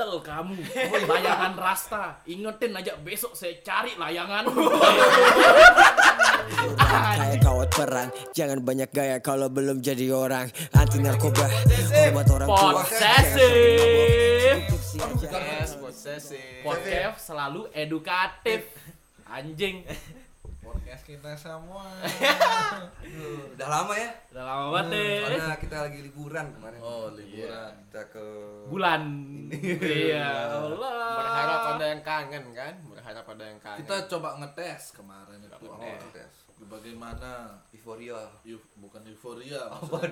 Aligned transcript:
Intel 0.00 0.16
kamu, 0.24 0.56
layangan 1.12 1.52
rasta. 1.60 2.24
Ingetin 2.24 2.72
aja 2.72 2.96
besok 3.04 3.36
saya 3.36 3.60
cari 3.60 3.92
layangan. 4.00 4.48
Kayak 6.80 7.44
kawat 7.44 7.68
perang 7.68 8.08
Jangan 8.32 8.64
banyak 8.64 8.90
gaya 8.96 9.20
kalau 9.20 9.52
belum 9.52 9.84
jadi 9.84 10.08
orang 10.08 10.48
Anti 10.72 11.04
narkoba 11.04 11.46
Hormat 11.92 12.26
orang 12.32 12.48
tua 12.48 12.80
possessive. 12.80 14.64
Podcast 16.64 17.20
selalu 17.20 17.68
edukatif. 17.76 18.72
Anjing. 19.28 19.84
Podcast 20.90 21.06
kita 21.06 21.30
semua 21.38 21.86
Aduh, 22.02 23.46
Udah 23.54 23.68
lama 23.70 23.94
ya? 23.94 24.10
Udah 24.34 24.42
lama 24.42 24.64
banget 24.74 24.86
deh. 24.90 25.18
Soalnya 25.22 25.54
kita 25.62 25.76
lagi 25.86 25.98
liburan 26.02 26.46
kemarin. 26.50 26.78
oh 26.82 27.14
liburan 27.14 27.72
Kita 27.86 28.02
ke 28.10 28.26
Bulan. 28.66 29.02
Iya, 30.02 30.50
Allah. 30.50 31.14
Berharap 31.14 31.60
ada 31.78 31.84
yang 31.86 32.02
kangen 32.02 32.44
kan? 32.50 32.74
Berharap 32.82 33.22
ada 33.24 33.44
yang 33.46 33.60
kangen. 33.60 33.86
kita 33.86 33.96
coba 34.10 34.42
ngetes 34.42 34.82
kemarin 34.90 35.38
itu 35.38 35.54
Oh, 35.62 35.78
apa 35.78 36.10
tes. 36.10 36.32
bagaimana 36.60 37.54
Euforia. 37.70 38.18
eu- 38.42 38.66
bukan 38.76 39.06
euforia 39.06 39.62
maksudnya 39.70 40.10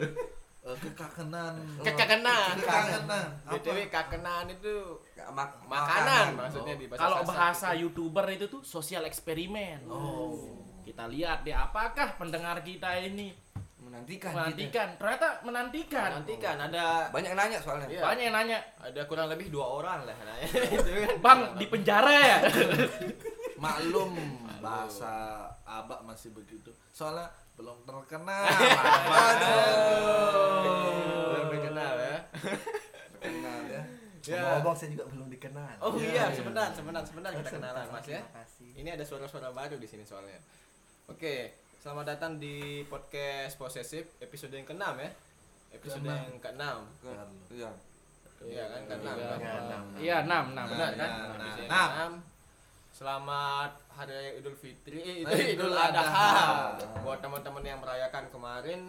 eh, 0.61 0.79
kekakenan 0.79 1.55
Kekangenan. 1.83 2.55
kekakenan 2.57 3.27
apa 3.43 3.53
BTW 3.53 3.79
kakenan 3.89 4.47
itu 4.49 4.75
mak- 5.29 5.59
makanan 5.65 6.39
maksudnya 6.39 6.75
di 6.75 6.87
bahasa 6.87 7.03
Kalau 7.03 7.17
bahasa 7.25 7.69
itu. 7.75 7.81
youtuber 7.83 8.27
itu 8.29 8.47
tuh 8.47 8.63
sosial 8.63 9.03
eksperimen. 9.05 9.83
oh 9.89 10.68
Kita 10.89 11.05
lihat 11.05 11.45
deh 11.45 11.53
apakah 11.53 12.17
pendengar 12.17 12.65
kita 12.65 12.97
ini 12.97 13.29
menantikan. 13.77 14.33
menantikan. 14.33 14.89
Ternyata 14.97 15.29
menantikan. 15.45 16.09
nantikan 16.21 16.57
ada 16.57 16.85
kita. 17.05 17.13
Banyak 17.13 17.29
yang 17.29 17.41
nanya 17.45 17.59
soalnya. 17.61 17.89
Iya. 17.93 18.03
Banyak 18.09 18.25
yang 18.25 18.37
nanya, 18.41 18.59
ada 18.81 19.01
kurang 19.05 19.29
lebih 19.29 19.53
dua 19.53 19.67
orang 19.69 20.09
lah 20.09 20.17
nanya 20.17 20.49
itu 20.81 20.91
kan. 21.05 21.17
Bang 21.21 21.41
di 21.61 21.67
penjara 21.69 22.13
ya? 22.17 22.39
maklum 23.63 24.15
bahasa 24.63 25.45
abak 25.67 26.07
masih 26.07 26.31
begitu 26.31 26.71
soalnya 26.95 27.27
belum 27.59 27.83
terkenal 27.83 28.43
Belum 31.29 31.49
dikenal 31.53 31.95
ya. 31.99 32.19
Kenal 33.19 33.61
ya. 33.67 33.83
Ya. 34.29 34.43
Ngomong 34.61 34.77
saya 34.79 34.95
juga 34.95 35.05
belum 35.11 35.29
dikenal. 35.33 35.75
Oh 35.83 35.97
iya, 35.99 36.31
sebentar, 36.31 36.71
sebentar, 36.71 37.03
sebentar 37.03 37.31
kita 37.35 37.51
kenalan 37.59 37.87
Mas 37.91 38.07
ya. 38.07 38.23
Ini 38.79 38.95
ada 38.95 39.03
suara-suara 39.03 39.51
baru 39.51 39.75
di 39.81 39.89
sini 39.91 40.07
soalnya. 40.07 40.39
Oke, 41.09 41.37
selamat 41.81 42.05
datang 42.07 42.33
di 42.37 42.57
podcast 42.85 43.57
Posesif 43.57 44.21
episode 44.21 44.53
yang 44.53 44.67
ke-6 44.67 44.85
ya. 44.95 45.11
Episode 45.71 46.05
Keenam. 46.05 46.21
yang 46.23 46.39
ke-6. 46.39 46.65
Ke- 47.01 47.55
Iya. 47.55 47.71
Iya 48.39 48.65
kan 48.69 48.83
ke-6 48.87 49.09
Iya, 49.09 49.25
kan? 49.27 49.41
enam. 49.65 49.83
Iya, 49.99 50.17
enam, 50.23 50.45
enam. 50.53 50.67
Benar 50.69 50.91
kan? 50.95 51.11
Episode 51.11 51.59
yang 51.59 51.71
nah. 51.71 51.89
ke-6. 51.89 52.13
Selamat 52.91 53.71
Hari 53.91 54.11
Raya 54.13 54.33
Idul 54.37 54.57
Fitri, 54.57 54.99
eh, 55.01 55.17
Idul, 55.23 55.39
Idul 55.55 55.75
Adha. 55.75 56.75
Buat 57.01 57.19
teman-teman 57.21 57.63
yang 57.63 57.79
merayakan 57.79 58.25
kemarin, 58.29 58.81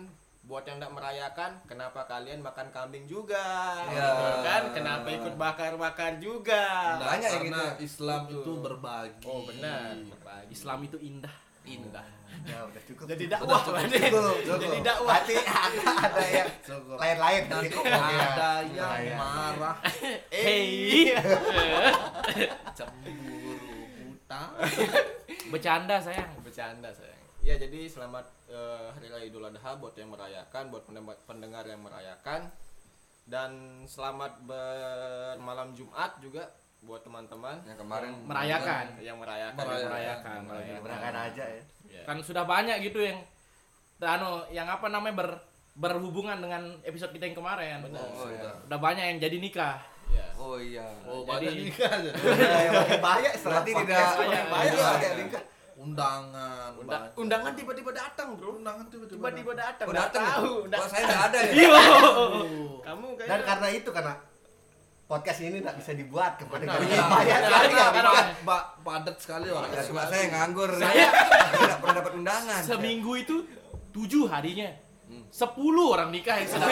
buat 0.43 0.65
yang 0.65 0.77
tidak 0.77 0.91
merayakan, 0.91 1.51
kenapa 1.63 2.03
kalian 2.03 2.41
makan 2.41 2.67
kambing 2.69 3.05
juga? 3.05 3.79
Gitu 3.85 4.11
kan? 4.41 4.63
Kenapa 4.73 5.07
ikut 5.07 5.35
bakar-bakar 5.35 6.17
juga? 6.17 6.97
Banyak 6.99 7.21
yang 7.23 7.43
karena 7.47 7.61
gitu. 7.71 7.85
Islam 7.85 8.21
itu 8.27 8.51
berbagi 8.59 9.23
Oh 9.23 9.45
benar, 9.45 9.93
berbagi. 10.09 10.49
Islam 10.51 10.79
itu 10.83 10.97
indah. 10.99 11.35
Indah. 11.69 12.07
Ya 12.47 12.63
udah 12.63 12.81
cukup. 12.87 13.05
Jadi 13.05 13.25
dakwah 13.27 13.61
berarti. 13.61 13.97
Cukup, 13.99 14.35
cukup. 14.41 14.59
Jadi 14.63 14.77
dakwah. 14.79 15.17
Berarti 15.19 15.33
ada, 15.37 15.81
ada 16.07 16.23
yang 16.25 16.49
Cukup. 16.63 16.95
lain-lain 16.97 17.41
nanti 17.45 17.67
kok 17.69 17.83
ada 17.85 18.51
yang 18.63 18.93
Iya. 19.03 19.15
marah 19.17 19.77
Hey, 20.31 21.13
cemburu 22.71 23.75
buta 23.99 24.41
bercanda 25.51 25.95
sayang. 25.99 26.31
Bercanda 26.39 26.89
sayang. 26.91 27.17
Ya 27.39 27.55
jadi 27.55 27.87
selamat 27.87 28.25
eh, 28.47 28.85
Hari 28.93 29.07
Raya 29.09 29.25
Idul 29.25 29.45
Adha 29.45 29.71
buat 29.75 29.95
yang 29.95 30.11
merayakan, 30.11 30.69
buat 30.69 30.83
pendengar 31.25 31.63
yang 31.65 31.81
merayakan. 31.81 32.51
Dan 33.29 33.51
selamat 33.85 34.41
bermalam 34.41 35.77
Jumat 35.77 36.17
juga 36.17 36.49
buat 36.81 37.01
teman-teman 37.01 37.59
Yang 37.63 37.77
kemarin 37.77 38.11
Merayakan. 38.23 38.85
yang 38.99 39.17
merayakan. 39.17 39.55
Merayakan. 39.57 39.89
Merayakan, 39.89 40.33
Ya, 40.33 40.47
merayakan. 40.47 40.81
berangkat 40.81 41.15
aja 41.21 41.45
ya. 41.45 41.63
Ya. 41.89 42.01
Kan 42.03 42.17
sudah 42.19 42.43
banyak 42.43 42.77
gitu 42.81 42.99
yang 42.99 43.19
anu 43.99 44.29
yang 44.49 44.63
apa 44.65 44.87
namanya 44.87 45.15
ber 45.17 45.29
berhubungan 45.75 46.35
dengan 46.37 46.61
episode 46.81 47.11
kita 47.11 47.23
yang 47.25 47.37
kemarin. 47.37 47.79
Benar. 47.81 48.03
Oh 48.09 48.27
iya. 48.27 48.51
Udah 48.63 48.79
banyak 48.79 49.05
yang 49.05 49.19
jadi 49.19 49.37
nikah. 49.37 49.75
Ya. 50.09 50.25
Oh 50.35 50.55
iya. 50.55 50.87
oh 51.03 51.21
Jadi- 51.21 51.27
banyak 51.27 51.53
nikah 51.65 51.91
yang 51.99 52.99
banyak 52.99 53.33
Berarti 53.37 53.71
tidak- 53.73 54.15
banyak 54.15 54.43
Iya. 54.65 54.87
pakai 54.89 55.11
nikah. 55.17 55.43
undangan 55.79 56.75
Unda- 56.75 56.91
banyak. 56.99 57.11
undangan 57.15 57.51
tiba-tiba 57.55 57.91
datang, 57.93 58.35
Bro. 58.35 58.59
undangan 58.59 58.83
tiba-tiba 58.87 59.15
Tiba-tiba 59.15 59.51
datang. 59.53 59.85
Oh 59.85 59.91
Nggak 59.91 60.03
datang 60.05 60.19
ya? 60.21 60.31
tahu. 60.33 60.51
Nggak- 60.65 60.83
saya 60.85 61.03
nggak 61.05 61.23
ada 61.25 61.39
ya? 61.39 61.51
Iya. 61.53 61.81
Kamu 62.81 63.05
Dan 63.17 63.39
karena 63.41 63.67
itu 63.69 63.89
karena 63.89 64.13
podcast 65.09 65.41
ini 65.41 65.57
tidak 65.57 65.73
bisa 65.75 65.91
dibuat 65.91 66.37
kepada 66.37 66.69
kalian. 66.69 66.85
Iya, 66.85 67.01
Banyak 67.03 67.37
benar, 67.41 67.61
sekali 67.65 67.73
ya. 68.13 68.25
ba- 68.45 68.67
padat 68.79 69.17
sekali 69.17 69.47
orang 69.49 69.69
Ya, 69.71 69.81
cuma 69.81 70.01
saya 70.05 70.23
nganggur. 70.29 70.69
Saya 70.71 71.05
tidak 71.51 71.77
pernah 71.81 71.95
dapat 71.97 72.13
undangan. 72.13 72.61
seminggu 72.61 73.11
itu 73.17 73.35
tujuh 73.89 74.29
harinya. 74.29 74.69
Hmm. 75.09 75.25
Sepuluh 75.27 75.89
orang 75.89 76.13
nikah 76.13 76.37
yang 76.37 76.45
sedang 76.47 76.69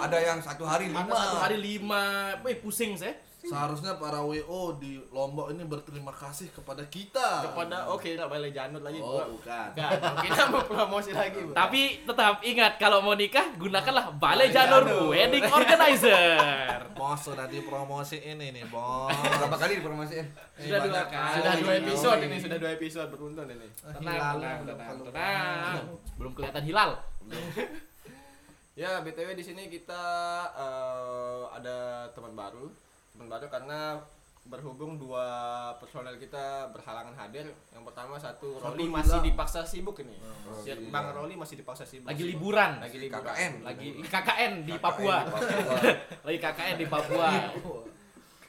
Ada 0.00 0.18
yang 0.18 0.38
satu 0.40 0.64
hari 0.64 0.88
Ada 0.88 0.96
lima. 0.96 1.12
satu 1.14 1.36
hari 1.36 1.58
lima, 1.60 2.02
eh 2.40 2.56
pusing 2.56 2.96
saya. 2.96 3.12
Seharusnya 3.46 3.94
para 3.96 4.18
WO 4.20 4.74
di 4.76 4.98
Lombok 5.14 5.54
ini 5.54 5.62
berterima 5.62 6.10
kasih 6.10 6.50
kepada 6.50 6.82
kita 6.90 7.46
kepada 7.46 7.86
oke 7.88 8.06
tak 8.18 8.26
boleh 8.26 8.50
janut 8.50 8.82
lagi. 8.82 8.98
oh 8.98 9.22
bukan 9.38 9.70
Enggak, 9.72 9.90
kita 10.26 10.42
mau 10.50 10.62
promosi 10.66 11.10
lagi. 11.14 11.38
Bro. 11.46 11.54
Tapi 11.54 12.02
tetap 12.02 12.42
ingat 12.42 12.72
kalau 12.76 12.98
mau 13.00 13.14
nikah 13.14 13.46
gunakanlah 13.54 14.10
Balai 14.18 14.50
Janur. 14.50 14.82
Wedding 15.10 15.46
Organizer. 15.46 16.78
bos 16.98 17.20
sudah 17.20 17.44
dipromosi 17.46 18.18
ini 18.24 18.56
nih 18.56 18.64
bos 18.72 19.12
Berapa 19.12 19.56
kali 19.60 19.78
dipromosiin? 19.78 20.26
Sudah 20.56 20.80
dua 20.80 21.04
kali. 21.06 21.34
sudah 21.38 21.54
dua 21.60 21.72
episode 21.76 22.20
ini, 22.24 22.36
sudah 22.40 22.56
dua 22.56 22.70
episode 22.72 23.08
beruntun 23.12 23.46
ini. 23.52 23.68
Tenang, 23.78 24.00
Hilal. 24.00 24.34
tenang, 24.40 24.60
tenang, 24.64 24.96
tenang. 25.12 25.76
Belum 26.16 26.32
kelihatan 26.32 26.62
hilal. 26.64 26.90
Ya, 28.76 29.00
BTW 29.00 29.32
di 29.32 29.44
sini 29.44 29.72
kita 29.72 30.04
eh, 30.52 31.42
ada 31.52 32.08
teman 32.12 32.32
baru. 32.36 32.68
Baru 33.16 33.48
karena 33.48 34.00
berhubung 34.46 34.94
dua 34.94 35.26
personel 35.82 36.14
kita 36.22 36.70
berhalangan 36.70 37.14
hadir. 37.18 37.50
Yang 37.74 37.84
pertama 37.90 38.14
satu 38.14 38.62
Roli 38.62 38.86
masih 38.86 39.18
dipaksa 39.22 39.66
sibuk 39.66 39.98
ini. 40.02 40.14
Oh, 40.46 40.62
Si 40.62 40.70
iya. 40.70 40.78
Bang 40.88 41.10
Roli 41.10 41.34
masih 41.34 41.58
dipaksa 41.58 41.82
sibuk. 41.82 42.06
Lagi 42.06 42.24
liburan. 42.24 42.78
Lagi 42.78 42.98
liburan. 43.02 43.26
KKN. 43.26 43.52
Lagi 43.66 43.88
KKN 44.06 44.52
di 44.62 44.74
Papua. 44.78 45.16
KKN 45.26 45.34
di 45.34 45.56
Papua. 45.66 45.86
Lagi 46.26 46.38
KKN 46.38 46.76
di 46.78 46.86
Papua. 46.86 47.28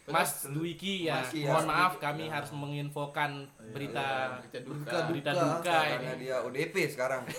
Mas 0.07 0.47
Dwiki 0.47 1.03
ya, 1.03 1.19
Mas, 1.19 1.35
iya. 1.35 1.51
mohon 1.51 1.67
maaf 1.67 2.00
kami 2.00 2.31
harus 2.31 2.47
menginfokan 2.56 3.44
berita 3.69 4.07
Berita 4.39 4.59
duka. 4.61 4.85
Duka, 4.85 4.97
berita 5.07 5.29
duka. 5.31 5.45
duka 5.53 5.78
Karena 5.88 6.11
ini. 6.11 6.22
dia 6.22 6.35
ODP 6.41 6.75
sekarang. 6.88 7.22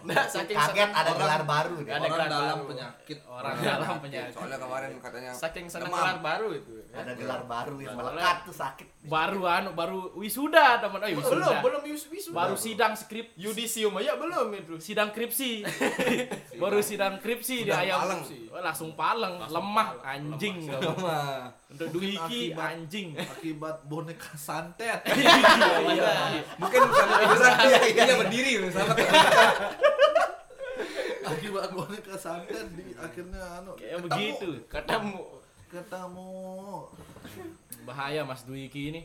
Nah, 0.00 0.24
saking 0.24 0.56
Kaget 0.56 0.88
ada 0.88 1.12
orang- 1.12 1.20
gelar 1.20 1.42
baru 1.44 1.74
dia. 1.78 1.92
Ada 1.92 1.98
orang 1.98 2.08
gelar 2.08 2.28
dalam 2.30 2.48
baru. 2.56 2.68
penyakit 2.72 3.18
Orang 3.22 3.54
dalam 3.60 3.96
penyakit. 4.00 4.32
Soalnya 4.32 4.58
kemarin 4.58 4.90
katanya 4.96 5.30
saking 5.30 5.66
senang 5.68 5.92
gelar 5.92 6.16
baru 6.20 6.48
itu. 6.54 6.72
ya. 6.72 6.84
Ada 6.96 7.12
gelar 7.12 7.42
baru 7.44 7.76
yang 7.76 7.94
melekat 7.94 8.36
tuh 8.42 8.56
sakit. 8.56 8.86
Baru 9.02 9.40
anu 9.44 9.70
baru 9.72 9.98
wisuda 10.14 10.80
teman. 10.80 10.98
Oh, 10.98 11.08
wisuda. 11.10 11.44
Belum, 11.60 11.60
belum 11.60 11.82
wis 11.86 12.04
wisuda. 12.08 12.32
Baru 12.34 12.54
sidang 12.56 12.92
skrip 12.94 13.36
yudisium 13.36 13.92
aja 13.94 14.16
belum 14.16 14.48
itu. 14.54 14.74
sidang 14.80 15.12
kripsi. 15.12 15.68
Baru 16.62 16.80
sidang 16.80 17.16
kripsi 17.16 17.64
dia 17.64 17.72
Sudah 17.72 17.80
ayam. 17.82 17.98
paleng. 18.00 18.22
Oh, 18.50 18.60
langsung 18.60 18.90
paleng, 18.94 19.34
lemah 19.42 19.88
anjing. 20.02 20.56
Wah. 20.96 21.48
Untuk 21.68 21.92
akibat- 21.92 22.72
anjing. 22.74 23.08
akibat 23.14 23.84
boneka 23.84 24.32
santet 24.40 25.00
Iya, 25.04 25.28
iya. 25.92 26.42
Mungkin 26.56 26.80
sama 26.88 27.14
tiduran 27.20 27.52
dia, 27.60 27.78
dia 27.92 28.14
berdiri 28.16 28.52
sama 28.72 28.92
akibat 31.20 31.70
boneka 31.70 32.16
santet 32.16 32.66
di 32.74 32.96
akhirnya 32.96 33.60
anu 33.60 33.76
Kayak 33.76 34.00
ketemu. 34.00 34.06
begitu. 34.08 34.48
Ketemu. 34.66 35.20
ketemu 35.70 36.30
Bahaya 37.86 38.26
Mas 38.26 38.42
Dwiki 38.42 38.90
ini. 38.90 39.02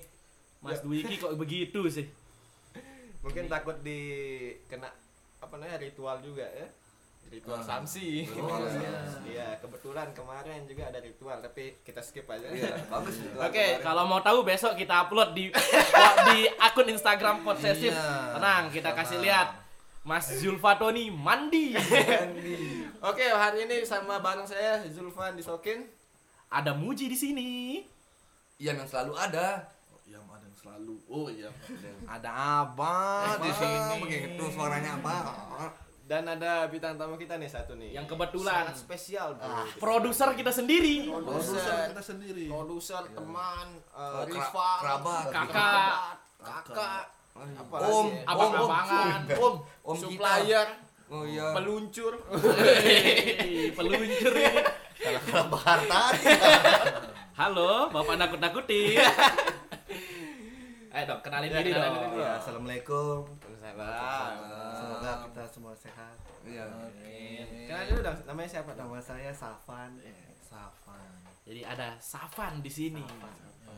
Mas 0.58 0.82
Dwiki 0.82 1.20
kok 1.20 1.36
begitu 1.38 1.86
sih? 1.86 2.08
Mungkin 3.22 3.46
takut 3.46 3.78
di 3.82 4.00
kena 4.66 4.90
apa 5.38 5.54
namanya 5.56 5.78
ritual 5.78 6.18
juga 6.22 6.46
ya. 6.46 6.66
Ritual 7.26 7.58
Ah. 7.58 7.66
Samsi. 7.66 8.24
Ritual 8.24 8.64
Iya, 9.26 9.60
kebetulan 9.60 10.08
kemarin 10.12 10.64
juga 10.64 10.88
ada 10.88 11.00
ritual 11.00 11.38
tapi 11.40 11.76
kita 11.82 12.00
skip 12.00 12.24
aja. 12.26 12.48
Iya, 12.48 12.80
bagus 12.88 13.18
itu. 13.18 13.36
Oke, 13.36 13.82
Kalau 13.82 14.06
mau 14.06 14.22
tahu 14.22 14.42
besok 14.42 14.74
kita 14.74 15.04
upload 15.04 15.34
di 15.34 15.52
di 16.28 16.40
akun 16.58 16.88
Instagram 16.88 17.42
Possessive. 17.42 17.92
Iya. 17.92 18.34
Tenang, 18.34 18.64
kita 18.70 18.90
Tenang. 18.90 18.98
kasih 19.02 19.18
lihat 19.20 19.48
Mas 20.02 20.30
Zulfatoni 20.32 21.10
mandi. 21.10 21.74
Oke, 23.02 23.26
hari 23.26 23.66
ini 23.66 23.82
sama 23.82 24.18
bareng 24.18 24.46
saya 24.46 24.82
Zulfan 24.86 25.34
Disokin. 25.34 25.86
ada 26.48 26.72
Muji 26.72 27.06
di 27.06 27.18
sini. 27.18 27.50
Iya 28.56 28.72
yang 28.72 28.88
selalu 28.88 29.14
ada. 29.14 29.66
Yang 30.08 30.24
ada 30.30 30.46
yang 30.46 30.56
selalu. 30.56 30.96
Oh 31.06 31.28
iya. 31.28 31.50
Ada 32.06 32.30
apa 32.64 32.96
di 33.36 33.52
sini? 33.52 33.98
Begitu 34.00 34.44
suaranya 34.50 34.96
apa? 34.96 35.16
Dan 36.06 36.22
ada 36.24 36.70
bintang 36.70 36.94
tamu 36.96 37.18
kita 37.18 37.34
nih 37.34 37.50
satu 37.50 37.74
nih. 37.74 37.98
Yang 37.98 38.14
kebetulan. 38.14 38.70
sangat 38.70 38.78
spesial 38.78 39.30
bro. 39.34 39.66
Produser 39.82 40.30
kita 40.38 40.54
sendiri. 40.54 41.10
Produser 41.10 41.90
kita 41.90 42.04
sendiri. 42.04 42.46
produser, 42.46 43.02
teman, 43.10 43.68
eh, 43.90 44.14
Oh, 44.14 44.24
rival, 44.24 44.78
kerabat. 44.80 45.26
Kakak. 45.34 45.98
kakak, 46.38 47.04
apa 47.34 47.76
Om, 47.82 48.06
ya? 48.06 48.22
Abang-abangan. 48.24 49.20
om, 49.36 49.56
Om 49.82 49.96
kita. 49.98 50.06
supplier, 50.06 50.68
Oh 51.08 51.26
iya. 51.26 51.58
peluncur. 51.58 52.14
Peluncur 53.74 54.34
ini. 54.36 54.62
Kalau 55.26 55.58
harta 55.58 56.04
Halo, 57.36 57.90
Bapak 57.90 58.16
nakut-nakutin. 58.16 59.02
Ayo 60.96 61.12
dong, 61.12 61.20
kenalin 61.28 61.52
Ya, 61.52 61.60
diri 61.60 61.76
kenalin 61.76 62.08
dong. 62.08 62.24
Ya, 62.24 62.40
assalamualaikum. 62.40 63.28
Salam. 63.60 64.32
Semoga 64.80 65.12
kita 65.28 65.44
semua 65.52 65.76
sehat. 65.76 66.16
Iya. 66.48 66.72
Kenalin 67.68 67.88
dulu 67.92 68.00
dong, 68.00 68.18
namanya 68.24 68.48
siapa? 68.48 68.72
Nama 68.80 68.96
saya 69.04 69.28
Safan. 69.36 70.00
Safan. 70.40 71.25
Jadi 71.46 71.62
ada 71.62 71.94
Safan 71.98 72.60
di 72.60 72.70
sini. 72.70 73.02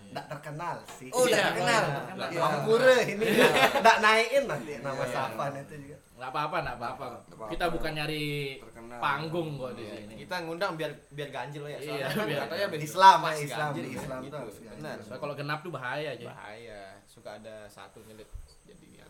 Nggak 0.07 0.25
terkenal 0.29 0.79
sih. 0.89 1.11
Oh, 1.11 1.27
Iya, 1.27 1.35
udah 1.35 1.51
kenal. 1.53 1.83
terkenal. 1.83 2.27
Ya, 2.31 2.47
Pura 2.63 2.95
ini 3.03 3.27
nggak 3.75 3.97
naikin 3.99 4.43
nanti 4.45 4.71
nama 4.79 4.95
Iya. 4.97 5.11
Safan 5.11 5.51
itu 5.57 5.75
juga. 5.83 5.97
Nggak 6.17 6.29
apa-apa, 6.31 6.57
nggak 6.63 6.77
apa-apa. 6.79 7.05
Kita 7.51 7.65
bukan 7.69 7.91
nyari 7.93 8.23
Terkenal. 8.57 8.97
panggung 8.97 9.49
kok 9.53 9.71
di 9.75 9.83
Iya, 9.83 9.95
sini. 9.99 10.13
Kita 10.17 10.35
ngundang 10.41 10.71
biar 10.73 10.91
biar 11.11 11.29
ganjil 11.29 11.61
ya. 11.61 11.75
Iya, 11.75 11.77
Soalnya 11.77 12.07
kan 12.09 12.25
biar- 12.25 12.41
katanya 12.47 12.67
biar 12.71 12.81
Islam, 12.81 13.17
ya, 13.19 13.31
Islam. 13.37 13.67
ganjil, 13.69 13.85
Islam 13.91 14.17
gitu. 14.17 14.31
tuh 14.31 14.39
harus 14.39 14.55
ganjil. 14.57 14.77
Benar. 14.79 14.97
Soalnya 14.97 15.19
kalau 15.19 15.35
genap 15.35 15.59
tuh 15.59 15.71
bahaya 15.71 16.09
aja. 16.09 16.25
Bahaya. 16.25 16.81
Suka 17.05 17.29
ada 17.35 17.55
satu 17.67 17.99
nyelip 18.07 18.29
jadian. 18.63 19.09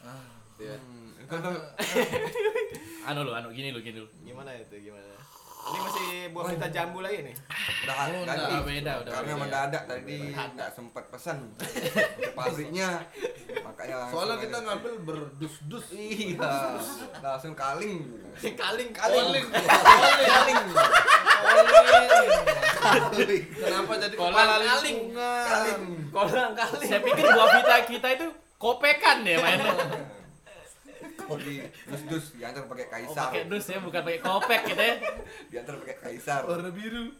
Ah. 0.00 0.28
Iya. 0.54 0.76
Anu 3.04 3.20
lo, 3.22 3.32
anu 3.32 3.48
gini 3.50 3.68
lo, 3.68 3.80
gini 3.80 3.96
lo. 3.96 4.08
Gimana 4.22 4.52
itu 4.54 4.76
gimana? 4.78 5.13
Ini 5.64 5.78
masih 5.80 6.06
buah 6.30 6.44
pita 6.46 6.68
jambu 6.68 7.00
lagi 7.00 7.18
nih. 7.22 7.34
Udah 7.84 7.94
Oh, 7.96 8.22
ganti. 8.22 8.44
udah 8.44 8.62
beda, 8.62 8.92
udah 9.00 9.12
Karena 9.12 9.24
beda. 9.30 9.40
mendadak 9.40 9.82
tadi 9.86 10.18
nggak 10.30 10.70
sempat 10.70 11.04
pesan 11.08 11.36
ke 11.56 11.66
pabriknya. 12.32 12.88
Makanya 13.62 13.96
Soalnya 14.08 14.36
kita 14.38 14.58
ngambil 14.60 14.92
berdus-dus. 15.02 15.86
Iya, 15.90 16.76
langsung 17.18 17.54
kaling. 17.54 18.04
Kaling 18.36 18.90
Kaling. 18.90 18.90
kaling. 18.92 19.46
Kaling. 22.76 23.42
Kenapa 23.54 23.92
jadi 23.98 24.14
Kolang 24.14 24.36
kaling. 24.36 24.84
lingkungan? 24.84 25.44
Kaling. 25.46 25.82
Kolang 26.10 26.52
kaling. 26.54 26.84
Saya 26.84 27.00
pikir 27.00 27.24
buah 27.26 27.48
pita 27.54 27.76
kita 27.86 28.08
itu 28.12 28.26
kopekan 28.56 29.18
ya 29.22 29.36
mainnya. 29.38 29.72
Di 31.24 31.54
dus-dus 31.86 32.24
diantar 32.34 32.64
pakai 32.64 32.84
Oh, 32.84 32.90
kaisar. 32.90 33.24
pakai 33.28 33.42
dus 33.46 33.64
ya, 33.64 33.78
bukan 33.78 34.00
pakai 34.00 34.20
kopek 34.20 34.60
gitu 34.66 34.82
ya. 34.82 34.94
Diantar 35.50 35.74
pakai 35.80 35.96
kaisar. 35.98 36.40
Warna 36.44 36.68
biru. 36.68 37.12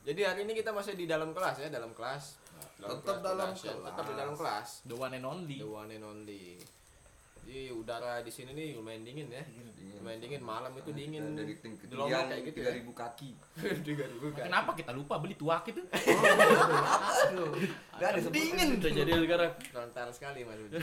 Jadi 0.00 0.20
hari 0.24 0.40
ini 0.42 0.52
kita 0.54 0.70
masih 0.70 0.94
di 0.94 1.04
dalam 1.04 1.30
kelas 1.30 1.60
ya, 1.60 1.68
dalam 1.68 1.92
kelas. 1.92 2.40
Tetap 2.80 3.20
dalam 3.20 3.52
production. 3.52 3.76
kelas. 3.76 3.88
Tetap 3.92 4.04
di 4.06 4.14
dalam 4.16 4.34
kelas. 4.34 4.68
The 4.88 4.96
one 4.96 5.12
and 5.12 5.26
only. 5.26 5.58
The 5.60 5.68
one 5.68 5.90
and 5.90 6.04
only. 6.04 6.44
Jadi 7.40 7.68
udara 7.70 8.22
di 8.22 8.30
sini 8.30 8.50
nih 8.50 8.68
lumayan 8.74 9.02
dingin 9.02 9.28
ya. 9.28 9.42
Lumayan 10.00 10.16
dingin 10.24 10.40
malam 10.40 10.72
itu 10.72 10.90
dingin. 10.96 11.36
dari 11.36 11.52
ketinggian 11.60 12.24
kayak 12.32 12.42
gitu 12.48 12.58
ya. 12.64 12.72
3000 12.72 12.88
kaki. 12.96 13.30
3000 13.84 14.32
kan. 14.32 14.44
Kenapa 14.48 14.70
kita 14.72 14.90
lupa 14.96 15.20
beli 15.20 15.36
tuak 15.36 15.68
itu? 15.68 15.84
Enggak 17.28 18.08
ada 18.08 18.18
sebutin. 18.18 18.32
Dingin 18.40 18.68
udah 18.80 18.92
jadi 18.96 19.12
sekarang. 19.12 19.52
Frontal 19.68 20.08
sekali 20.16 20.40
Mas 20.48 20.56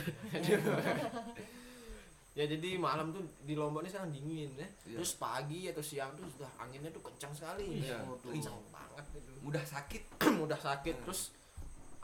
ya 2.38 2.46
jadi 2.46 2.78
malam 2.78 3.10
tuh 3.10 3.26
di 3.42 3.58
Lombok 3.58 3.82
ini 3.82 3.90
sekarang 3.90 4.14
dingin 4.14 4.54
ya. 4.54 4.70
Iya. 4.86 5.02
Terus 5.02 5.18
pagi 5.18 5.66
atau 5.74 5.82
siang 5.82 6.14
tuh 6.14 6.30
sudah 6.30 6.46
anginnya 6.62 6.94
tuh 6.94 7.02
kencang 7.02 7.34
sekali. 7.34 7.82
Iya. 7.82 7.98
Kencang 8.22 8.54
banget 8.70 9.06
itu. 9.18 9.42
Mudah 9.42 9.66
sakit. 9.66 10.22
Mudah 10.46 10.60
sakit 10.62 11.02
terus 11.02 11.34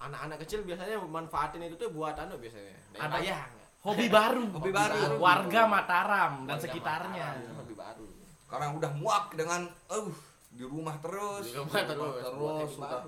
anak-anak 0.01 0.42
kecil 0.42 0.66
biasanya 0.66 0.98
manfaatin 0.98 1.62
itu 1.62 1.77
tuh 1.77 1.94
buat 1.94 2.18
anu 2.18 2.42
biasanya. 2.42 2.74
Ada- 2.98 3.21
layang. 3.21 3.54
Hobi 3.83 4.07
baru. 4.07 4.44
Hobi 4.56 4.71
baru. 4.71 5.19
Warga 5.19 5.62
Mataram 5.68 6.47
dan 6.47 6.56
Warga 6.56 6.63
sekitarnya. 6.63 7.27
Mataram, 7.35 7.56
Hobi 7.59 7.74
baru. 7.75 8.06
Karena 8.47 8.68
udah 8.71 8.91
muak 8.95 9.25
dengan 9.35 9.62
uh 9.91 10.12
di 10.53 10.63
rumah 10.63 10.95
terus. 11.03 11.51
Di 11.51 11.57
rumah 11.59 11.83
terus. 11.83 12.21
Terus 12.24 12.38
hobi 12.39 12.65
sudah 12.71 13.01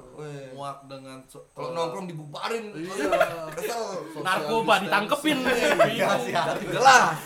muak 0.51 0.77
dengan 0.91 1.17
so- 1.31 1.47
Kalau 1.55 1.71
nongkrong 1.71 2.11
dibubarin. 2.11 2.75
Iya. 2.75 3.47
Kesel. 3.55 3.85
Narkoba 4.19 4.83
ditangkepin. 4.83 5.37
Bingung. 5.47 6.21
Jelas. 6.59 7.17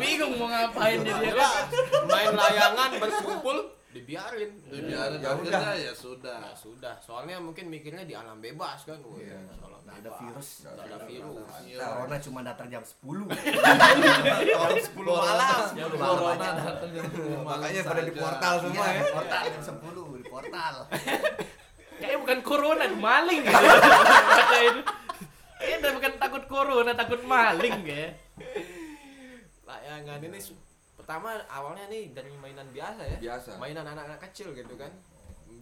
Bingung 0.00 0.32
mau 0.40 0.48
ngapain 0.48 0.98
dia 1.04 1.16
dia 1.20 1.34
kan. 1.36 1.64
main 2.08 2.32
layangan 2.32 2.90
berkumpul 2.96 3.56
dibiarin 3.96 4.50
Dibiarin 4.62 5.18
Ya 5.18 5.28
akhirnya 5.30 5.58
udah. 5.58 5.74
ya 5.74 5.92
sudah. 5.92 6.36
Nah, 6.38 6.52
sudah 6.52 6.94
soalnya 6.98 7.36
mungkin 7.38 7.66
mikirnya 7.66 8.02
di 8.02 8.12
alam 8.12 8.38
bebas 8.38 8.84
kan 8.84 9.00
Wih, 9.02 9.24
Iya. 9.24 9.40
alam 9.58 9.80
Nggak 9.82 9.96
ada 9.98 10.10
virus. 10.18 10.48
Nggak 10.62 10.84
ada 10.84 10.98
virus 11.02 11.52
Corona 11.72 12.16
cuma 12.18 12.40
datang 12.42 12.66
jam 12.68 12.82
10. 12.82 13.26
jam 13.26 14.70
10 14.76 15.00
malam 15.02 15.66
Ya 15.72 15.86
Corona 15.88 16.48
datang 16.52 16.90
jam 16.90 17.04
10 17.06 17.16
malam 17.38 17.48
Makanya 17.48 17.80
pada 17.82 18.02
di 18.02 18.12
portal 18.12 18.54
semua 18.60 18.84
Iya, 18.84 18.92
ya. 18.92 19.02
portal 19.10 19.42
jam 19.48 19.62
10 19.64 19.80
di 20.16 20.26
portal. 20.26 20.74
Kayaknya 21.96 22.18
bukan 22.20 22.38
corona, 22.42 22.84
maling 22.92 23.40
gitu. 23.40 23.56
Itu. 24.68 24.80
Kayaknya 25.56 25.90
bukan 25.90 26.12
takut 26.20 26.44
corona, 26.44 26.92
takut 26.92 27.24
maling 27.24 27.76
ya. 27.82 28.12
layangan 29.64 30.20
ini 30.20 30.38
pertama 31.06 31.30
awalnya 31.46 31.86
nih 31.86 32.10
dari 32.10 32.34
mainan 32.34 32.66
biasa 32.68 33.02
ya 33.06 33.18
Biasa. 33.22 33.50
mainan 33.56 33.86
anak-anak 33.86 34.18
kecil 34.26 34.50
gitu 34.52 34.74
kan 34.74 34.90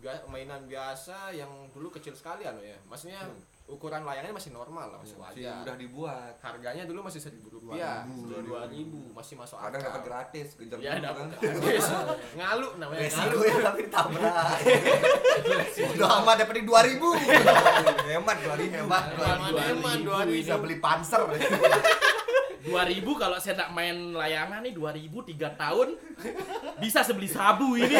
Bia- 0.00 0.24
mainan 0.26 0.64
biasa 0.64 1.28
yang 1.30 1.48
dulu 1.68 1.88
kecil 1.90 2.12
sekali 2.12 2.44
anu 2.44 2.60
ya 2.60 2.76
maksudnya 2.82 3.20
ukuran 3.64 4.00
layangannya 4.00 4.32
masih 4.32 4.52
normal 4.52 4.88
lah 4.88 4.98
masih 4.98 5.16
Masih 5.16 5.40
wajar 5.40 5.64
udah 5.64 5.76
dibuat. 5.76 6.34
harganya 6.38 6.84
dulu 6.84 7.00
masih 7.02 7.16
seribu 7.18 7.48
rupiah 7.50 8.04
dua 8.40 8.68
ribu 8.68 9.08
masih 9.10 9.36
masuk 9.36 9.56
Kadang 9.56 9.80
akal 9.80 9.88
dapat 9.90 10.02
gratis, 10.02 10.48
kejar 10.54 10.76
ya 10.78 10.92
dapat 10.96 11.16
kan. 11.22 11.28
gratis 11.32 11.84
ngalu 12.40 12.68
namanya 12.76 13.00
ngalu 13.00 13.08
Resiko 13.08 13.38
ya 13.42 13.56
tapi 13.62 13.80
ditabrak. 13.82 14.56
Udah 15.96 16.08
amat 16.20 16.36
dapat 16.38 16.54
di 16.54 16.64
2000. 16.64 17.00
Hemat 18.06 18.36
2000. 18.38 18.76
Hebat. 18.76 19.04
Eman, 19.16 19.52
eman, 19.72 19.98
dua 20.04 20.18
ribu. 20.24 20.36
Bisa 20.40 20.60
beli 20.60 20.76
panser. 20.76 21.24
2000 22.64 23.04
kalau 23.20 23.36
saya 23.36 23.54
tak 23.54 23.70
main 23.70 23.92
layangan 24.12 24.64
nih 24.64 24.72
2000 24.72 25.12
3 25.12 25.60
tahun 25.60 25.88
bisa 26.80 27.04
sebeli 27.04 27.28
sabu 27.28 27.76
ini. 27.76 27.92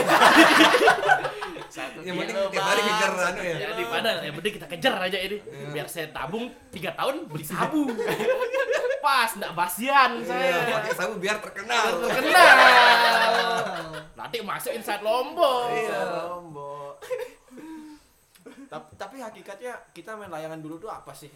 satu 1.68 2.00
Yang 2.00 2.16
penting 2.16 2.36
tiap 2.48 2.64
hari 2.64 2.80
kejar 2.80 3.12
anu 3.12 3.40
ya. 3.42 3.56
Ya 3.60 3.66
daripada 3.72 4.10
yang 4.24 4.34
penting 4.34 4.54
kita 4.56 4.66
kejar 4.66 4.94
aja 4.96 5.18
ini. 5.20 5.36
Biar 5.68 5.84
saya 5.84 6.08
tabung 6.10 6.48
3 6.72 6.96
tahun 6.96 7.14
beli 7.28 7.44
sabu. 7.44 7.92
Pas 9.04 9.36
enggak 9.36 9.52
basian 9.52 10.10
Iya, 10.16 10.28
saya. 10.32 10.80
pakai 10.80 10.92
sabu 10.96 11.14
biar 11.20 11.36
terkenal. 11.36 11.84
Terkenal. 12.08 12.56
Nanti 14.18 14.36
masuk 14.40 14.72
inside 14.72 15.04
Lombok. 15.04 15.68
Iya, 15.76 16.00
Lombok. 16.24 17.04
tapi, 18.64 18.90
tapi 18.96 19.16
hakikatnya 19.20 19.76
kita 19.92 20.16
main 20.16 20.32
layangan 20.32 20.58
dulu 20.58 20.80
tuh 20.80 20.88
apa 20.88 21.12
sih? 21.12 21.28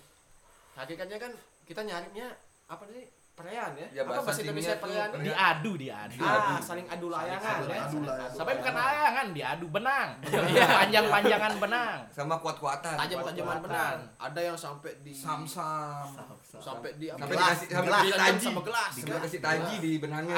Hakikatnya 0.75 1.21
kan 1.21 1.33
kita 1.69 1.85
nyarinya 1.85 2.33
apa 2.67 2.89
sih? 2.89 3.05
Perayaan 3.39 3.71
ya? 3.79 3.87
Ya, 3.95 4.03
apa 4.03 4.19
bahasa 4.19 4.43
Indonesia 4.43 4.75
perayaan? 4.77 5.09
Diadu, 5.23 5.73
diadu. 5.79 6.19
Ah, 6.19 6.59
saling 6.59 6.83
adu 6.91 7.07
layangan 7.07 7.55
adu, 7.55 7.71
ya. 7.71 7.87
adu 7.87 7.99
layangan. 8.03 8.35
Sampai 8.35 8.55
bukan 8.59 8.75
layangan, 8.75 9.27
diadu 9.31 9.67
benang. 9.71 10.09
Iya, 10.49 10.67
panjang-panjangan 10.67 11.53
benang. 11.63 11.99
Sama 12.11 12.35
kuat-kuatan. 12.43 12.99
Tajam-tajaman 12.99 13.63
Kuat-kuatan. 13.63 13.63
benang. 13.63 13.99
Ada 14.19 14.41
yang 14.43 14.57
sampai 14.59 14.91
di 15.07 15.15
Sam-sam. 15.15 16.11
sampai 16.51 16.91
di? 16.99 17.07
Sampai 17.09 17.31
Gelas, 17.31 17.47
dikasih 17.55 17.67
sampai 17.71 17.87
gelas. 17.87 18.03
di 18.03 18.11
Tajam 18.11 18.27
taji. 18.27 18.47
sama 18.51 18.63
gelas. 18.67 18.93
Sampai 18.99 19.21
kasih 19.23 19.41
taji 19.41 19.75
di 19.79 19.91
benangnya. 20.03 20.37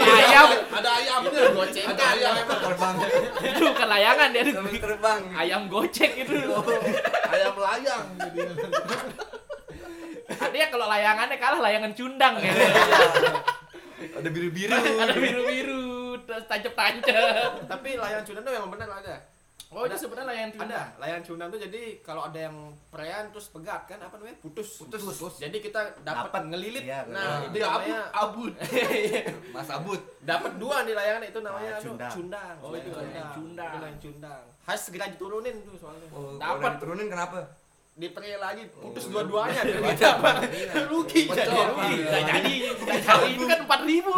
ayam 0.00 0.48
Ada 0.72 0.90
ayamnya. 0.96 1.42
Gocengan. 1.52 1.92
Ada 1.92 2.04
ayam. 2.08 2.34
Terbang. 2.48 2.94
itu 3.44 3.60
bukan 3.68 3.88
layangan 3.92 4.28
dia 4.32 4.42
terbang. 4.80 5.20
ayam 5.36 5.60
gocek 5.68 6.10
itu 6.16 6.32
Ayam 7.28 7.54
layang. 7.60 8.04
Artinya 10.38 10.66
kalau 10.68 10.86
layangannya 10.86 11.36
kalah 11.36 11.60
layangan 11.60 11.92
cundang 11.92 12.34
ya 12.38 12.52
Ada 14.14 14.28
biru-biru. 14.28 14.78
ada 15.02 15.14
biru 15.14 15.42
biru 15.44 15.84
terus 16.20 16.44
tancap 16.44 16.72
tancap 16.72 17.50
Tapi 17.66 17.88
layangan 17.94 18.24
Cunda 18.24 18.40
tuh 18.40 18.52
yang 18.52 18.66
benar 18.68 18.90
ada. 18.94 19.16
Oh, 19.68 19.84
itu 19.84 20.00
sebenarnya 20.00 20.32
layangan 20.32 20.50
tuna. 20.50 20.64
ada 20.64 20.80
layangan 20.96 21.22
cundang 21.22 21.48
tuh 21.52 21.60
jadi 21.60 21.82
kalau 22.00 22.24
ada 22.24 22.40
yang 22.40 22.56
perayaan 22.88 23.28
terus 23.28 23.52
pegat 23.52 23.84
kan 23.84 24.00
apa 24.00 24.16
namanya 24.16 24.40
putus 24.40 24.80
Putus. 24.80 25.36
jadi 25.36 25.52
kita 25.54 25.92
dapat 26.00 26.40
ngelilit 26.42 26.88
Iya, 26.88 27.04
nah 27.04 27.44
itu 27.44 27.60
namanya 27.60 28.08
abut 28.08 28.56
Mas 29.54 29.68
Abut. 29.68 30.00
dapat 30.24 30.56
dua 30.56 30.88
nih 30.88 30.96
layangan 30.96 31.20
itu 31.22 31.38
namanya 31.38 31.72
cundang. 31.84 32.08
cundang 32.10 32.54
Oh, 32.58 32.72
itu 32.72 32.88
Layangan 32.88 33.28
cundang. 33.36 33.72
Layangan 33.76 33.96
cundang 34.00 34.42
harus 34.64 34.82
segera 34.82 35.04
diturunin 35.06 35.54
tuh 35.60 35.76
soalnya 35.76 36.08
Oh, 36.10 36.40
Dapat. 36.40 36.48
dapat 36.56 36.72
turunin 36.80 37.06
kenapa? 37.06 37.38
Diperi 37.98 38.30
lagi 38.34 38.62
putus 38.70 39.04
Oh, 39.04 39.18
dua-duanya. 39.18 39.58
Iya. 39.60 39.82
dia 39.82 39.94
dapat 39.98 40.34
rugi 40.86 41.26
jadi 41.26 41.50
rugi. 41.66 41.94
Nggak 42.00 42.22
jadi, 42.24 42.52
nggak 42.78 43.00
jadi 43.02 43.26
itu 43.28 43.44
kan 43.44 43.58
empat 43.66 43.80
ribu, 43.82 44.10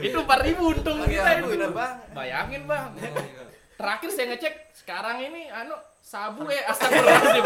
itu 0.00 0.18
empat 0.18 0.40
ribu 0.42 0.62
untung 0.68 0.98
kita 1.02 1.30
Iya, 1.30 1.40
itu. 1.40 1.70
Bayangin 2.10 2.62
bang, 2.66 2.90
Oh, 2.90 2.98
iya. 2.98 3.42
terakhir 3.74 4.08
saya 4.10 4.26
ngecek 4.28 4.54
sekarang 4.74 5.16
ini 5.22 5.46
anu 5.48 5.74
sabu 6.00 6.50
eh 6.50 6.64
astagfirullahaladzim. 6.64 7.44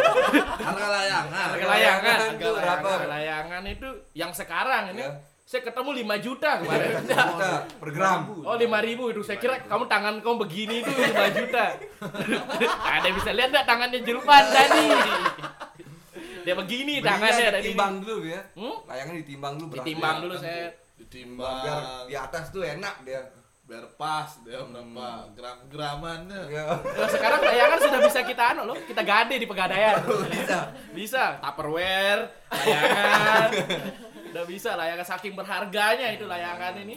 harga 0.65 0.87
layangan. 0.89 1.47
Harga 1.51 1.67
layangan 1.69 2.19
Itu 2.33 2.49
berapa? 2.55 2.89
harga 2.89 3.09
layangan 3.11 3.63
itu 3.69 3.89
yang 4.15 4.33
sekarang 4.33 4.83
ini. 4.91 5.05
Saya 5.53 5.69
ketemu 5.69 5.91
5 6.01 6.25
juta 6.25 6.51
kemarin 6.65 7.05
Juta 7.05 7.53
per 7.77 7.91
gram. 7.93 8.21
Oh 8.41 8.57
lima 8.57 8.81
ribu 8.81 9.13
itu 9.13 9.21
saya 9.21 9.37
kira 9.37 9.61
kamu 9.69 9.85
tangan 9.85 10.25
kamu 10.25 10.49
begini 10.49 10.81
itu 10.81 10.89
5 10.89 11.13
juta 11.37 11.77
ada 12.97 13.09
bisa 13.13 13.31
lihat 13.37 13.53
nggak 13.53 13.67
tangannya 13.69 14.01
Julpan 14.01 14.49
tadi 14.49 14.89
dia 16.49 16.55
begini 16.57 17.05
tangannya 17.05 17.53
tadi 17.53 17.69
ditimbang 17.69 18.01
dulu 18.01 18.25
ya. 18.25 18.41
Hmm? 18.57 18.77
Layangan 18.89 19.15
ditimbang 19.21 19.53
dulu 19.61 19.71
ditimbang 19.77 20.17
dulu 20.25 20.35
saya 20.41 20.73
ditimbang 20.97 21.61
Biar 21.69 21.81
di 22.09 22.15
atas 22.17 22.45
tuh 22.49 22.65
enak 22.65 22.97
dia. 23.05 23.21
biar 23.63 23.89
pas 23.95 24.29
dia 24.43 24.59
berapa 24.59 25.33
gram-gramannya 25.39 26.51
Ya. 26.51 26.67
Nah, 26.77 27.09
sekarang 27.09 27.41
layangan 27.41 27.79
sudah 27.79 28.01
bisa 28.05 28.21
kita 28.27 28.43
anu 28.53 28.69
loh, 28.69 28.77
kita 28.85 29.01
gade 29.07 29.39
di 29.39 29.47
pegadaian. 29.49 30.03
Bisa. 30.35 30.59
Bisa, 30.93 31.25
Tupperware, 31.41 32.27
layangan. 32.53 33.49
Udah 34.33 34.45
bisa 34.49 34.75
layangan 34.75 35.07
saking 35.07 35.37
berharganya 35.37 36.09
itu 36.17 36.25
layangan 36.25 36.73
ini. 36.81 36.97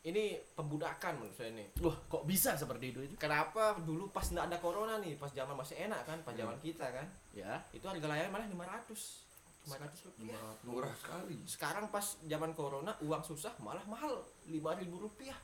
ini 0.00 0.40
pembudakan 0.56 1.20
menurut 1.20 1.36
saya 1.36 1.52
nih 1.52 1.76
Wah, 1.84 1.92
kok 2.08 2.24
bisa 2.24 2.56
seperti 2.56 2.88
itu? 2.88 3.04
Itu? 3.04 3.14
kenapa 3.20 3.76
dulu 3.84 4.08
pas 4.08 4.24
nggak 4.24 4.48
ada 4.48 4.56
corona 4.56 4.96
nih 4.96 5.12
pas 5.20 5.28
zaman 5.28 5.52
masih 5.52 5.76
enak 5.76 6.08
kan 6.08 6.18
pas 6.24 6.32
zaman 6.32 6.56
kita 6.56 6.88
kan? 6.88 7.04
Ya. 7.36 7.60
itu 7.76 7.84
harga 7.84 8.08
layangan 8.08 8.32
malah 8.32 8.48
500 8.48 9.28
500 9.68 10.08
rupiah. 10.08 10.40
Murah 10.64 10.94
sekali. 10.96 11.36
sekarang 11.44 11.92
pas 11.92 12.16
zaman 12.24 12.56
corona 12.56 12.96
uang 13.04 13.20
susah 13.20 13.52
malah 13.60 13.84
mahal 13.84 14.24
5000 14.48 14.88
rupiah. 14.88 15.36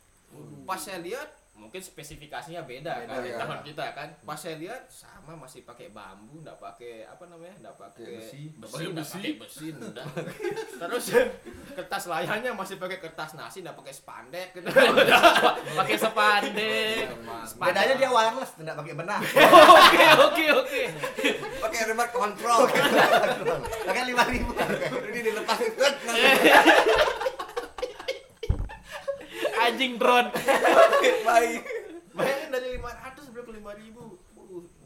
Pas 0.64 0.80
saya 0.80 1.04
lihat 1.04 1.28
mungkin 1.56 1.80
spesifikasinya 1.80 2.62
beda, 2.68 2.92
Beda, 3.02 3.16
kan 3.16 3.24
ya. 3.24 3.36
tahun 3.40 3.58
kita 3.64 3.84
kan 3.96 4.08
pas 4.22 4.36
saya 4.36 4.60
lihat 4.60 4.84
sama 4.86 5.32
masih 5.34 5.64
pakai 5.64 5.88
bambu 5.88 6.44
nggak 6.44 6.60
pakai 6.60 7.08
apa 7.08 7.24
namanya 7.26 7.56
nggak 7.64 7.76
pakai 7.80 8.06
Besi. 8.20 8.52
besi 8.60 8.82
nggak 8.92 9.08
pakai 9.08 9.32
besi 9.40 9.66
udah 9.90 10.06
terus 10.76 11.04
kertas 11.72 12.04
layarnya 12.06 12.52
masih 12.52 12.76
pakai 12.76 13.00
kertas 13.00 13.34
nasi 13.34 13.64
nggak 13.64 13.74
pakai 13.74 13.94
spandek 13.96 14.48
gitu 14.52 14.68
Pakai 15.76 15.96
sepandek. 15.96 17.04
Bedanya 17.56 17.94
dia 17.96 18.08
wireless, 18.08 18.56
tidak 18.56 18.74
pakai 18.76 18.94
benang. 18.96 19.20
Oke, 19.86 20.06
oke, 20.16 20.46
oke. 20.56 20.82
Pakai 21.60 21.80
remote 21.88 22.12
control. 22.12 22.60
Pakai 23.84 24.02
lima 24.08 24.24
ribu. 24.24 24.52
Ini 25.12 25.20
dilepas. 25.20 25.58
Anjing 29.76 29.94
drone. 30.00 30.28
Baik. 31.22 31.60
bayangin 32.10 32.48
dari 32.48 32.80
500 32.80 33.28
sampai 33.28 33.44
ke 33.44 33.52
5000 33.60 33.92
uh, 33.92 34.08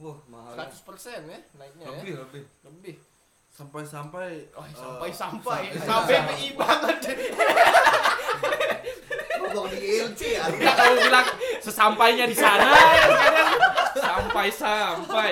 Wah, 0.03 0.19
mahal. 0.27 0.67
100 0.67 0.83
persen 0.83 1.21
ya 1.25 1.39
naiknya 1.55 1.85
Lebih, 1.87 2.11
ya 2.11 2.19
lebih. 2.27 2.43
lebih 2.67 2.95
sampai-sampai 3.51 4.51
oh, 4.51 4.67
eh, 4.67 4.75
sampai 4.75 5.11
sampai 5.15 5.61
sampai- 5.79 5.87
sampai 5.87 6.17
PI 6.27 6.49
banget 6.59 6.97
Ngomong 9.41 9.67
di 9.69 9.79
ILC 9.79 10.21
ya. 10.37 10.43
Enggak 10.47 10.75
kamu 10.75 10.95
bilang 11.01 11.27
sesampainya 11.59 12.25
di 12.27 12.35
sana 12.35 12.67
ya 12.67 13.07
sekarang. 13.07 13.51
Sampai 13.95 14.47
sampai. 14.51 15.31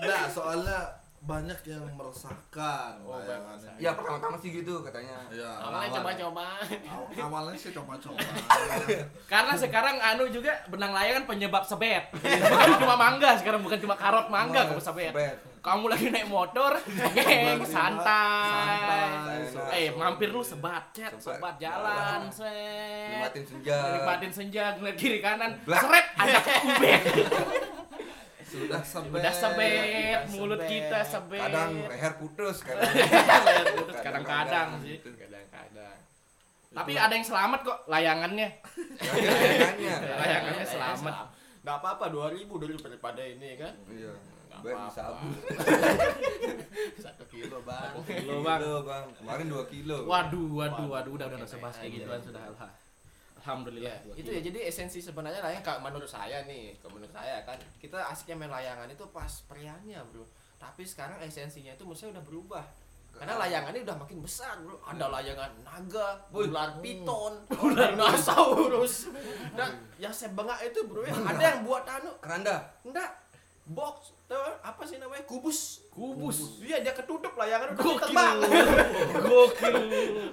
Nah, 0.00 0.24
soalnya 0.26 0.80
banyak 1.28 1.60
yang 1.62 1.84
meresahkan 1.92 2.92
Oh, 3.04 3.20
layangannya. 3.20 3.76
Ya 3.76 3.92
pertama-tama 3.92 4.34
sih 4.34 4.48
gitu 4.50 4.80
katanya. 4.80 5.28
Ya, 5.28 5.60
awalnya 5.60 5.92
coba-coba 5.94 6.56
Aw- 6.64 7.08
awalnya 7.20 7.52
sih 7.54 7.70
coba-coba. 7.70 8.16
Karena 9.28 9.52
sekarang 9.52 10.00
anu 10.00 10.24
juga 10.26 10.56
benang 10.66 10.90
layangan 10.90 11.28
penyebab 11.28 11.62
sebet. 11.62 12.08
Bukan 12.16 12.80
cuma 12.80 12.96
mangga 12.96 13.36
sekarang 13.36 13.60
bukan 13.60 13.76
cuma 13.76 13.92
karot 13.94 14.26
mangga 14.28 14.64
kamu 14.66 14.80
sebet. 14.80 15.12
Kamu 15.58 15.84
lagi 15.86 16.08
naik 16.08 16.26
motor, 16.26 16.80
geng, 17.12 17.60
santai. 17.60 18.72
Santai. 19.44 19.76
Eh, 19.76 19.90
mampir 19.92 20.30
lu 20.30 20.40
sebat, 20.40 20.80
cet, 20.90 21.12
Sebat. 21.18 21.60
jalan, 21.60 22.24
set. 22.30 23.12
Nikmatin 23.12 23.44
senja. 23.44 23.76
Nikmatin 23.92 24.32
senja, 24.32 24.64
ngeliat 24.74 24.96
kiri 24.96 25.18
kanan, 25.18 25.60
seret, 25.60 26.06
ada 26.16 26.40
kubek. 26.40 27.00
Sudah 28.48 28.80
sebet. 28.80 29.20
Udah 29.20 29.34
sebet, 29.34 30.20
mulut 30.32 30.56
sebet. 30.58 30.70
kita 30.72 30.98
sebet. 31.04 31.40
Kadang 31.44 31.70
leher 31.84 32.12
putus, 32.16 32.56
kadang. 32.64 32.88
Leher 33.46 33.66
putus, 33.76 33.96
kadang-kadang 34.00 34.68
sih. 34.80 34.96
gitu. 34.96 35.08
kadang-kadang 35.14 35.96
Tapi 36.68 36.92
ada 36.94 37.12
yang 37.12 37.24
selamat 37.24 37.60
kok 37.64 37.78
layangannya. 37.86 38.48
Layangannya. 39.00 39.94
Layangannya 40.20 40.66
selamat. 40.66 41.14
nggak 41.58 41.76
apa-apa 41.76 42.04
2000 42.08 42.48
dulu 42.48 42.76
daripada 42.80 43.20
ini 43.20 43.60
kan 43.60 43.74
Iya. 43.88 44.12
Nggak 44.48 44.58
apa-apa. 44.64 44.84
bisa 44.88 45.02
abu. 45.04 45.28
satu 47.04 47.24
kilo 47.28 47.58
bang 47.62 47.92
Kilo, 48.08 48.36
Bang. 48.40 48.58
Kilo, 48.60 48.76
Bang. 48.82 49.04
Kemarin 49.12 49.46
2 49.52 49.72
kilo. 49.72 49.98
Waduh, 50.08 50.48
waduh, 50.56 50.86
waduh, 50.88 51.12
udah 51.12 51.26
udah 51.28 51.44
usah 51.44 51.60
bahas 51.60 51.76
kayak 51.76 51.92
gituan 52.00 52.20
sudah. 52.24 52.40
Alhamdulillah. 53.38 53.96
ya, 54.04 54.14
itu 54.18 54.30
ya. 54.30 54.40
Jadi 54.42 54.58
esensi 54.66 54.98
sebenarnya 54.98 55.40
layang 55.40 55.62
kalau 55.62 55.80
menurut 55.82 56.10
saya 56.10 56.42
nih 56.44 56.74
kalau 56.82 56.98
menurut 56.98 57.14
saya 57.14 57.42
kan. 57.46 57.58
Kita 57.78 57.98
asiknya 58.10 58.34
main 58.44 58.52
layangan 58.52 58.90
itu 58.90 59.04
pas 59.14 59.30
periannya 59.46 60.02
bro. 60.10 60.26
Tapi 60.58 60.82
sekarang 60.82 61.22
esensinya 61.22 61.72
itu 61.74 61.82
menurut 61.86 61.98
saya 61.98 62.10
udah 62.18 62.24
berubah. 62.26 62.64
Karena 63.18 63.34
layangannya 63.34 63.82
udah 63.82 63.96
makin 63.98 64.18
besar 64.22 64.58
bro. 64.62 64.78
Ada 64.82 65.06
layangan 65.10 65.50
naga 65.62 66.08
ular 66.38 66.78
piton 66.82 67.34
dinosaurus. 67.50 69.10
Nah 69.54 69.70
yang 69.98 70.14
saya 70.14 70.34
bengak 70.34 70.58
itu 70.66 70.82
bro 70.86 71.06
ya 71.06 71.14
ada 71.14 71.42
yang 71.42 71.62
buat 71.62 71.86
anu. 71.86 72.10
Keranda. 72.18 72.56
enggak 72.82 73.27
box 73.68 73.96
tuh, 74.24 74.36
apa 74.58 74.82
sih 74.82 74.96
namanya 74.96 75.22
kubus 75.22 75.84
Kubus. 75.88 76.58
iya 76.58 76.78
dia 76.78 76.92
ketutup 76.92 77.32
layangan 77.32 77.72
udah 77.72 77.78
Gokil. 77.78 78.00
terbang 78.02 78.36
Gokil. 79.28 79.76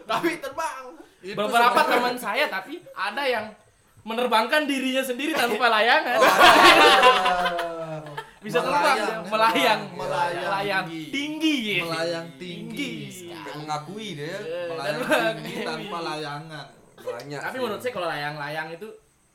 tapi 0.03 0.29
terbang 0.37 0.83
Itu 1.19 1.35
Beberapa 1.35 1.79
teman 1.83 2.15
saya 2.15 2.45
tapi 2.47 2.79
ada 2.91 3.23
yang 3.23 3.45
menerbangkan 4.01 4.63
dirinya 4.63 5.01
sendiri 5.01 5.33
tanpa 5.33 5.65
layangan. 5.73 6.19
Bisa 8.37 8.61
terbang, 8.61 8.93
Melayang. 8.93 9.23
melayang, 9.25 9.81
Melayang 9.91 10.43
melayang 10.45 10.85
tinggi. 10.85 11.09
tinggi, 11.09 11.57
melayang 11.81 12.27
tinggi. 12.37 12.91
Kayak 13.25 13.57
mengakui 13.57 14.07
dia. 14.13 14.29
Eh, 14.29 14.37
dan 14.37 14.69
Melayang 14.69 14.99
melayang 15.01 15.37
tinggi 15.41 15.63
tanpa 15.65 15.97
layangan. 15.99 16.65
Banyak. 16.95 17.39
Tapi 17.41 17.51
sih. 17.51 17.61
menurut 17.61 17.81
saya 17.81 17.93
kalau 17.95 18.07
layang-layang 18.07 18.67
itu 18.71 18.87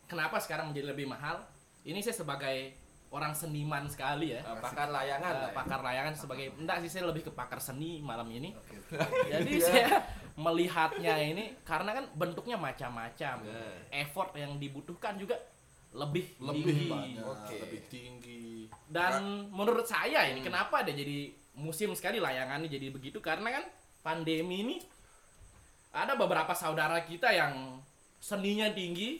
kenapa 0.06 0.36
sekarang 0.38 0.70
menjadi 0.70 0.94
lebih 0.94 1.10
mahal? 1.10 1.42
Ini 1.82 1.98
saya 1.98 2.14
sebagai 2.16 2.70
orang 3.10 3.34
seniman 3.34 3.90
sekali 3.90 4.32
ya. 4.32 4.40
Eh, 4.40 4.58
pakar 4.62 4.88
layangan 4.88 5.34
ya. 5.34 5.48
pakar 5.50 5.80
layangan 5.82 6.14
sebagai 6.14 6.54
enggak 6.54 6.78
sih 6.86 6.90
saya 6.90 7.10
lebih 7.10 7.26
ke 7.26 7.32
pakar 7.34 7.58
seni 7.58 7.98
malam 7.98 8.26
ini. 8.30 8.54
Jadi 9.32 9.54
saya 9.58 10.02
melihatnya 10.38 11.18
ini 11.18 11.58
karena 11.66 11.90
kan 11.92 12.04
bentuknya 12.14 12.56
macam-macam. 12.56 13.42
Effort 13.90 14.30
yang 14.38 14.56
dibutuhkan 14.56 15.18
juga 15.18 15.34
lebih 15.90 16.38
Lebih 16.38 16.64
tinggi. 16.70 16.86
banyak, 16.86 17.24
Oke. 17.26 17.54
lebih 17.58 17.80
tinggi. 17.90 18.46
Dan 18.86 19.50
menurut 19.50 19.86
saya 19.90 20.30
ini 20.30 20.38
kenapa 20.38 20.86
ada 20.86 20.94
jadi 20.94 21.34
musim 21.58 21.90
sekali 21.98 22.22
layangannya 22.22 22.70
jadi 22.70 22.94
begitu 22.94 23.18
karena 23.18 23.58
kan 23.58 23.64
pandemi 24.06 24.62
ini 24.62 24.76
ada 25.90 26.14
beberapa 26.14 26.54
saudara 26.54 27.02
kita 27.02 27.34
yang 27.34 27.82
seninya 28.22 28.70
tinggi 28.70 29.18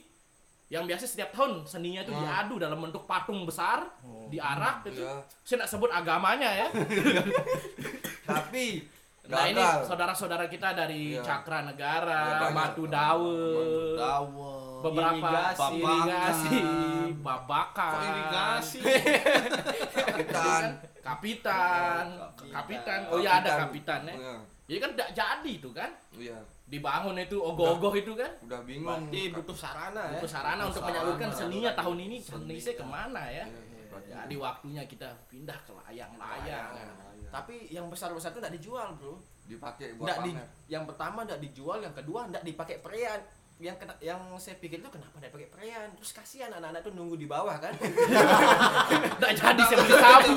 yang 0.70 0.86
biasa 0.86 1.02
setiap 1.02 1.34
tahun 1.34 1.66
seninya 1.66 2.00
itu 2.00 2.14
diadu 2.14 2.54
dalam 2.56 2.78
bentuk 2.78 3.02
patung 3.04 3.42
besar 3.42 3.82
diarak 4.26 4.86
gitu. 4.86 5.02
Iya. 5.02 5.18
Saya 5.42 5.56
nggak 5.58 5.70
sebut 5.70 5.90
agamanya 5.90 6.50
ya. 6.56 6.68
Tapi 8.30 8.86
Nah 9.30 9.46
ini 9.46 9.62
saudara-saudara 9.86 10.46
kita 10.46 10.74
dari 10.74 11.14
Iya. 11.14 11.22
Cakra 11.22 11.62
Iya, 11.62 11.66
Negara, 11.70 12.22
banyak. 12.40 12.50
Batu 12.50 12.84
Dawe, 12.90 13.42
beberapa 14.80 15.30
Irigasi. 15.30 15.74
irigasi, 15.78 16.58
Babakan. 16.58 17.20
babakan, 17.22 17.92
Kok 17.92 18.02
irigasi? 18.08 18.78
Kapitan. 20.10 20.62
kapitan, 21.00 22.04
kapitan. 22.50 23.00
Oh 23.08 23.18
ya 23.18 23.38
ada 23.38 23.66
kapitan 23.66 24.00
ya. 24.04 24.14
Iya. 24.14 24.34
Jadi 24.66 24.78
kan 24.78 24.90
tidak 24.94 25.10
jadi 25.12 25.50
itu 25.52 25.70
kan, 25.70 25.90
Iya. 26.14 26.38
Dibangun 26.70 27.18
itu 27.18 27.36
ogoh-ogoh 27.42 27.94
itu 27.98 28.14
kan. 28.14 28.30
Udah 28.46 28.62
bingung. 28.62 28.86
berarti 28.86 29.34
butuh 29.34 29.56
sarana 29.58 30.02
ya 30.06 30.22
Butuh 30.22 30.30
sarana 30.30 30.62
untuk 30.70 30.82
menyalurkan 30.86 31.30
seninya 31.34 31.70
tahun 31.74 31.98
ini 32.06 32.16
seni 32.22 32.56
saya 32.62 32.78
ke 32.78 32.86
mana 32.86 33.22
ya? 33.26 33.44
Jadi 33.90 34.34
waktunya 34.38 34.82
kita 34.86 35.08
pindah 35.26 35.58
ke 35.66 35.74
layang-layang. 35.74 36.70
Tapi 37.30 37.70
yang 37.70 37.90
besar-besar 37.90 38.30
itu 38.34 38.38
nggak 38.38 38.54
dijual, 38.58 38.88
Bro. 38.98 39.18
Dipakai 39.50 39.98
buat 39.98 40.06
Nggak 40.06 40.18
di, 40.22 40.30
yang 40.70 40.86
pertama 40.86 41.26
nggak 41.26 41.42
dijual, 41.42 41.78
yang 41.82 41.94
kedua 41.94 42.30
nggak 42.30 42.46
dipakai 42.46 42.78
prean. 42.78 43.18
Yang 43.60 43.76
kena, 43.76 43.92
yang 44.00 44.20
saya 44.40 44.56
pikir 44.56 44.80
itu 44.80 44.88
kenapa 44.88 45.20
nggak 45.20 45.36
pakai 45.36 45.50
prean? 45.52 45.88
Terus 46.00 46.16
kasihan 46.16 46.48
anak-anak 46.54 46.80
tuh 46.80 46.96
nunggu 46.96 47.20
di 47.20 47.28
bawah 47.28 47.60
kan. 47.60 47.76
Nggak 49.20 49.32
jadi 49.36 49.62
saya 49.68 49.78
beli 49.84 49.96
sabu. 50.00 50.34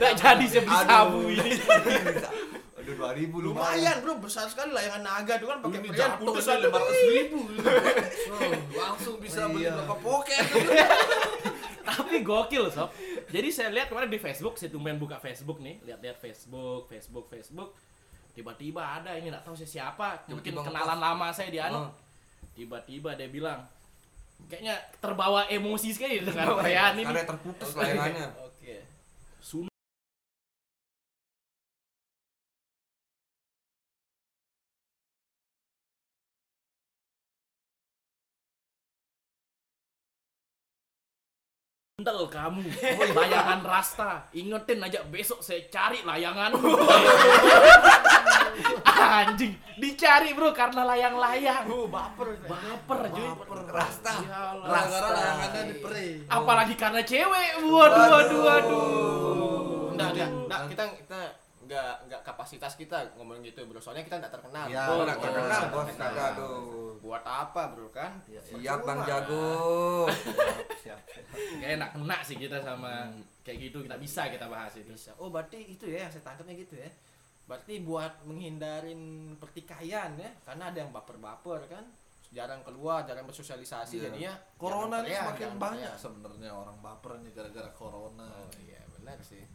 Nggak 0.00 0.14
jadi 0.16 0.44
saya 0.48 0.62
beli 0.64 0.78
sabu 0.88 1.20
ini. 1.36 1.50
Aduh 2.86 2.94
2000 3.02 3.34
Lumayan, 3.42 3.98
Bro, 3.98 4.22
besar 4.22 4.46
sekali 4.46 4.70
layangan 4.70 5.02
naga 5.02 5.42
tuh 5.42 5.50
kan 5.50 5.58
pakai 5.58 5.90
jatuh 5.90 6.22
putus 6.22 6.46
satu. 6.46 6.70
lima 6.70 6.78
ratus 6.78 7.00
ribu. 7.10 7.38
Oh, 8.26 8.52
langsung 8.78 9.18
bisa 9.18 9.50
beli 9.50 9.66
Iya. 9.66 9.74
berapa 9.74 9.96
poket. 9.98 10.38
Tapi 11.88 12.22
gokil 12.22 12.70
sob. 12.70 12.94
Jadi 13.26 13.48
saya 13.50 13.74
lihat 13.74 13.90
kemarin 13.90 14.06
di 14.06 14.22
Facebook, 14.22 14.54
saya 14.54 14.70
tumben 14.70 15.02
buka 15.02 15.18
Facebook 15.18 15.58
nih, 15.58 15.82
lihat-lihat 15.82 16.18
Facebook, 16.18 16.86
Facebook, 16.86 17.26
Facebook. 17.26 17.74
Tiba-tiba 18.34 19.02
ada 19.02 19.18
ini 19.18 19.34
nggak 19.34 19.42
tahu 19.42 19.58
saya 19.58 19.66
siapa, 19.66 20.22
mungkin 20.30 20.54
kenalan 20.54 20.98
lama 21.02 21.34
saya 21.34 21.50
di 21.50 21.58
anu. 21.58 21.86
Oh. 21.86 21.90
Tiba-tiba 22.54 23.18
dia 23.18 23.26
bilang, 23.26 23.66
kayaknya 24.46 24.78
terbawa 25.02 25.50
emosi 25.50 25.90
sekali 25.90 26.22
dengan 26.22 26.54
perayaan 26.54 27.02
ini. 27.02 27.06
Karena 27.08 27.26
terputus 27.26 27.70
layangannya. 27.74 28.26
Sendal 42.06 42.30
kamu, 42.30 42.62
layangan 43.18 43.66
rasta. 43.66 44.30
Ingetin 44.30 44.78
aja 44.78 45.02
besok 45.10 45.42
saya 45.42 45.66
cari 45.66 46.06
layangan. 46.06 46.54
Anjing, 48.94 49.58
dicari 49.74 50.30
bro 50.30 50.54
karena 50.54 50.86
layang-layang. 50.86 51.66
Oh, 51.66 51.90
baper. 51.90 52.38
Baper 52.46 53.10
cuy. 53.10 53.26
Rasta. 53.74 54.22
Ya 54.22 54.54
Allah. 54.54 54.86
Gara-gara 54.86 55.08
layangannya 55.18 55.62
dipere. 55.74 56.06
Apalagi 56.30 56.78
karena 56.78 57.02
cewek. 57.02 57.50
Waduh, 57.66 58.06
waduh, 58.06 58.38
waduh. 58.38 59.90
Enggak, 59.98 60.08
enggak, 60.14 60.30
enggak, 60.30 60.60
kita 60.70 60.84
kita 61.02 61.20
enggak 61.66 62.06
enggak 62.06 62.22
kapasitas 62.22 62.72
kita 62.74 62.94
ngomong 63.18 63.42
gitu, 63.42 63.66
Bro. 63.66 63.82
Soalnya 63.82 64.02
kita 64.02 64.22
enggak 64.22 64.32
terkenal. 64.32 64.70
Ya, 64.70 64.86
Oh, 64.86 65.02
Bro. 65.02 65.04
nggak 65.04 65.18
terkenal 65.18 65.62
bos 65.68 65.88
kagak 65.92 66.28
aduh. 66.32 66.94
Buat 67.02 67.24
apa, 67.26 67.62
Bro 67.74 67.90
kan? 67.90 68.22
Siap 68.22 68.80
Bang. 68.82 69.02
Jago. 69.02 70.06
siap, 70.80 71.02
siap. 71.02 71.26
Kayak 71.58 71.70
enak 71.76 71.90
kena 71.92 72.16
sih 72.22 72.36
kita 72.36 72.62
sama 72.62 73.10
kayak 73.42 73.58
gitu 73.66 73.82
kita 73.82 73.98
bisa 73.98 74.30
kita 74.30 74.46
bahas 74.46 74.72
itu. 74.74 74.88
Bisa. 74.88 75.10
Oh, 75.18 75.28
berarti 75.28 75.58
itu 75.66 75.86
ya 75.86 76.06
yang 76.06 76.10
saya 76.10 76.22
tangkapnya 76.24 76.54
gitu 76.54 76.78
ya. 76.78 76.88
Berarti 77.46 77.78
buat 77.78 78.26
menghindarin 78.26 78.98
pertikaian 79.38 80.14
ya, 80.14 80.30
karena 80.42 80.70
ada 80.70 80.78
yang 80.80 80.90
baper-baper 80.90 81.66
kan. 81.66 81.86
Jarang 82.34 82.58
keluar, 82.66 83.06
jarang 83.06 83.22
bersosialisasi 83.22 83.96
Iya. 83.96 84.10
jadinya 84.10 84.32
Corona 84.58 84.98
ini 85.00 85.14
semakin 85.14 85.50
banyak 85.56 85.94
sebenarnya 85.94 86.50
orang 86.50 86.74
baper 86.82 87.22
nih 87.22 87.30
gara-gara 87.30 87.70
corona. 87.70 88.26
Oh 88.26 88.50
iya, 88.60 88.82
benar 88.98 89.14
sih. 89.22 89.46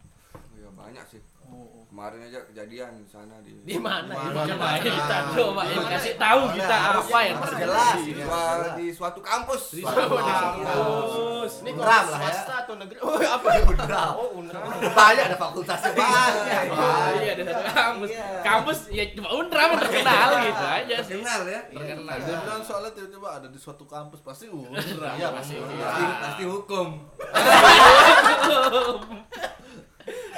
Ya 0.54 0.68
banyak 0.70 1.04
sih. 1.06 1.20
Oh, 1.42 1.58
oh. 1.60 1.84
Kemarin 1.84 2.24
aja 2.24 2.40
kejadian 2.46 2.96
di 2.96 3.04
sana 3.04 3.36
di 3.40 3.52
Di 3.60 3.76
mana? 3.76 4.08
Mana? 4.08 4.32
Di 4.32 4.48
Coba 4.48 4.64
mana? 4.64 4.78
kita 4.80 5.16
coba 5.36 5.62
ya, 5.66 5.76
kasih 5.90 6.14
tahu 6.16 6.40
kita 6.54 6.76
apa 6.96 7.18
yang 7.20 7.36
Harus 7.36 7.50
terjadi. 7.50 7.60
jelas. 7.60 7.96
di, 7.98 8.12
sua- 8.16 8.72
di 8.72 8.86
suatu 8.88 9.20
kampus. 9.20 9.62
Di 9.70 9.82
Suatu 9.82 10.16
kampus. 10.16 11.52
Ini 11.60 11.70
Unram 11.74 11.84
lah 11.84 12.20
ya. 12.22 12.30
swasta 12.32 12.54
atau 12.62 12.74
negeri? 12.78 12.98
Oh, 13.02 13.18
apa 13.18 13.46
ya? 13.50 13.60
Unram. 13.66 14.12
Oh, 14.14 14.28
Unram. 14.38 14.62
Banyak 14.72 15.24
ada 15.26 15.36
fakultasnya 15.36 15.90
banyak. 15.92 16.64
Oh, 16.72 17.08
iya 17.18 17.30
ada 17.34 17.42
satu 17.44 17.64
kampus. 17.68 18.08
Iya. 18.08 18.26
Kampus 18.40 18.78
ya 18.88 19.04
cuma 19.12 19.28
Unram 19.34 19.68
yang 19.68 19.80
terkenal 19.82 20.28
gitu 20.40 20.64
aja 20.64 20.96
sih. 21.02 21.14
Kenal 21.18 21.40
ya? 21.44 21.60
Terkenal. 21.68 22.16
Dia 22.16 22.36
bilang 22.38 22.62
soalnya 22.62 22.90
tiba-tiba 22.94 23.28
ada 23.28 23.48
di 23.50 23.58
suatu 23.58 23.84
kampus 23.84 24.22
pasti 24.22 24.46
unra. 24.48 24.80
Iya, 25.12 25.28
pasti. 25.34 25.58
Pasti, 25.60 26.02
pasti 26.16 26.42
hukum. 26.46 26.88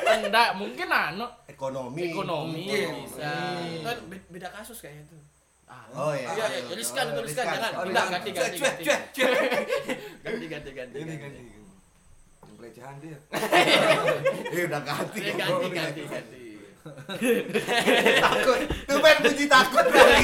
Enggak, 0.04 0.48
mungkin 0.54 0.88
anu 0.88 1.26
Ekonomi. 1.46 2.00
ekonomi 2.06 2.64
Mungkin. 2.64 2.90
bisa. 3.02 3.32
Kan 3.80 3.96
be- 4.06 4.26
beda 4.30 4.48
kasus 4.50 4.78
kayaknya 4.78 5.04
itu. 5.04 5.16
Ah, 5.64 5.84
Oh 5.90 6.12
iya. 6.12 6.28
Iya, 6.28 6.44
iya, 6.60 6.74
riskan 6.76 7.04
itu 7.08 7.20
riskan, 7.24 7.44
jangan. 7.48 7.72
Oh, 7.74 7.82
Pindah, 7.82 8.04
riskan. 8.04 8.20
ganti, 8.20 8.30
ganti, 8.30 8.58
ganti. 8.58 8.84
Ganti, 10.20 10.46
ganti, 10.46 10.70
ganti. 10.70 10.96
Ganti. 11.00 11.42
Yang 12.36 12.54
pelecehan 12.54 12.94
dia. 13.00 13.18
Eh 14.52 14.64
udah 14.68 14.82
ganti. 14.82 15.20
Ganti, 15.32 15.66
ganti, 15.72 16.02
ganti. 16.04 16.43
Takut. 16.84 18.58
Tuh 18.84 18.98
Ben 19.00 19.16
puji 19.20 19.44
takut 19.46 19.84
Ben. 19.88 20.20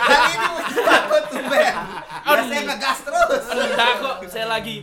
Yang 0.00 0.22
ini 0.26 0.46
puji 0.50 0.76
takut 0.80 1.22
tuh 1.28 1.42
Ben. 1.46 1.74
Biasanya 2.20 2.62
ngegas 2.66 2.98
terus. 3.02 3.42
enggak 3.48 3.92
kok, 3.98 4.16
saya 4.26 4.46
lagi 4.46 4.76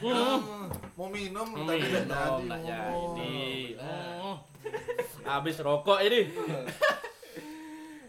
Iya. 0.00 0.14
Hmm. 0.40 0.66
Mau 0.94 1.08
minum 1.08 1.46
Hmm, 1.46 1.64
tapi 1.64 1.80
minum, 1.80 2.04
jadi. 2.04 2.48
jadi. 2.68 3.40
Hmm. 3.80 4.34
Habis 5.22 5.56
rokok 5.58 5.98
ini. 6.02 6.28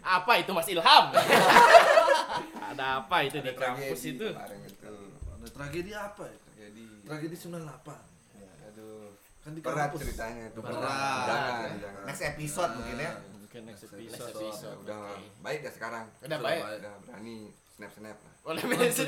Apa 0.02 0.32
itu 0.38 0.52
Mas 0.52 0.68
Ilham? 0.68 1.06
Ada 2.72 2.86
apa 3.00 3.18
itu 3.22 3.38
di 3.38 3.54
kampus 3.54 4.02
itu. 4.08 4.28
Ada 4.28 4.56
tragedi 5.48 5.92
apa 5.92 6.24
ya? 6.26 6.36
Tragedi. 6.42 6.84
Tragedi 7.04 7.36
98. 7.38 8.11
Kan 9.42 9.52
di 9.52 9.62
Berat 9.62 9.90
ceritanya 9.92 10.44
itu. 10.48 10.60
Berat. 10.60 11.26
Jangan, 11.26 11.70
jangan. 11.78 12.02
Next 12.06 12.24
episode 12.24 12.72
mungkin 12.78 12.98
ya. 12.98 13.12
Mungkin 13.34 13.62
next 13.66 13.82
Next 13.84 13.94
episode. 13.96 14.30
episode. 14.38 14.78
Udah 14.84 15.02
baik 15.42 15.60
dah 15.62 15.74
sekarang. 15.74 16.06
Udah 16.16 16.22
Sudah 16.22 16.40
baik. 16.40 16.62
Udah 16.78 16.94
berani 17.02 17.36
snap 17.68 17.92
snap 17.92 18.18
lah. 18.18 18.34
Oleh 18.46 18.64
manajer. 18.64 19.08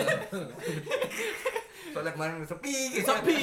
Soalnya 1.94 2.12
kemarin 2.12 2.42
sepi. 2.44 2.76
gitu. 2.92 3.06
Sepi. 3.06 3.38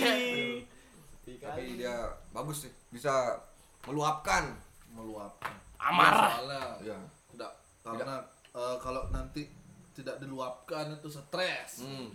Tapi 1.39 1.63
dia 1.77 1.95
bagus 2.31 2.67
sih. 2.67 2.73
Bisa 2.89 3.39
meluapkan. 3.85 4.59
meluapkan. 4.91 5.55
Amarah. 5.79 6.35
Soalnya 6.37 6.63
Ya. 6.83 6.99
tidak 7.31 7.51
karena 7.81 8.17
eh, 8.51 8.77
kalau 8.77 9.07
nanti 9.09 9.47
tidak 9.93 10.19
diluapkan 10.19 10.91
itu 10.93 11.07
stres. 11.07 11.87
Hmm. 11.87 12.11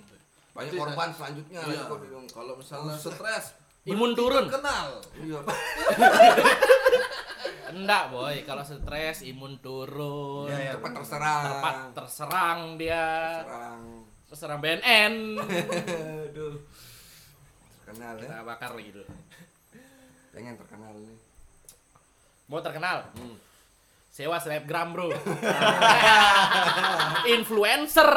Banyak 0.52 0.72
korban 0.74 1.10
selanjutnya 1.10 1.60
lagi 1.60 1.76
Iya. 1.76 2.28
Kalau 2.28 2.54
misalnya 2.56 2.96
stres, 2.96 3.56
Imun 3.86 4.17
turun. 4.17 4.50
kenal. 4.50 4.98
Iya. 5.21 5.45
Enggak, 7.76 8.04
boy. 8.10 8.41
Kalau 8.41 8.65
stres 8.65 9.21
imun 9.30 9.62
turun. 9.62 10.50
Iya, 10.50 10.58
iya. 10.58 10.74
Cepat 10.74 10.91
terserang. 10.98 11.41
Tepat 11.45 11.76
terserang 11.93 12.60
dia. 12.82 13.06
Terserang. 13.45 13.82
Terserang 14.26 14.58
BNN. 14.58 15.13
Aduh. 16.34 16.58
Terkenal 17.86 18.17
ya. 18.17 18.26
Kita 18.26 18.41
bakar 18.41 18.74
dulu. 18.74 19.06
Pengen 20.34 20.58
terkenal 20.58 20.98
nih. 20.98 21.17
Mau 22.50 22.65
terkenal? 22.65 23.06
Hmm. 23.13 23.38
Sewa 24.15 24.39
selebgram, 24.39 24.95
Bro. 24.95 25.12
Influencer. 27.36 28.12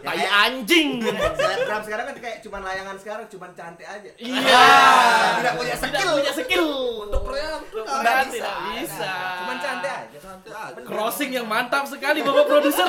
Tai 0.00 0.22
anjing. 0.40 1.04
Selebgram 1.04 1.84
sekarang 1.84 2.04
kan 2.08 2.16
kayak 2.16 2.40
cuman 2.40 2.60
layangan 2.64 2.96
sekarang 2.96 3.26
cuman 3.28 3.50
cantik 3.52 3.84
aja. 3.84 4.08
Iya. 4.16 4.64
Tidak 5.36 5.52
punya 5.52 5.76
Tidak 5.76 5.92
skill. 5.92 6.12
punya 6.16 6.32
skill. 6.32 6.68
Untuk 7.04 7.22
Nggak 7.28 7.28
pria 7.28 8.24
bisa. 8.24 8.32
tidak 8.32 8.56
bisa. 8.72 9.12
Cuman 9.36 9.56
cantik 9.60 9.92
aja. 9.92 10.16
cantik 10.16 10.54
aja. 10.56 10.80
Crossing 10.80 11.30
yang 11.30 11.44
mantap 11.44 11.84
sekali 11.84 12.24
Bapak 12.24 12.44
produser. 12.48 12.88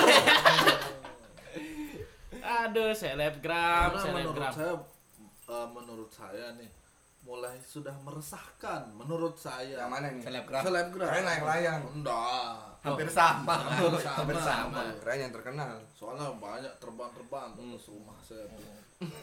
Aduh, 2.43 2.91
selebgram, 2.91 3.91
Karena 3.91 3.99
menurut 4.15 4.31
selebgram. 4.31 4.53
saya 4.53 4.73
eh, 5.45 5.67
menurut 5.71 6.09
saya 6.11 6.47
nih 6.55 6.69
mulai 7.23 7.55
sudah 7.63 7.95
meresahkan 8.03 8.91
menurut 8.93 9.39
saya. 9.39 9.79
Yang 9.79 9.89
mana 9.89 10.07
nih? 10.11 10.23
Selebgram. 10.23 10.61
Selebgram. 10.61 11.07
Keren 11.07 11.23
layang-layang. 11.23 11.81
Enggak. 11.95 12.55
Hampir 12.83 13.07
sama. 13.07 13.55
Hampir 13.63 13.95
sama. 13.97 14.17
Hampir 14.19 14.37
sama. 14.37 14.79
Keren 14.99 15.19
yang 15.19 15.31
terkenal. 15.31 15.71
Soalnya 15.95 16.27
banyak 16.35 16.73
terbang-terbang 16.77 17.47
ke 17.55 17.61
rumah 17.87 18.17
saya 18.19 18.43
tuh. 18.51 18.67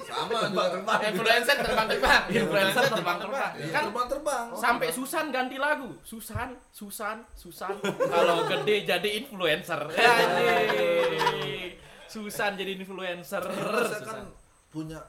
Sama 0.05 0.33
juga. 0.49 0.97
Influencer 1.05 1.57
terbang-terbang. 1.61 2.23
Influencer 2.29 2.85
terbang-terbang. 2.89 3.51
Iya, 3.57 3.69
Kan 3.69 3.83
terbang-terbang. 3.89 4.45
sampai 4.57 4.89
Susan 4.89 5.25
ganti 5.29 5.57
lagu. 5.57 5.93
Susan, 6.01 6.57
Susan, 6.73 7.21
Susan. 7.37 7.77
Kalau 7.85 8.49
gede 8.49 8.89
jadi 8.89 9.09
influencer. 9.21 9.81
Anjing. 9.89 11.77
Susan 12.09 12.57
jadi 12.57 12.73
influencer. 12.75 13.45
Saya 13.45 14.01
kan 14.03 14.25
Susan. 14.25 14.25
punya 14.73 15.01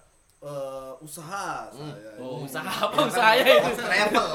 eh, 0.41 0.91
usaha 0.97 1.69
saya. 1.69 2.11
Oh, 2.17 2.41
usaha 2.41 2.65
apa 2.89 2.97
usahanya 3.05 3.45
itu? 3.45 3.71
Travel. 3.77 4.27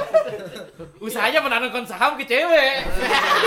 Usahanya 1.07 1.41
menanamkan 1.43 1.85
saham 1.85 2.15
ke 2.17 2.25
cewek. 2.25 2.87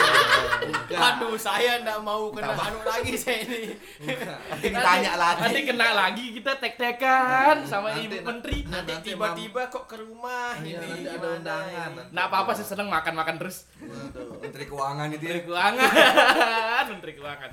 Aduh, 1.09 1.35
saya 1.39 1.79
nggak 1.81 1.99
mau 2.03 2.29
kena 2.29 2.53
anu 2.53 2.79
lagi 2.83 3.15
saya 3.15 3.47
ini. 3.47 3.73
Nanti 4.03 4.67
ditanya 4.69 5.13
lagi. 5.15 5.39
Nanti 5.43 5.59
kena 5.65 5.87
lagi 5.95 6.25
kita 6.35 6.51
tek-tekan 6.59 7.63
sama 7.65 7.95
Nanti- 7.95 8.05
ibu 8.11 8.17
menteri. 8.21 8.57
Nanti 8.67 8.93
tiba-tiba 9.03 9.61
kok 9.71 9.87
ke 9.87 9.95
rumah 9.97 10.55
Iya, 10.59 10.79
ini 10.83 11.09
nanti 11.09 11.09
ada 11.15 11.27
undangan. 11.39 11.91
Nggak 12.11 12.25
apa-apa 12.27 12.51
sih 12.59 12.65
seneng 12.67 12.87
makan-makan 12.91 13.35
terus. 13.39 13.65
Waduh. 13.81 14.35
Menteri 14.43 14.65
Keuangan 14.67 15.07
itu 15.09 15.23
ya. 15.23 15.31
Menteri 15.31 15.41
Keuangan, 15.47 16.83
Menteri 16.91 17.11
Keuangan. 17.15 17.51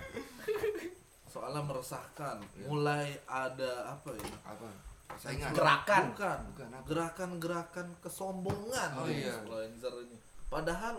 Soalnya 1.26 1.62
meresahkan. 1.62 2.36
Mulai 2.66 3.06
ada 3.28 3.96
apa 3.96 4.08
ya? 4.12 4.34
Apa? 4.44 4.85
Persaingan. 5.16 5.50
Gerakan. 5.50 6.02
Bukan. 6.12 6.38
Bukan 6.52 6.68
apa? 6.70 6.84
Gerakan-gerakan 6.86 7.86
kesombongan 7.98 8.90
Oh, 8.94 9.08
iya. 9.08 9.32
influencer 9.34 9.92
ini. 10.04 10.16
Padahal 10.46 10.96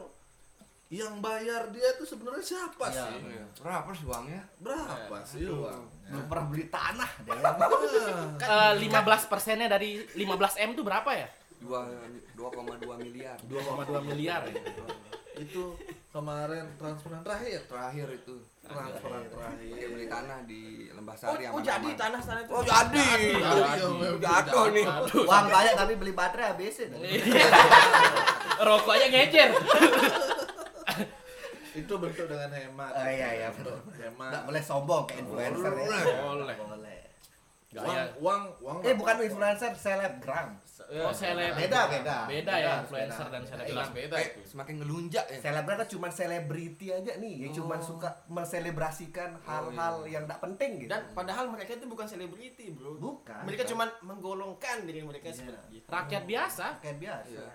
yang 0.88 1.20
bayar 1.20 1.68
dia 1.70 1.88
itu 1.94 2.08
sebenarnya 2.08 2.42
siapa 2.42 2.86
Iya. 2.88 3.04
sih? 3.06 3.20
Iya. 3.30 3.46
Berapa 3.60 3.90
sih 3.94 4.06
uangnya? 4.08 4.42
Berapa 4.58 5.18
sih 5.22 5.44
uang? 5.46 5.82
Belum 6.08 6.26
pernah 6.26 6.46
beli 6.48 6.66
tanah 6.68 7.12
deh. 7.22 7.36
Eh, 8.48 8.74
15 8.80 9.28
persennya 9.28 9.68
dari 9.68 10.00
15 10.16 10.56
M 10.58 10.72
itu 10.74 10.82
berapa 10.82 11.12
ya? 11.12 11.28
Dua 11.58 11.84
2,2 12.38 12.98
miliar. 12.98 13.38
2,2 13.46 14.02
miliar 14.04 14.42
ya. 14.46 14.56
itu 15.38 15.78
kemarin 16.10 16.66
transferan 16.78 17.22
terakhir. 17.22 17.62
Terakhir 17.70 18.08
itu. 18.16 18.36
Transferan 18.68 19.22
Pakai 19.22 19.32
terakhir. 19.32 19.88
beli 19.90 20.06
tanah 20.08 20.40
di 20.44 20.62
Lembah 20.90 21.16
Oh, 21.16 21.20
Sari 21.20 21.44
oh 21.44 21.50
sama 21.50 21.64
jadi 21.64 21.88
Taman. 21.88 21.98
tanah-tanah 21.98 22.42
itu. 22.42 22.52
Oh 22.52 22.64
jadi. 22.64 23.08
Jatuh 24.18 24.66
nih. 24.70 24.86
Uang 25.22 25.46
banyak 25.48 25.74
tapi 25.74 25.94
beli 25.96 26.14
baterai 26.14 26.46
habisin. 26.52 26.90
Iya. 26.94 27.48
Rokoknya 28.60 29.08
ngecer. 29.08 29.50
Itu 31.74 31.94
bentuk 31.96 32.26
dengan 32.26 32.50
hemat. 32.50 32.90
Oh, 32.92 33.06
iya, 33.06 33.30
iya, 33.36 33.48
Bentuk 33.52 33.78
Nggak 33.88 34.10
Hemat. 34.10 34.42
boleh 34.44 34.64
sombong 34.64 35.04
ke 35.06 35.14
influencer 35.16 35.72
ya. 35.72 35.86
Boleh. 36.26 36.56
Boleh. 36.58 37.00
Uang, 37.68 37.84
Gaya. 37.84 38.08
uang, 38.18 38.42
uang. 38.64 38.78
Eh 38.80 38.96
bukan 38.96 39.20
influencer, 39.22 39.76
selebgram. 39.76 40.56
Oh, 40.88 41.12
seleb. 41.12 41.52
Beda, 41.52 41.92
beda. 41.92 42.18
Beda 42.24 42.54
ya 42.56 42.80
influencer 42.80 43.28
dan 43.28 43.44
Jelas 43.44 43.52
selebgram. 43.60 43.90
beda 43.92 44.16
Eh, 44.16 44.26
itu. 44.26 44.40
semakin 44.48 44.76
ngelunjak 44.80 45.26
ya. 45.28 45.38
Selebgram 45.44 45.76
kan 45.76 45.90
cuma 45.90 46.08
selebriti 46.08 46.88
aja 46.90 47.20
nih, 47.20 47.44
yang 47.44 47.52
cuma 47.52 47.76
suka 47.78 48.08
menselebrasikan 48.28 49.36
hal-hal 49.44 49.96
yang 50.06 50.24
tidak 50.24 50.40
penting 50.40 50.80
gitu. 50.80 50.90
Dan 50.90 51.12
padahal 51.12 51.46
mereka 51.48 51.76
itu 51.76 51.86
bukan 51.86 52.08
selebriti, 52.08 52.72
Bro. 52.72 52.96
bukan. 52.98 53.44
Mereka 53.44 53.68
cuma 53.68 53.84
menggolongkan 54.02 54.88
diri 54.88 55.04
mereka 55.04 55.28
seperti 55.30 55.84
itu. 55.84 55.88
Rakyat 55.88 56.24
biasa, 56.24 56.66
kayak 56.80 56.98
biasa. 56.98 57.36
Iya. 57.36 57.48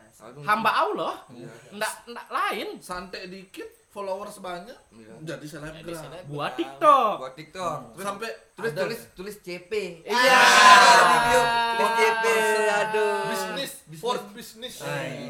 Hamba 0.45 0.71
Allah. 0.77 1.15
Iya. 1.31 1.49
Nggak, 1.73 1.93
nggak 2.07 2.27
lain. 2.31 2.69
santai 2.79 3.27
dikit, 3.27 3.65
followers 3.93 4.41
banyak, 4.41 4.79
Iya. 4.89 5.37
jadi 5.37 5.47
selebgram. 5.47 5.85
Selebgram. 5.85 6.33
Buat 6.33 6.53
TikTok. 6.57 7.15
Buat 7.21 7.35
TikTok. 7.37 7.79
Terus 7.93 8.07
Sampai 8.09 8.31
tulis 8.57 8.73
ada 8.73 8.81
tulis 8.83 9.01
tulis 9.13 9.37
CP. 9.39 9.73
Iya. 10.03 10.41
Video 11.05 11.41
tulis 11.77 11.93
CP. 11.93 12.25
Aduh. 12.73 13.17
bisnis, 13.29 13.73
for 14.01 14.17
bisnis. 14.33 14.75
Hai. 14.81 15.29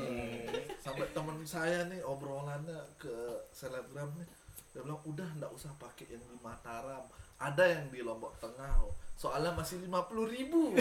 Sampai 0.78 1.10
teman 1.10 1.42
saya 1.42 1.86
nih 1.86 2.00
obrolannya 2.02 2.78
ke 2.96 3.12
selebgram 3.50 4.14
nih, 4.14 4.28
dia 4.70 4.80
bilang 4.80 5.02
udah 5.02 5.26
nggak 5.36 5.52
usah 5.52 5.74
pakai 5.76 6.06
yang 6.08 6.22
di 6.22 6.38
Mataram, 6.38 7.02
ada 7.42 7.64
yang 7.66 7.90
di 7.90 8.00
Lombok 8.06 8.38
Tengah. 8.38 8.86
oh. 8.86 8.94
Soalnya 9.18 9.54
masih 9.54 9.78
lima 9.82 10.02
puluh 10.06 10.26
ribu. 10.26 10.74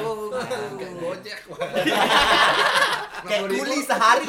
Oh, 0.00 0.28
Kayak 0.80 0.94
gojek. 1.00 1.38
Kayak 3.28 3.42
kuli 3.48 3.78
sehari. 3.80 4.28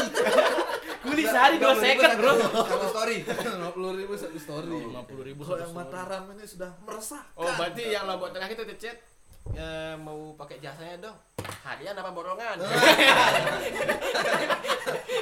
Kuli 1.01 1.23
sehari 1.25 1.55
2 1.57 1.65
second, 1.84 2.13
Bro. 2.21 2.34
Sama 2.39 2.86
story. 2.93 3.17
Lima 3.27 3.69
puluh 3.75 3.91
ribu 3.97 4.13
satu 4.15 4.38
story. 4.39 4.71
50 4.71 5.27
ribu 5.27 5.41
Kalau 5.43 5.60
yang 5.60 5.73
Mataram 5.75 6.23
ini 6.31 6.45
sudah 6.47 6.71
meresahkan. 6.86 7.36
Oh, 7.36 7.51
berarti 7.57 7.84
yang 7.91 8.07
lombok 8.07 8.31
tengah 8.31 8.47
itu 8.47 8.63
chat 8.79 8.95
eh, 9.57 9.95
mau 9.97 10.31
pakai 10.38 10.62
jasanya 10.62 11.10
dong. 11.10 11.17
Harian 11.65 11.97
apa 11.97 12.13
borongan? 12.13 12.55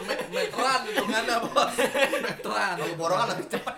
Me- 0.06 0.26
meteran 0.30 0.82
itu 0.86 1.04
mana 1.08 1.36
bos? 1.44 1.72
Meteran. 2.20 2.76
Borongan 3.00 3.28
lebih 3.34 3.48
cepat. 3.58 3.76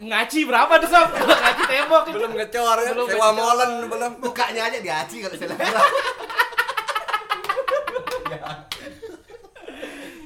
Ngaci 0.00 0.48
berapa 0.48 0.72
tuh, 0.80 0.88
Sob? 0.88 1.12
Ngaci 1.12 1.62
tembok. 1.68 2.02
Belum 2.08 2.32
ngecor 2.32 2.76
ya. 2.80 2.90
Belum 2.96 3.08
Sewa 3.12 3.30
molen 3.36 3.70
belum. 3.84 4.12
Mukanya 4.24 4.72
aja 4.72 4.80
diaci 4.80 5.20
kalau 5.20 5.36
selebgram. 5.36 5.84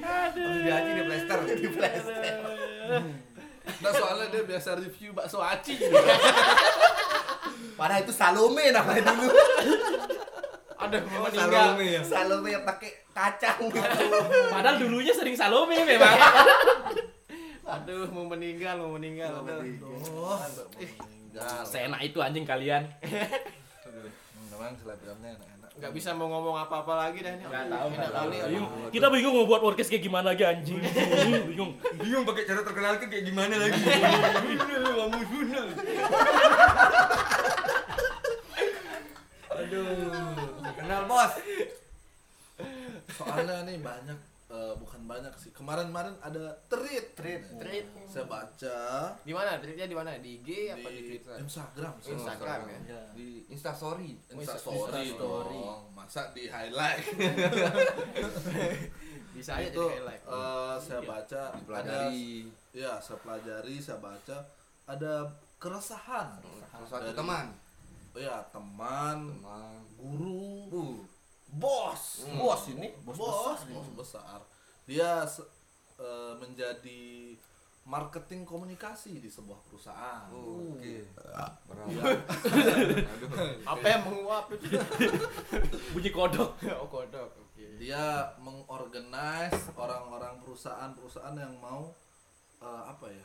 Harus 0.05 0.59
diaji 0.63 0.91
di 0.95 1.03
plaster. 1.03 1.39
Di 1.59 1.69
plastik. 1.75 2.35
Nah 3.83 3.93
soalnya 3.93 4.27
dia 4.31 4.43
biasa 4.47 4.79
review 4.79 5.11
bakso 5.11 5.43
aci. 5.43 5.75
Padahal 7.75 8.07
itu 8.07 8.15
Salome 8.15 8.71
namanya 8.71 9.11
dulu. 9.11 9.35
Aduh, 10.85 11.01
Oh, 11.01 11.27
meninggal. 11.27 11.75
Salome 11.75 11.87
ya. 11.99 12.01
Salome 12.05 12.49
yang 12.53 12.63
pakai 12.63 12.91
kacang 13.11 13.59
gitu. 13.73 13.99
Padahal 14.53 14.77
dulunya 14.79 15.11
sering 15.11 15.35
Salome 15.35 15.83
memang. 15.83 16.15
Aduh, 17.81 18.07
mau 18.15 18.25
meninggal, 18.31 18.75
mau 18.79 18.95
meninggal. 18.95 19.43
Aduh. 19.43 19.63
Oh, 20.15 20.39
meninggal. 20.79 21.67
Seenak 21.67 22.01
itu 22.07 22.19
anjing 22.23 22.47
kalian. 22.47 22.87
Memang 24.55 24.79
selebgramnya 24.79 25.35
enak-enak. 25.35 25.71
Nggak 25.75 25.91
bisa 25.91 26.15
mau 26.15 26.31
ngomong 26.31 26.55
apa-apa 26.55 26.95
lagi 26.95 27.19
dah 27.27 27.35
ini. 27.35 27.43
Nggak 27.43 27.67
tahu. 27.67 27.91
Kita 28.95 29.07
bingung 29.11 29.35
mau 29.35 29.47
buat 29.51 29.59
podcast 29.59 29.91
kayak 29.91 30.07
gimana 30.07 30.31
lagi 30.31 30.47
anjing. 30.47 30.79
Bingung. 31.51 31.75
Bingung 31.99 32.23
pakai 32.23 32.47
cara 32.47 32.63
terkenal 32.63 32.95
ke 33.03 33.11
kayak 33.11 33.27
gimana 33.27 33.55
lagi. 33.59 33.83
Kamu 33.83 35.21
sunal. 35.27 35.67
Aduh. 39.59 40.39
Kenal 40.79 41.03
bos. 41.11 41.33
Soalnya 43.15 43.67
nih 43.67 43.83
banyak 43.83 44.19
eh, 44.55 44.73
bukan 44.77 45.01
banyak 45.05 45.35
sih. 45.35 45.51
Kemarin-kemarin 45.51 46.15
ada 46.19 46.55
tweet. 46.65 47.13
Tweet. 47.13 47.43
Tweet. 47.53 47.85
Saya 48.07 48.25
baca 48.25 48.77
Di 49.19 49.31
mana? 49.31 49.59
Tweetnya 49.59 49.85
di 49.85 49.93
mana? 49.93 50.15
Di 50.17 50.39
IG 50.39 50.71
apa 50.71 50.87
di 50.87 50.97
di 50.97 51.03
Twitter? 51.11 51.35
Instagram. 51.37 51.93
sih. 51.99 52.15
Instagram 52.15 52.59
ya. 52.87 53.01
Di 53.13 53.43
Insta 53.49 53.71
story. 53.71 54.15
Insta 54.31 54.55
Story. 54.55 55.11
story 55.11 55.59
dong. 55.59 55.83
Masa 55.91 56.31
di 56.31 56.47
highlight. 56.47 57.03
Bisa 59.35 59.59
aja 59.59 59.67
itu 59.67 59.83
jadi 59.83 59.99
highlight. 59.99 60.23
eh, 60.25 60.75
saya 60.79 61.01
baca 61.03 61.43
ada 61.43 61.59
Dipelajari. 61.59 62.47
ya 62.71 62.93
saya 62.97 63.19
pelajari 63.19 63.75
saya 63.77 63.99
baca 63.99 64.37
ada 64.87 65.13
keresahan 65.59 66.39
Salah 66.65 66.87
satu 66.87 67.03
Dari- 67.05 67.17
teman. 67.17 67.47
oh 68.15 68.21
ya 68.21 68.37
teman 68.49 69.19
Teman. 69.35 69.77
guru 69.99 70.71
Uh. 70.71 70.97
Bos 71.55 72.25
Hmm. 72.25 72.37
Bos 72.37 72.63
ini, 72.69 72.89
bos 73.01 73.15
bos 73.15 73.31
besar. 73.55 73.71
bos 73.71 73.89
besar 73.97 74.39
dia 74.85 75.23
se- 75.25 75.47
eh, 75.97 76.35
menjadi 76.37 77.33
marketing 77.85 78.43
komunikasi 78.43 79.17
di 79.17 79.29
sebuah 79.29 79.61
perusahaan 79.63 80.25
Oh, 80.29 80.73
Oke. 80.73 81.05
Berat. 81.15 81.53
Aduh. 81.69 82.01
Apa 83.71 83.85
yang 83.85 84.03
menguap 84.05 84.49
itu? 84.51 84.67
Bunyi 85.93 86.11
kodok. 86.11 86.57
oh, 86.81 86.89
kodok. 86.89 87.29
Oke. 87.37 87.77
dia 87.77 88.03
mengorganize 88.39 89.71
orang-orang 89.75 90.41
perusahaan-perusahaan 90.41 91.37
yang 91.37 91.55
mau 91.57 91.93
eh, 92.59 92.83
apa 92.85 93.07
ya 93.09 93.25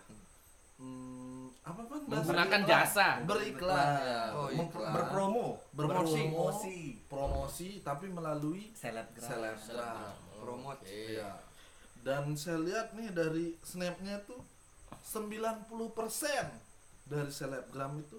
hmm, 0.79 1.45
apa 1.61 1.81
pun 1.83 1.99
Menggunakan 2.03 2.61
jasa. 2.63 3.21
beriklan 3.21 3.87
ya 4.01 4.21
Oh, 4.31 4.47
iklan. 4.47 4.89
Berpromo. 4.89 5.47
berpromosi 5.71 6.23
Promosi. 6.25 6.77
promosi 7.05 7.69
tapi 7.79 8.07
melalui 8.07 8.71
Selebgram. 8.73 9.21
selebgram 9.21 10.15
Promote. 10.35 10.81
Iya. 10.83 11.35
Dan 11.99 12.31
saya 12.33 12.57
lihat 12.57 12.91
nih 12.93 13.11
dari 13.11 13.53
snapnya 13.61 14.23
tuh 14.23 14.39
90% 15.03 15.67
dari 17.05 17.27
selebgram 17.29 17.97
itu 17.97 18.17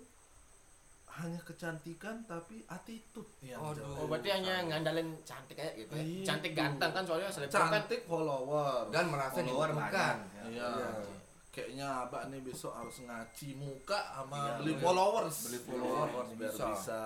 hanya 1.12 1.40
kecantikan 1.40 2.23
tapi 2.25 2.62
attitude 2.66 3.27
yang 3.40 3.59
Aduh. 3.59 3.77
jauh. 3.77 3.96
Oh, 3.96 4.07
berarti 4.07 4.31
hanya 4.31 4.62
ngandalin 4.62 5.11
cantik 5.20 5.59
aja 5.59 5.73
gitu 5.75 5.90
ya. 5.90 6.01
Iya. 6.01 6.25
Cantik 6.25 6.53
ganteng 6.53 6.92
kan 6.92 7.03
soalnya 7.03 7.29
selebgram 7.29 7.61
kan. 7.62 7.73
cantik 7.75 8.01
follower. 8.05 8.88
Dan 8.90 9.05
merasa 9.07 9.37
Follower 9.37 9.68
dibutuhkan. 9.68 10.16
banyak. 10.23 10.44
Iya. 10.51 10.68
Iya. 10.70 10.88
Kayaknya 11.51 12.07
abah 12.07 12.31
nih 12.31 12.41
besok 12.41 12.71
harus 12.71 13.03
ngaci 13.03 13.59
muka 13.59 13.99
sama 14.09 14.39
Iya, 14.39 14.53
beli 14.59 14.71
iya. 14.71 14.81
followers. 14.81 15.37
Beli 15.45 15.59
followers, 15.61 16.29
biar 16.33 16.47
bisa. 16.49 16.67
bisa. 16.71 17.03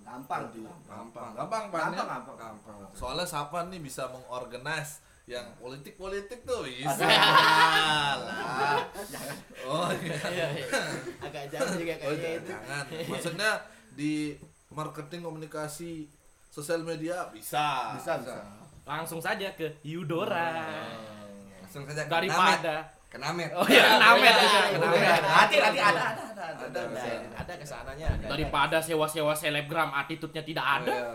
Gampang. 0.00 0.42
jadi- 0.48 0.64
Gampang. 0.64 0.96
gampang. 1.12 1.30
Gampang, 1.36 1.64
Pan, 1.68 1.92
ya? 1.92 2.00
Gampang, 2.02 2.36
gampang. 2.40 2.76
Gampang. 2.78 2.96
Soalnya 2.96 3.26
siapa 3.26 3.68
nih 3.68 3.78
bisa 3.78 4.08
mengorganize 4.08 4.92
yang 5.24 5.44
politik-politik 5.54 6.40
tuh 6.42 6.64
bisa. 6.64 7.04
lah. 7.04 8.80
Oh 9.62 9.88
iya. 9.94 10.18
Iya, 10.26 10.46
iya. 10.58 10.66
Agak 11.20 11.44
jauh 11.48 11.72
juga 11.76 11.94
Oh 11.94 12.10
kayaknya 12.10 12.30
itu. 12.34 12.48
jangan. 12.50 12.84
Maksudnya 13.06 13.50
di 13.92 14.12
marketing 14.68 15.20
komunikasi 15.22 16.08
sosial 16.48 16.80
media 16.80 17.28
bisa. 17.28 17.94
Bisa, 17.94 18.18
bisa. 18.18 18.36
Langsung 18.82 19.20
saja 19.20 19.52
ke 19.52 19.78
Yudora. 19.82 20.50
Langsung 21.60 21.86
saja 21.86 22.02
ke 22.02 22.10
Daripada 22.10 22.74
Namet. 22.82 23.00
Ke 23.12 23.20
Namet. 23.20 23.52
Oh 23.52 23.68
iya, 23.68 24.00
Namet 24.00 24.34
juga, 24.40 24.60
ke 24.72 24.78
Namet. 24.80 25.04
Namet. 25.04 25.20
Hati, 25.20 25.56
hati 25.60 25.78
ada, 25.84 26.00
ada, 26.00 26.12
ada, 26.64 26.80
ada. 26.80 27.04
ada 27.36 27.52
ke 27.60 27.66
sananya 27.68 28.06
ada. 28.08 28.24
Daripada 28.32 28.80
sewa-sewa 28.80 29.36
selebgram 29.36 29.92
attitude-nya 29.92 30.40
tidak 30.40 30.64
ada. 30.64 30.96
Iya. 30.96 31.12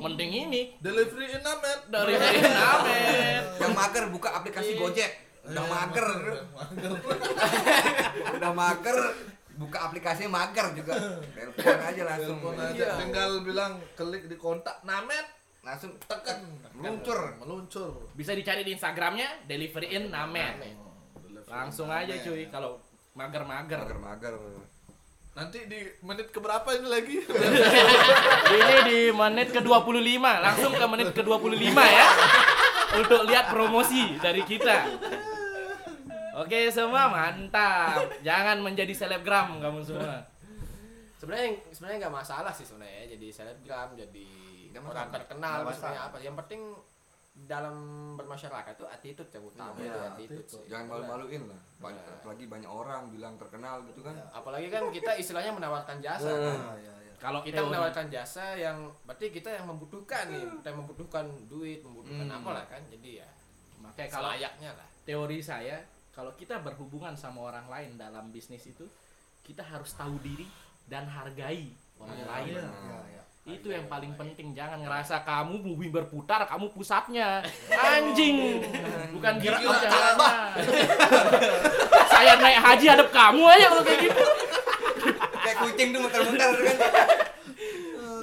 Mending 0.00 0.32
ini 0.46 0.62
Delivery 0.78 1.26
in 1.34 1.42
Namet. 1.42 1.90
dari 1.90 2.14
Namet. 2.14 3.42
Yang 3.66 3.72
mager 3.74 4.04
buka 4.14 4.28
aplikasi 4.30 4.78
Gojek. 4.78 5.10
Udah 5.50 5.66
mager. 5.66 6.08
Udah 8.38 8.52
mager 8.54 8.98
buka 9.58 9.78
aplikasi 9.90 10.30
mager 10.30 10.70
juga. 10.78 10.94
Telepon 11.34 11.78
aja 11.82 12.02
langsung. 12.14 12.38
Telepon 12.38 12.56
aja. 12.62 12.78
Iya. 12.78 12.90
Tinggal 12.94 13.30
bilang 13.42 13.72
klik 13.98 14.30
di 14.30 14.38
kontak 14.38 14.86
Namet 14.86 15.42
Langsung 15.60 15.92
tekan 16.08 16.40
meluncur. 16.72 17.36
meluncur. 17.36 18.08
Bisa 18.16 18.32
dicari 18.32 18.64
di 18.64 18.72
Instagramnya 18.72 19.44
delivery 19.44 19.92
in 19.92 20.08
Namet. 20.08 20.89
Langsung 21.50 21.90
aja 21.90 22.14
cuy 22.22 22.46
kalau 22.48 22.78
mager-mager. 23.18 23.82
Mager-mager. 23.82 24.34
Nanti 25.30 25.58
di 25.70 25.86
menit 26.02 26.30
keberapa 26.34 26.66
ini 26.74 26.88
lagi? 26.90 27.16
Ini 28.60 28.76
di 28.82 28.98
menit 29.14 29.54
ke-25, 29.54 30.18
langsung 30.18 30.72
ke 30.74 30.86
menit 30.90 31.10
ke-25 31.14 31.78
ya. 31.78 32.06
Untuk 32.98 33.20
lihat 33.30 33.46
promosi 33.54 34.18
dari 34.18 34.42
kita. 34.42 34.90
Oke 36.34 36.70
semua 36.74 37.06
mantap. 37.10 38.10
Jangan 38.26 38.58
menjadi 38.58 38.90
selebgram 38.90 39.62
kamu 39.62 39.80
semua. 39.86 40.26
sebenarnya 41.20 41.52
sebenarnya 41.68 42.08
nggak 42.08 42.16
masalah 42.16 42.48
sih 42.48 42.64
sebenarnya 42.64 43.04
ya. 43.04 43.12
jadi 43.12 43.28
selebgram 43.28 43.92
jadi 43.92 44.24
Nggak 44.72 44.82
orang 44.88 45.08
terkenal 45.12 45.68
maksudnya 45.68 46.00
apa 46.08 46.16
yang 46.24 46.32
penting 46.32 46.72
dalam 47.42 47.76
bermasyarakat 48.14 48.72
itu 48.74 48.86
attitude 48.86 49.30
yang 49.30 49.44
utama 49.44 49.74
Iya, 49.74 49.84
itu 49.86 49.98
attitude, 50.02 50.44
attitude. 50.44 50.66
Jangan 50.66 50.86
malu-maluin 50.86 51.42
lah. 51.46 51.60
Banyak, 51.78 52.02
Iya. 52.02 52.14
apalagi 52.16 52.44
banyak 52.46 52.70
orang 52.70 53.02
bilang 53.08 53.34
terkenal 53.36 53.76
gitu 53.84 54.00
kan. 54.00 54.14
apalagi 54.30 54.68
kan 54.68 54.82
kita 54.88 55.12
istilahnya 55.14 55.52
menawarkan 55.52 55.96
jasa 55.98 56.28
Eh. 56.28 56.36
kan 56.36 56.58
iya, 56.76 56.94
iya. 56.98 57.12
Kalau 57.16 57.40
kita 57.40 57.56
teori- 57.58 57.68
menawarkan 57.70 58.06
jasa 58.08 58.44
yang 58.54 58.76
berarti 59.02 59.26
kita 59.28 59.50
yang 59.52 59.66
membutuhkan 59.66 60.24
nih 60.26 60.40
kita 60.54 60.66
yang 60.66 60.80
membutuhkan 60.80 61.24
duit 61.46 61.80
membutuhkan 61.80 62.26
Hmm. 62.26 62.38
apa 62.38 62.50
lah 62.50 62.64
kan 62.66 62.82
jadi 62.86 63.10
ya 63.20 63.28
makanya 63.78 64.08
kalau 64.10 64.28
selayaknya 64.30 64.70
lah 64.74 64.88
teori 65.02 65.38
saya, 65.40 65.76
kalau 66.10 66.32
kita 66.34 66.60
berhubungan 66.60 67.12
sama 67.14 67.40
orang 67.46 67.66
lain 67.66 67.96
dalam 67.96 68.28
bisnis 68.28 68.62
itu, 68.64 68.84
kita 69.42 69.60
harus 69.60 69.92
tahu 69.92 70.20
diri 70.20 70.44
dan 70.86 71.04
hargai 71.04 71.72
orang 71.98 72.14
Iya, 72.14 72.26
lain. 72.26 72.52
iya. 72.52 72.62
Iya, 72.62 72.98
iya. 73.10 73.22
Itu 73.48 73.72
yang 73.72 73.88
paling 73.88 74.12
penting. 74.20 74.52
Jangan 74.52 74.84
ngerasa 74.84 75.24
kamu 75.24 75.64
bumi 75.64 75.88
berputar, 75.88 76.44
kamu 76.44 76.68
pusatnya. 76.76 77.40
Anjing. 77.72 78.60
Bukan 79.16 79.32
gitu 79.40 79.64
caranya. 79.64 80.52
Saya 82.12 82.36
naik 82.36 82.60
haji 82.60 82.86
hadap 82.88 83.08
kamu 83.08 83.42
aja 83.48 83.66
kalau 83.72 83.82
kayak 83.82 84.00
gitu. 84.06 84.24
Kayak 85.40 85.56
kucing 85.64 85.88
tuh 85.96 86.00
muter-muter 86.04 86.50
kan. 86.52 86.76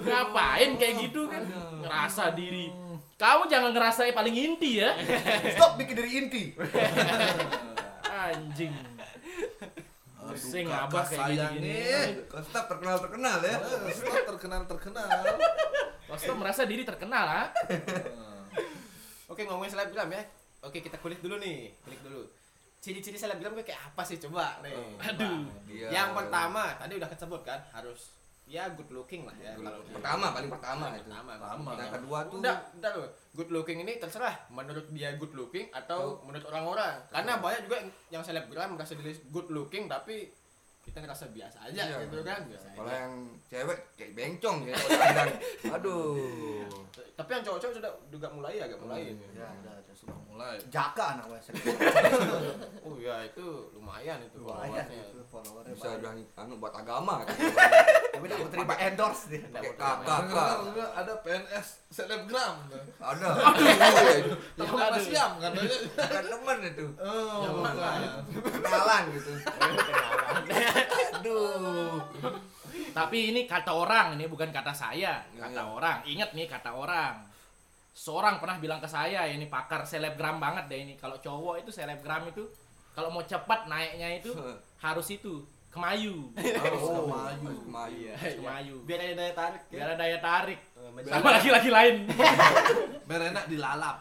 Ngapain 0.05 0.69
kayak 0.77 0.93
gitu 1.01 1.21
kan? 1.25 1.43
Ngerasa 1.81 2.37
diri. 2.37 2.69
Kamu 3.17 3.49
jangan 3.49 3.73
ngerasa 3.73 4.05
paling 4.13 4.35
inti 4.37 4.85
ya. 4.85 4.93
Stop 5.57 5.81
bikin 5.81 5.97
dari 5.97 6.11
inti. 6.13 6.43
Anjing. 8.05 8.73
Pusing 10.29 10.65
abah 10.67 11.03
kayak 11.03 11.21
sayang 11.23 11.53
gini. 11.55 11.71
nih. 11.71 12.07
Kau 12.27 12.39
tetap 12.39 12.65
terkenal-terkenal 12.67 13.37
ya. 13.39 13.55
Eh, 13.55 13.93
Stop 13.93 14.23
terkenal 14.35 14.61
terkenal. 14.65 15.07
Wasto 16.07 16.31
merasa 16.35 16.63
diri 16.63 16.83
terkenal 16.83 17.25
ah. 17.25 17.47
oke 19.27 19.43
ngomongin 19.43 19.69
selebgram 19.69 20.09
ya 20.09 20.23
oke 20.63 20.79
kita 20.79 20.97
kulik 20.97 21.19
dulu 21.19 21.37
nih 21.37 21.69
kulik 21.83 21.99
dulu 22.01 22.23
ciri-ciri 22.79 23.13
selebgram 23.13 23.53
kayak 23.59 23.91
apa 23.91 24.01
sih 24.01 24.17
coba 24.17 24.57
nih 24.63 24.71
Aduh. 25.03 25.45
Iya. 25.67 25.87
yang 25.91 26.09
pertama 26.15 26.73
tadi 26.79 26.95
udah 26.95 27.05
kesebut 27.05 27.43
kan 27.43 27.59
harus 27.69 28.16
ya 28.47 28.63
good 28.71 28.87
looking 28.89 29.27
lah 29.27 29.35
ya 29.35 29.51
Good 29.53 29.67
looking. 29.67 29.93
Pertama, 29.93 30.25
paling 30.31 30.47
pertama 30.49 30.83
Paling 30.87 30.95
itu. 30.95 31.03
pertama 31.05 31.31
Pertama. 31.35 31.69
Yang 31.75 31.91
kedua 31.93 32.17
tuh 32.23 32.37
Udah, 32.39 32.55
udah 32.73 32.91
loh. 32.95 33.09
Good 33.33 33.51
looking 33.51 33.77
ini 33.81 33.93
terserah 33.97 34.35
menurut 34.49 34.87
dia 34.89 35.09
good 35.13 35.33
looking 35.33 35.67
atau 35.69 36.23
menurut 36.23 36.47
orang-orang. 36.47 36.95
Karena 37.07 37.31
banyak 37.37 37.61
juga 37.63 37.77
yang 38.07 38.23
selebgram 38.23 38.73
merasa 38.73 38.95
diri 38.95 39.11
good 39.27 39.47
looking 39.49 39.85
tapi 39.85 40.31
kita 40.81 41.03
ngerasa 41.03 41.27
biasa 41.27 41.67
aja 41.67 41.83
Iya. 41.83 41.99
gitu 42.01 42.23
kan 42.23 42.47
biasa 42.47 42.67
kalau 42.71 42.87
yang 42.87 43.13
cewek 43.45 43.79
kayak 43.93 44.11
bencong 44.15 44.57
ya. 44.63 44.75
Aduh. 45.75 46.63
Tapi 47.13 47.29
yang 47.29 47.43
cowok-cowok 47.43 47.73
sudah 47.75 47.91
juga 48.07 48.27
mulai 48.31 48.55
agak 48.57 48.79
mulai. 48.79 49.11
Ya, 49.35 49.43
ada, 49.43 49.69
ada. 49.75 49.86
Sudah 49.97 50.13
mulai. 50.29 50.61
Jaka 50.69 51.17
anak 51.17 51.25
WSM. 51.25 51.57
Oh 52.85 52.93
iya 53.01 53.25
itu 53.25 53.41
lumayan 53.73 54.21
itu 54.21 54.37
Lumayan 54.45 54.85
followersnya. 54.85 55.01
itu 55.09 55.19
followernya 55.25 55.73
Bisa 55.73 55.87
udah 55.97 56.11
anu 56.37 56.53
buat 56.61 56.73
agama. 56.77 57.25
Tapi 57.25 58.25
tidak 58.29 58.49
terima 58.53 58.75
endorse 58.77 59.41
Nggak 59.41 59.73
kakak. 59.73 60.55
Juga 60.69 60.85
ada 60.93 61.13
PNS 61.25 61.67
selebgram. 61.89 62.55
Ada. 63.01 63.29
Teman 64.53 64.87
Mas 64.93 65.07
Yam 65.09 65.31
katanya. 65.41 65.77
Bukan 65.97 66.25
temen 66.29 66.57
itu. 66.61 66.85
Oh. 67.01 67.65
Kenalan 68.61 69.03
gitu. 69.17 69.31
Aduh. 71.17 71.97
Tapi 72.93 73.17
ini 73.29 73.45
kata 73.45 73.73
orang, 73.73 74.17
ini 74.17 74.25
bukan 74.25 74.49
kata 74.49 74.73
saya, 74.73 75.21
kata 75.37 75.53
Iya. 75.53 75.69
orang. 75.69 75.97
Ingat 76.05 76.29
nih 76.33 76.45
kata 76.49 76.73
orang. 76.73 77.13
Seorang 77.97 78.37
pernah 78.37 78.61
bilang 78.61 78.77
ke 78.77 78.85
saya, 78.85 79.25
ini 79.25 79.49
pakar 79.49 79.81
selebgram 79.81 80.37
banget 80.37 80.69
deh 80.69 80.79
ini. 80.79 80.93
Kalau 80.93 81.17
cowok 81.17 81.65
itu 81.65 81.73
selebgram 81.73 82.29
itu 82.29 82.45
kalau 82.93 83.09
mau 83.09 83.25
cepat 83.25 83.65
naiknya 83.65 84.21
itu 84.21 84.37
harus 84.77 85.07
itu 85.09 85.41
kemayu, 85.73 86.29
Harus 86.61 86.81
Oh, 86.81 87.09
kemayu. 87.09 87.49
Kemayu. 87.65 87.97
Iya. 88.05 88.13
kemayu. 88.37 88.75
Biar 88.87 88.99
ada 89.01 89.13
daya 89.15 89.33
tarik 89.33 89.61
ya. 89.65 89.73
Biar 89.73 89.87
ada 89.89 89.97
daya 89.97 90.17
tarik 90.21 90.59
Eh, 90.77 91.09
sama 91.09 91.29
laki-laki 91.33 91.69
lain. 91.69 91.95
Biar 93.09 93.21
enak 93.33 93.45
dilalap. 93.49 93.97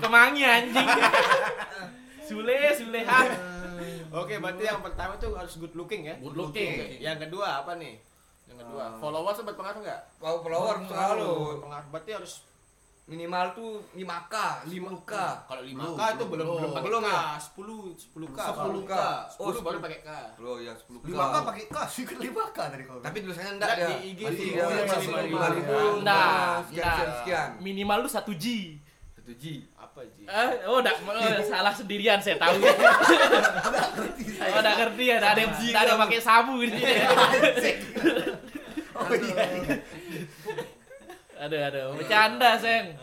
Kemangi 0.00 0.42
anjing. 0.42 0.88
Sule, 2.24 2.58
Suleha. 2.72 3.20
Oke, 4.12 4.36
berarti 4.36 4.64
yang 4.64 4.80
pertama 4.80 5.16
tuh 5.16 5.36
harus 5.36 5.56
good 5.56 5.72
looking 5.72 6.08
ya. 6.08 6.16
Good 6.16 6.36
looking. 6.36 6.96
Yang 6.96 7.28
kedua 7.28 7.60
apa 7.60 7.76
nih? 7.76 8.00
Kedua, 8.62 8.84
followers 9.02 9.36
tuh 9.42 9.46
berpengaruh 9.50 9.80
nggak? 9.82 10.00
Wow, 10.22 10.36
follower 10.40 10.76
selalu. 10.86 11.30
Berpengaruh. 11.58 11.88
Berarti 11.90 12.10
harus 12.14 12.32
Minimal 13.02 13.50
tuh 13.58 13.82
5k, 13.98 14.34
5k. 14.62 15.12
Kalau 15.50 15.62
5K 15.66 15.74
Belum, 15.74 15.98
itu 15.98 16.24
belum 16.30 16.46
belum. 16.46 16.54
belum 16.54 16.70
pakai 16.70 16.86
Belum 16.86 17.02
K, 17.02 17.10
ya? 17.10 17.18
10 17.34 17.98
10K. 17.98 18.38
10K. 18.62 18.92
10 19.26 19.42
Oh, 19.42 19.50
baru 19.58 19.78
10. 19.82 19.84
pakai 19.84 19.98
K. 20.06 20.10
Bro, 20.38 20.52
ya 20.62 20.72
10k. 20.78 21.04
5K 21.10 21.36
pakai 21.42 21.64
K, 21.66 21.76
sih 21.90 22.02
kan 22.06 22.16
5K 22.22 22.58
tadi 22.70 22.84
kalau. 22.86 23.00
Tapi 23.02 23.16
tulisannya 23.26 23.52
enggak 23.58 23.70
Enggak, 23.74 23.90
dia. 23.90 23.98
di 23.98 24.06
IG 24.06 24.20
Masih 24.22 24.48
Oh, 24.54 24.70
masih 24.70 25.10
masih 25.10 25.34
5000. 25.34 26.06
Nah, 26.06 26.62
sekian 26.62 26.86
nah. 26.86 27.10
sekian. 27.18 27.48
Minimal 27.58 27.98
lu 28.06 28.08
1 28.08 28.22
G. 28.38 28.46
1 29.18 29.34
G. 29.34 29.44
Apa 29.74 30.00
Ji? 30.06 30.22
Eh, 30.24 30.50
oh, 30.70 30.78
udah 30.78 30.94
oh, 30.94 31.42
salah 31.50 31.74
sendirian 31.74 32.22
saya 32.22 32.38
tahu. 32.38 32.54
oh, 32.64 34.58
udah 34.62 34.72
ngerti 34.78 35.04
ya, 35.10 35.18
ada 35.18 35.36
yang 35.42 35.52
ada 35.52 35.90
yang 35.90 36.00
pakai 36.06 36.20
sabu 36.22 36.62
gitu. 36.62 36.78
Oh 39.02 39.14
iya. 39.14 39.44
iya. 39.58 39.76
Aduh, 41.42 41.58
aduh, 41.58 41.86
bercanda, 41.98 42.54
Seng. 42.54 42.94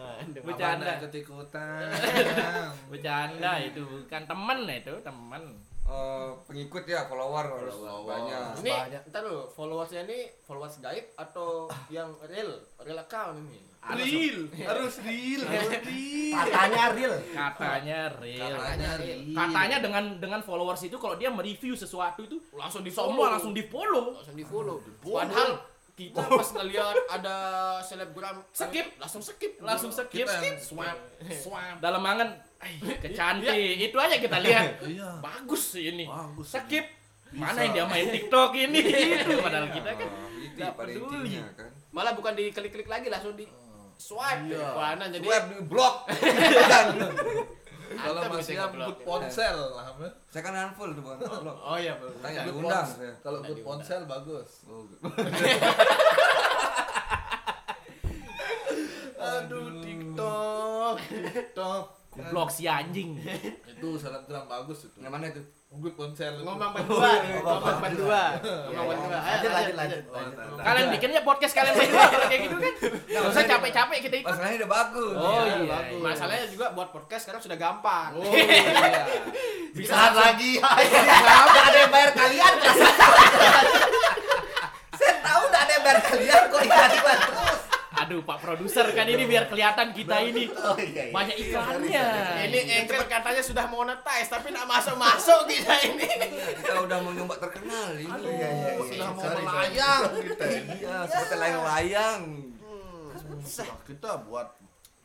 Bercanda. 0.48 0.96
Ikut 0.96 1.12
ikutan. 1.12 1.92
Bercanda 2.92 3.52
itu 3.60 3.84
bukan 3.84 4.22
temen 4.24 4.60
itu, 4.64 4.94
temen. 5.04 5.44
Eh, 5.90 6.30
pengikut 6.46 6.86
ya, 6.86 7.10
follower 7.10 7.50
harus 7.50 7.74
banyak. 7.82 8.62
Ini 8.62 8.72
Banyak. 8.72 9.02
entar 9.10 9.26
dulu, 9.26 9.50
followersnya 9.50 10.06
ini 10.06 10.30
followers 10.46 10.78
gaib 10.80 11.02
atau 11.18 11.66
yang 11.96 12.14
real, 12.30 12.62
real 12.86 13.00
account 13.02 13.42
ini? 13.42 13.58
Real, 13.90 14.46
harus 14.54 15.02
real, 15.02 15.42
harus 15.50 15.82
real. 15.82 16.36
Katanya 16.38 16.84
real. 16.94 17.14
Katanya 17.34 18.00
real. 18.22 18.54
Katanya 18.54 18.90
real. 19.02 19.20
Katanya 19.34 19.78
dengan 19.82 20.04
dengan 20.22 20.40
followers 20.46 20.84
itu 20.86 20.96
kalau 21.02 21.18
dia 21.18 21.34
mereview 21.34 21.74
sesuatu 21.74 22.22
itu 22.22 22.38
langsung 22.54 22.86
di 22.86 22.92
Follow. 22.94 23.26
langsung 23.26 23.52
di 23.58 23.64
follow. 23.66 24.14
langsung 24.14 24.38
di 24.38 24.46
follow. 24.46 24.78
Padahal 25.02 25.58
kita 26.00 26.24
pas 26.24 26.50
ngeliat 26.50 26.96
ada 27.12 27.36
selebgram 27.82 28.40
Skip. 28.50 28.88
langsung 28.96 29.20
skip 29.20 29.60
Langsung 29.60 29.92
skip, 29.92 30.24
Kita 30.24 30.32
skip. 30.34 30.56
swipe 30.58 31.04
swipe 31.44 31.78
Dalam 31.80 32.00
angan, 32.02 32.30
"Ai, 32.58 32.80
kecantik. 32.80 33.52
Itu 33.84 33.98
aja 33.98 34.16
kita 34.16 34.40
lihat. 34.40 34.80
Iya. 34.90 35.20
Bagus 35.20 35.76
sih 35.76 35.92
ini. 35.92 36.08
Bagus. 36.08 36.48
Skip. 36.50 36.86
Mana 37.30 37.62
yang 37.62 37.74
dia 37.76 37.86
main 37.86 38.08
TikTok 38.08 38.56
ini? 38.56 38.80
Itu 39.20 39.38
padahal 39.38 39.68
kita 39.70 39.92
kan 39.94 40.08
Ah, 40.60 40.74
pada 40.74 40.90
peduli. 40.90 41.38
kan. 41.54 41.70
malah 41.90 42.12
bukan 42.12 42.34
diklik-klik 42.34 42.86
lagi 42.86 43.08
langsung 43.08 43.34
di 43.34 43.46
swipe 43.96 44.50
Iya. 44.50 44.66
Wah, 44.72 44.96
nah, 44.96 45.08
jadi 45.08 45.24
Web 45.24 45.44
di 45.46 45.56
blok. 45.64 45.96
Kalau 48.00 48.22
masih 48.32 48.56
good 48.56 49.00
ponsel 49.04 49.58
lah. 49.76 49.92
Saya 50.32 50.42
kan 50.46 50.54
handphone 50.56 50.96
tuh 50.96 51.04
bukan 51.04 51.18
vlog. 51.20 51.58
Oh 51.60 51.78
iya, 51.78 52.00
belum. 52.00 52.14
Tanya 52.24 52.48
diundang. 52.48 52.88
Kalau 53.20 53.40
diundang. 53.44 53.66
ponsel 53.66 54.02
bagus. 54.08 54.50
Aduh, 59.20 59.84
TikTok. 59.84 60.96
TikTok. 61.10 61.84
Goblok 62.10 62.50
si 62.52 62.66
anjing. 62.68 63.20
Itu 63.68 63.96
selebgram 64.00 64.48
bagus 64.50 64.90
itu. 64.90 64.98
Yang 65.00 65.12
mana 65.14 65.26
itu? 65.30 65.44
Ponsel. 65.70 66.34
itu. 66.34 66.42
Ngomong 66.42 66.74
berdua 66.74 67.10
ngomong 67.46 67.78
berdua. 67.78 68.24
Ngomong 68.74 68.88
berdua. 68.90 69.18
Lanjut, 69.22 69.52
lanjut, 69.54 69.76
lanjut. 69.78 70.02
Kalian 70.58 70.88
bikinnya 70.90 71.22
podcast 71.22 71.54
kalian 71.54 71.78
berdua 71.78 72.10
kalau 72.10 72.26
kayak 72.26 72.42
gitu 72.42 72.58
kan. 72.58 72.74
Enggak 72.90 73.22
usah 73.30 73.44
capek-capek 73.46 73.98
kita 74.02 74.16
ikut. 74.18 74.30
Masalahnya 74.34 74.58
udah 74.58 74.72
bagus. 74.74 75.14
Oh 75.14 75.30
Iya, 75.46 75.54
iya. 75.62 75.70
bagus. 75.70 76.02
Masalahnya 76.02 76.46
juga 76.50 76.66
buat 76.74 76.90
podcast 76.90 77.22
sekarang 77.22 77.42
sudah 77.46 77.54
gampang. 77.54 78.10
Oh 78.18 78.34
iya. 78.34 79.06
Bisa 79.70 79.94
lagi. 80.10 80.58
Nggak 81.54 81.66
ada 81.70 81.78
yang 81.78 81.92
bayar 81.94 82.12
kalian. 82.18 82.54
Saya 85.00 85.16
tahu 85.24 85.42
nggak 85.48 85.62
ada 85.64 85.72
yang 85.72 85.84
bayar 85.86 86.00
kalian 86.04 86.42
kok 86.50 86.60
iklan-iklan 86.60 87.18
terus. 87.24 87.49
Aduh, 88.10 88.26
Pak 88.26 88.42
produser 88.42 88.90
kan 88.90 89.06
ini 89.06 89.22
biar 89.24 89.46
kelihatan 89.46 89.94
kita 89.94 90.18
ini 90.24 90.50
Oh 90.50 90.74
iya. 90.76 91.06
iya. 91.06 91.14
banyak 91.14 91.38
iklannya. 91.38 92.08
Ini 92.44 92.60
Anchor 92.82 93.06
katanya 93.06 93.38
sudah 93.40 93.66
monetize 93.66 94.26
tapi 94.28 94.50
nak 94.50 94.66
masuk-masuk 94.66 95.46
kita 95.46 95.78
ini. 95.86 96.10
Iya, 96.10 96.50
kita 96.58 96.74
udah 96.84 96.98
mau 97.00 97.14
nyoba 97.14 97.38
terkenal 97.38 97.94
ini. 97.94 98.10
Iya, 98.10 98.50
iya, 98.50 98.50
iya. 98.50 98.72
Sudah 98.82 99.10
mau 99.12 99.22
Sorry, 99.22 99.36
sorry. 99.36 99.46
melayang 99.46 100.02
kita 100.26 100.46
ini. 100.50 100.74
Iya, 100.82 100.98
seperti 101.06 101.36
layang-layang. 101.38 102.22
Susah 103.40 103.70
kita 103.86 104.12
buat 104.26 104.48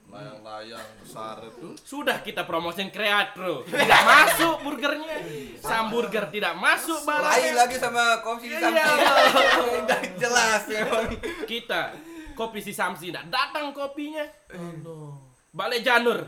layang-layang 0.06 0.86
besar 0.98 1.36
itu. 1.44 1.68
Sudah 1.78 2.16
kita 2.20 2.42
promosiin 2.42 2.88
kreatro. 2.88 3.68
Tidak 3.68 4.00
masuk 4.02 4.64
burgernya. 4.64 5.18
Samburger 5.58 6.24
tidak 6.30 6.56
masuk 6.56 7.02
Lain 7.02 7.20
barangnya. 7.20 7.52
lagi 7.52 7.76
sama 7.76 8.24
komisi 8.24 8.48
Iya. 8.48 8.88
jelas 10.22 10.64
memang. 10.64 11.04
Kita 11.44 11.92
kopi 12.34 12.58
si 12.60 12.70
Samsi 12.70 13.08
tidak 13.08 13.26
datang 13.30 13.70
kopinya. 13.70 14.22
Balik 15.50 15.82
Janur. 15.82 16.22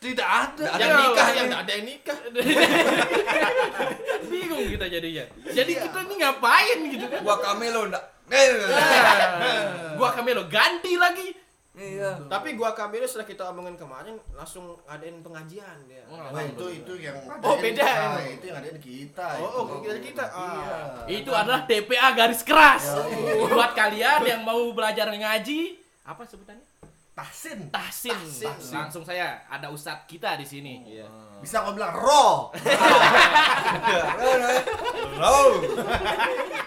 Tidak 0.00 0.24
ada. 0.24 0.80
Yang 0.80 0.88
Iya, 0.88 0.96
nikah 0.96 1.26
iya. 1.28 1.36
yang 1.36 1.46
nggak 1.52 1.60
ada 1.60 1.72
yang 1.76 1.84
nikah. 1.84 2.18
Bingung 4.32 4.64
kita 4.64 4.86
jadinya. 4.88 5.24
Jadi 5.44 5.72
kita 5.76 5.98
ini 6.08 6.14
ngapain 6.24 6.78
gitu 6.88 7.04
kan? 7.04 7.20
Gua 7.20 7.36
Kamelo 7.36 7.80
ndak. 7.92 8.04
Eh. 8.32 8.48
Gua 10.00 10.08
Kamelo 10.16 10.48
ganti 10.48 10.96
lagi. 10.96 11.36
Iya. 11.80 12.10
Tapi 12.28 12.48
gua 12.60 12.76
Kamilo 12.76 13.08
setelah 13.08 13.24
kita 13.24 13.42
omongin 13.48 13.80
kemarin 13.80 14.20
langsung 14.36 14.76
ngadain 14.84 15.24
pengajian 15.24 15.76
dia. 15.88 16.04
Wah 16.12 16.44
itu 16.44 16.84
itu 16.84 16.92
yang 17.00 17.16
Oh, 17.40 17.56
beda 17.56 17.80
ya? 17.80 18.06
Nah, 18.20 18.24
itu 18.28 18.44
yang 18.52 18.58
ada 18.60 18.68
di 18.68 18.82
kita. 18.84 19.28
Oh, 19.40 19.64
oh 19.64 19.64
itu. 19.80 19.88
kita 19.88 19.96
kita. 20.12 20.24
Iya. 20.28 20.76
Ah. 20.76 21.04
Itu 21.08 21.30
adalah 21.32 21.64
TPA 21.64 22.08
garis 22.12 22.44
keras. 22.44 22.84
Buat 23.48 23.72
kalian 23.72 24.20
yang 24.28 24.42
mau 24.44 24.60
belajar 24.76 25.08
ngaji, 25.08 25.80
apa 26.04 26.22
sebutannya? 26.28 26.69
Tahsin. 27.10 27.68
Tahsin. 27.68 28.16
Langsung 28.72 29.02
saya 29.04 29.42
ada 29.50 29.68
ustadz 29.68 30.06
kita 30.06 30.38
di 30.38 30.46
sini. 30.46 30.74
Iya. 30.86 31.06
Bisa 31.42 31.64
kau 31.64 31.74
bilang 31.74 31.92
ro. 31.92 32.52
Row. 35.18 35.50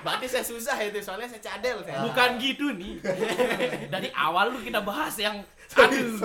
Berarti 0.04 0.26
saya 0.28 0.46
susah 0.46 0.78
itu 0.84 1.00
soalnya 1.00 1.32
saya 1.32 1.42
cadel 1.42 1.80
saya. 1.82 2.04
Bukan 2.06 2.30
gitu 2.38 2.76
nih. 2.76 3.00
Dari 3.94 4.10
awal 4.14 4.54
lu 4.54 4.60
kita 4.62 4.84
bahas 4.84 5.16
yang 5.18 5.42
aduh. 5.74 6.20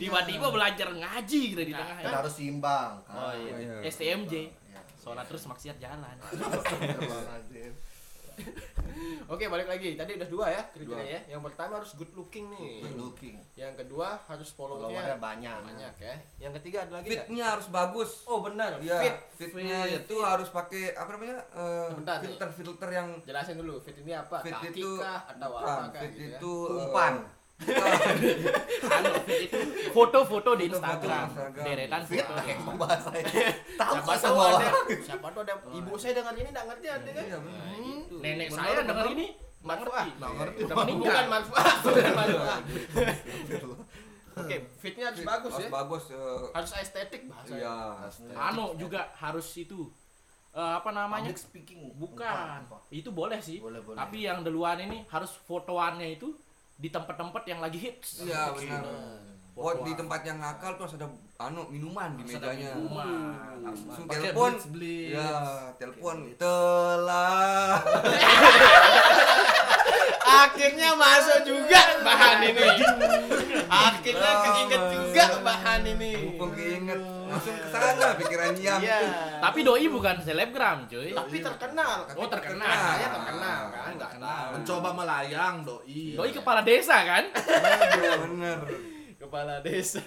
Tiba-tiba 0.00 0.46
belajar 0.48 0.88
ngaji 0.94 1.40
kita 1.52 1.62
di 1.66 1.74
tengah. 1.74 1.96
Kita 2.00 2.18
harus 2.24 2.34
seimbang. 2.36 3.02
Oh 3.10 3.32
iya. 3.36 3.84
STMJ. 3.90 4.64
Sholat 5.02 5.26
terus 5.28 5.44
maksiat 5.46 5.76
jalan. 5.78 6.16
Oke, 9.26 9.44
balik 9.46 9.66
lagi. 9.66 9.92
Tadi 9.92 10.14
udah 10.14 10.28
dua 10.28 10.46
ya 10.48 10.62
kriteria 10.66 11.04
ya. 11.04 11.20
Yang 11.28 11.42
pertama 11.44 11.72
harus 11.76 11.92
good 11.92 12.08
looking 12.12 12.46
nih. 12.48 12.80
Good 12.80 12.96
looking. 12.96 13.36
Yang 13.54 13.72
kedua 13.78 14.16
harus 14.22 14.48
Followernya 14.50 15.18
banyak. 15.18 15.58
banyak 15.62 15.94
ya. 15.98 16.14
Yang 16.38 16.52
ketiga 16.60 16.78
ada 16.82 16.92
lagi? 16.96 17.08
Fitnya 17.10 17.44
harus 17.50 17.66
bagus. 17.68 18.10
Oh 18.24 18.40
benar, 18.40 18.78
Iya, 18.78 18.98
fit. 18.98 19.16
fitnya 19.36 19.84
itu 19.84 20.16
harus 20.18 20.48
pakai 20.48 20.94
apa 20.94 21.10
namanya? 21.10 21.38
eh, 21.50 21.86
Sebentar 21.90 22.14
nih. 22.14 22.24
filter-filter 22.26 22.88
yang 22.90 23.08
Jelasin 23.22 23.56
dulu, 23.56 23.74
fit 23.80 23.96
ini 23.98 24.12
apa? 24.12 24.36
fit 24.40 24.54
Kaki 24.54 24.68
itu 24.72 24.90
kah 24.96 25.20
atau 25.28 25.48
bukan, 25.50 25.66
apa 25.66 25.84
kah 25.86 26.00
fit 26.00 26.10
gitu 26.12 26.22
ya? 26.22 26.38
itu 26.38 26.52
Umpan. 26.70 27.14
eh, 27.14 27.24
bukan. 27.26 27.36
Anu, 28.94 29.10
foto-foto 29.90 30.50
di 30.54 30.68
Instagram. 30.68 31.26
Deretan 31.56 32.00
Fit 32.04 32.20
foto. 32.20 32.36
emang 32.44 32.76
bahasanya. 32.76 33.24
Tahu 33.74 33.96
ada, 33.96 34.28
orang. 34.28 34.72
siapa 35.00 35.26
tahu 35.26 35.40
ada 35.42 35.54
ibu 35.72 35.92
saya 35.96 36.12
dengar 36.14 36.34
ini 36.34 36.52
nggak 36.52 36.66
ngerti 36.66 36.86
ada 36.86 37.10
kan? 37.10 37.24
Nenek 38.20 38.48
saya 38.50 38.80
denger 38.82 39.06
bener. 39.06 39.14
ini 39.16 39.26
nggak 39.66 39.76
ngerti. 39.82 40.08
Nggak 40.16 40.32
ngerti. 40.38 40.60
Udah 40.62 40.76
Bukan 40.86 41.26
manfaat, 41.26 41.76
bukan 41.86 42.12
manfaat. 42.14 42.62
Oke, 44.36 44.56
fitnya 44.76 45.04
harus 45.08 45.20
Fit 45.24 45.26
bagus 45.26 45.52
harus 45.56 45.64
ya. 45.64 45.70
bagus 45.72 46.04
eh, 46.12 46.44
Harus 46.52 46.70
estetik 46.76 47.22
bahasanya. 47.24 47.56
Iya. 47.56 47.76
Anu 48.36 48.76
juga 48.76 49.08
harus 49.16 49.48
itu 49.56 49.88
eh, 50.52 50.72
apa 50.76 50.92
namanya? 50.92 51.32
Public 51.32 51.40
speaking. 51.40 51.80
Bukan. 51.96 52.68
Itu 52.92 53.16
boleh 53.16 53.40
sih. 53.40 53.64
Boleh, 53.64 53.80
boleh. 53.80 53.96
Tapi 53.96 54.28
yang 54.28 54.44
duluan 54.44 54.76
ini 54.76 55.08
harus 55.08 55.32
fotoannya 55.48 56.20
itu 56.20 56.36
di 56.76 56.92
tempat-tempat 56.92 57.42
yang 57.48 57.64
lagi 57.64 57.80
hits. 57.80 58.28
Iya, 58.28 58.52
benar. 58.52 58.84
Foto 59.56 59.72
Oh, 59.72 59.88
di 59.88 59.96
tempat 59.96 60.20
yang 60.20 60.36
nakal 60.36 60.76
terus 60.76 61.00
ada 61.00 61.08
anu 61.40 61.64
minuman 61.72 62.12
di 62.12 62.28
Harus 62.28 62.36
mejanya. 62.36 62.76
minuman. 62.76 63.08
Langsung 63.64 64.04
telepon. 64.04 64.52
Ya, 65.08 65.32
telepon 65.80 66.16
telah. 66.36 67.80
Akhirnya 70.44 70.92
masuk 70.92 71.40
juga 71.48 71.80
bahan 72.04 72.38
ini. 72.44 72.68
Akhirnya 73.64 74.32
keinget 74.44 74.82
juga 74.92 75.24
bahan 75.40 75.80
ini. 75.88 76.12
Mumpung 76.20 76.52
keinget 76.52 77.00
langsung 77.00 77.56
ke 77.56 77.68
sana 77.72 78.12
pikiran 78.12 78.52
diam. 78.52 78.80
Iya. 78.84 79.00
Tapi 79.40 79.64
doi 79.64 79.88
bukan 79.88 80.20
selebgram, 80.20 80.84
cuy. 80.84 81.16
Tapi 81.16 81.36
terkenal. 81.40 82.04
Oh, 82.12 82.28
terkenal. 82.28 82.68
Saya 82.68 83.08
terkenal 83.08 83.60
kan, 83.72 83.92
nggak 83.96 84.12
tahu. 84.20 84.48
Mencoba 84.52 84.88
melayang 84.92 85.64
doi. 85.64 86.12
Doi 86.12 86.28
kepala 86.28 86.60
desa 86.60 87.08
kan? 87.08 87.24
Iya, 87.32 88.12
bener. 88.20 88.60
Kepala 89.26 89.58
desa. 89.58 89.98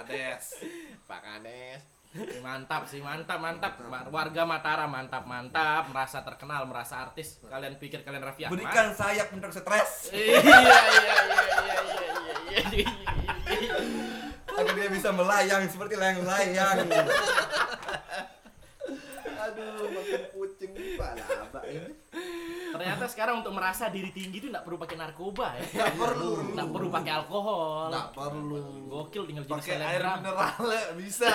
Kades. 0.00 0.64
Pak 1.04 1.20
Kades. 1.20 1.82
Mantap 2.40 2.88
sih, 2.88 2.98
mantap, 2.98 3.38
mantap. 3.38 3.78
Ma- 3.84 4.08
Warga 4.08 4.42
Mataram 4.42 4.88
mantap, 4.88 5.28
mantap. 5.28 5.92
Merasa 5.92 6.24
terkenal, 6.24 6.64
merasa 6.64 7.04
artis. 7.04 7.38
Kalian 7.44 7.76
pikir 7.76 8.00
kalian 8.00 8.24
Raffi 8.24 8.48
Ahmad? 8.48 8.56
Berikan 8.58 8.90
sayap 8.90 9.28
untuk 9.30 9.52
stres 9.52 10.08
Iya, 10.16 10.40
iya, 10.40 10.40
iya, 10.40 10.56
iya, 10.90 11.16
iya, 11.20 11.76
iya, 11.76 11.78
iya, 12.50 12.62
iya. 12.72 12.88
agar 14.50 14.74
dia 14.74 14.88
bisa 14.90 15.08
melayang 15.12 15.62
seperti 15.68 15.94
layang-layang. 15.94 16.76
Aduh, 19.40 19.88
makin 19.88 20.22
kucing 20.32 20.72
pala 20.96 21.24
apa 21.46 21.60
ini. 21.64 21.92
Ternyata 22.80 23.12
sekarang 23.12 23.44
untuk 23.44 23.52
merasa 23.52 23.92
diri 23.92 24.08
tinggi 24.08 24.40
itu 24.40 24.48
nggak 24.48 24.64
perlu 24.64 24.80
pakai 24.80 24.96
narkoba 24.96 25.52
ya. 25.52 25.68
Nggak 25.68 25.94
perlu. 26.00 26.56
Nggak 26.56 26.68
perlu 26.72 26.88
pakai 26.88 27.12
alkohol. 27.12 27.92
Nggak 27.92 28.08
perlu. 28.16 28.64
Gokil 28.88 29.22
tinggal 29.28 29.44
jadi 29.44 29.52
Pakai 29.52 29.76
air 29.84 30.00
mineral 30.00 30.64
ya, 30.64 30.84
bisa. 30.96 31.28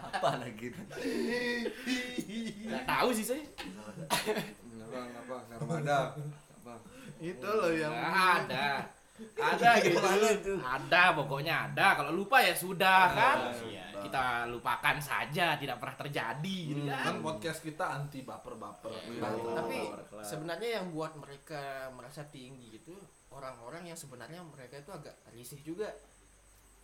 Apa 0.00 0.30
lagi? 0.40 0.72
Nggak 2.64 2.84
tahu 2.88 3.08
sih 3.12 3.24
saya. 3.28 3.44
Beneran 4.64 5.12
apa? 5.12 5.36
Narmada. 5.52 6.16
Apa? 6.64 6.80
Itu 7.20 7.44
loh 7.44 7.68
yang 7.68 7.92
Nggak 7.92 8.48
ada. 8.48 8.88
Ada 9.14 9.78
gitu. 9.78 9.98
Ada 10.58 11.14
pokoknya 11.14 11.70
ada. 11.70 11.94
Kalau 11.94 12.10
lupa 12.10 12.42
ya 12.42 12.50
sudah 12.50 13.00
kan. 13.14 13.38
Iya, 13.62 13.84
kita 14.02 14.50
lupakan 14.50 14.96
saja, 14.98 15.54
tidak 15.54 15.78
pernah 15.78 15.96
terjadi 15.96 16.56
gitu 16.74 16.82
kan. 16.90 17.14
kan 17.14 17.16
podcast 17.22 17.62
kita 17.62 17.84
anti 17.94 18.26
baper-baper. 18.26 18.90
Tapi 19.54 19.78
sebenarnya 20.26 20.82
yang 20.82 20.90
buat 20.90 21.14
mereka 21.14 21.94
merasa 21.94 22.26
tinggi 22.26 22.74
itu 22.82 22.94
orang-orang 23.30 23.94
yang 23.94 23.98
sebenarnya 23.98 24.42
mereka 24.42 24.82
itu 24.82 24.90
agak 24.90 25.14
risih 25.30 25.62
juga. 25.62 25.94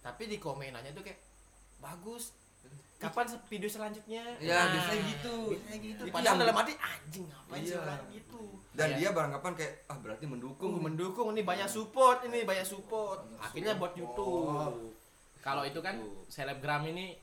Tapi 0.00 0.30
di 0.30 0.38
komenannya 0.38 0.94
tuh 0.94 1.02
kayak 1.02 1.20
bagus. 1.82 2.30
Kapan 3.00 3.24
se- 3.24 3.40
video 3.48 3.64
selanjutnya? 3.66 4.22
Ya, 4.36 4.60
Nah, 4.60 4.66
biasanya 4.70 5.02
gitu. 5.08 5.34
Biasanya 5.50 5.78
gitu. 5.80 6.02
Itu 6.02 6.12
Padahal 6.12 6.28
yang- 6.28 6.42
dalam 6.42 6.54
hati 6.54 6.72
anjing 6.76 7.24
ngapain 7.24 7.62
sih 7.62 7.72
Iya. 7.72 7.80
orang 7.80 8.02
gitu. 8.12 8.42
Dan 8.70 8.86
Iya. 8.86 8.96
dia 8.96 9.08
beranggapan 9.10 9.52
kayak 9.54 9.72
ah 9.86 9.96
berarti 9.96 10.24
mendukung. 10.24 10.70
Mendukung, 10.70 10.84
mendukung 10.84 11.28
ini 11.32 11.42
banyak 11.42 11.64
support 11.66 12.18
ini 12.22 12.44
banyak 12.44 12.62
support. 12.62 13.18
Akhirnya 13.38 13.74
buat 13.74 13.92
YouTube. 13.94 14.92
Kalau 15.38 15.64
itu 15.64 15.80
kan 15.80 15.96
selebgram 16.26 16.84
ini 16.86 17.16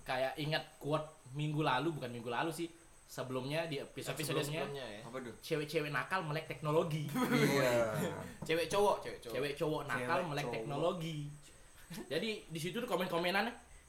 kayak 0.00 0.38
ingat 0.38 0.78
quote 0.78 1.02
minggu 1.32 1.60
lalu 1.60 1.90
bukan 1.92 2.08
minggu 2.08 2.30
lalu 2.30 2.50
sih. 2.50 2.70
sebelumnya 3.08 3.64
di 3.64 3.78
episode 3.78 4.18
episodenya 4.18 4.66
sebelumnya 4.66 4.82
ya 4.84 5.00
Apa 5.00 5.18
tuh? 5.22 5.34
cewek-cewek 5.40 5.88
nakal 5.88 6.20
melek 6.20 6.46
teknologi 6.46 7.06
Iya. 7.54 7.94
cewek 8.42 8.66
cowok 8.66 8.96
cewek 9.00 9.18
cowok 9.22 9.32
cewek 9.32 9.52
cowok 9.54 9.82
nakal 9.86 10.18
Cewek 10.18 10.26
melek 10.26 10.42
cowok. 10.42 10.54
teknologi 10.58 11.18
jadi 12.04 12.30
di 12.44 12.58
situ 12.58 12.76
tuh 12.76 12.84
komen-komenan 12.84 13.46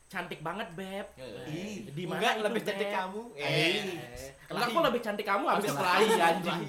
cantik 0.08 0.40
banget 0.40 0.68
beb. 0.72 1.08
Ih, 1.52 1.92
di 1.92 2.04
enggak, 2.08 2.40
mana 2.40 2.40
itu, 2.40 2.46
lebih 2.48 2.62
cantik 2.64 2.90
kamu. 2.90 3.22
Eh 3.36 3.44
eh 3.44 4.32
enggak 4.48 4.68
kok 4.72 4.84
lebih 4.88 5.02
cantik 5.04 5.26
kamu? 5.28 5.44
Habis 5.52 5.72
kelahi 5.76 6.06
anjing. 6.16 6.62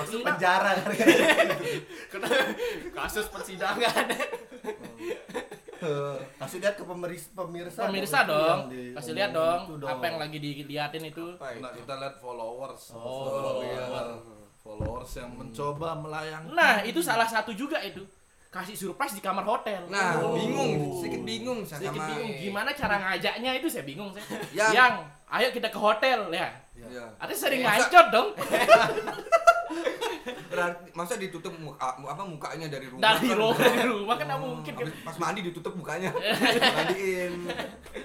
Masuk 0.00 0.20
penjara 0.24 0.70
kan. 0.80 0.88
Kena 2.08 2.28
kasus 2.96 3.26
persidangan. 3.28 4.06
Kasih 6.38 6.58
lihat 6.62 6.74
ke 6.78 6.84
pemeris, 6.86 7.24
pemirsa. 7.34 7.80
pemirsa 7.90 8.18
Itu 8.22 8.30
dong 8.30 8.60
kasih 8.96 9.12
lihat 9.18 9.30
dong 9.34 9.82
apa 9.82 10.04
yang 10.06 10.18
lagi 10.22 10.38
diliatin 10.38 11.04
itu? 11.10 11.36
Nah, 11.36 11.72
kita 11.74 11.94
lihat 12.00 12.16
followers. 12.22 12.94
Oh. 12.96 13.58
Followers 14.62 15.10
yang 15.18 15.34
mencoba 15.34 15.98
melayang. 15.98 16.54
nah 16.54 16.86
itu 16.86 17.02
salah 17.02 17.26
satu 17.26 17.50
juga 17.50 17.82
itu 17.82 18.06
kasih 18.52 18.76
surprise 18.76 19.16
di 19.16 19.20
kamar 19.20 19.40
hotel 19.42 19.80
Nah, 19.88 20.20
Oh. 20.20 20.36
bingung, 20.36 20.76
sedikit 20.94 21.24
bingung 21.24 21.64
saya 21.64 21.80
sedikit 21.82 21.96
sama 21.96 22.08
bingung 22.12 22.30
gimana 22.38 22.70
cara 22.70 22.96
ngajaknya 23.00 23.50
itu 23.56 23.66
saya 23.66 23.82
bingung 23.82 24.12
saya 24.12 24.28
Yang- 24.52 24.72
yang 24.74 24.94
ayo 25.32 25.48
kita 25.50 25.68
ke 25.68 25.78
hotel 25.78 26.28
ya 26.30 26.52
Iya. 26.74 27.04
ada 27.16 27.32
sering 27.32 27.60
Masa- 27.60 27.88
ngacot 27.88 28.06
dong 28.10 28.28
Berarti 30.52 30.92
masa 30.92 31.16
ditutup 31.16 31.48
muka 31.56 31.96
mu- 31.96 32.04
apa 32.06 32.22
mukanya 32.22 32.68
dari 32.68 32.84
rumah? 32.86 33.00
dari 33.10 33.24
kan? 33.26 33.40
rumah 33.40 33.56
dari 33.58 33.88
rumah 33.88 34.14
kan 34.14 34.26
nggak 34.28 34.42
mungkin 34.42 34.72
kan 34.76 34.86
Pas 35.00 35.16
mandi 35.18 35.40
ditutup 35.42 35.72
mukanya. 35.72 36.12
Mandiin. 36.76 37.32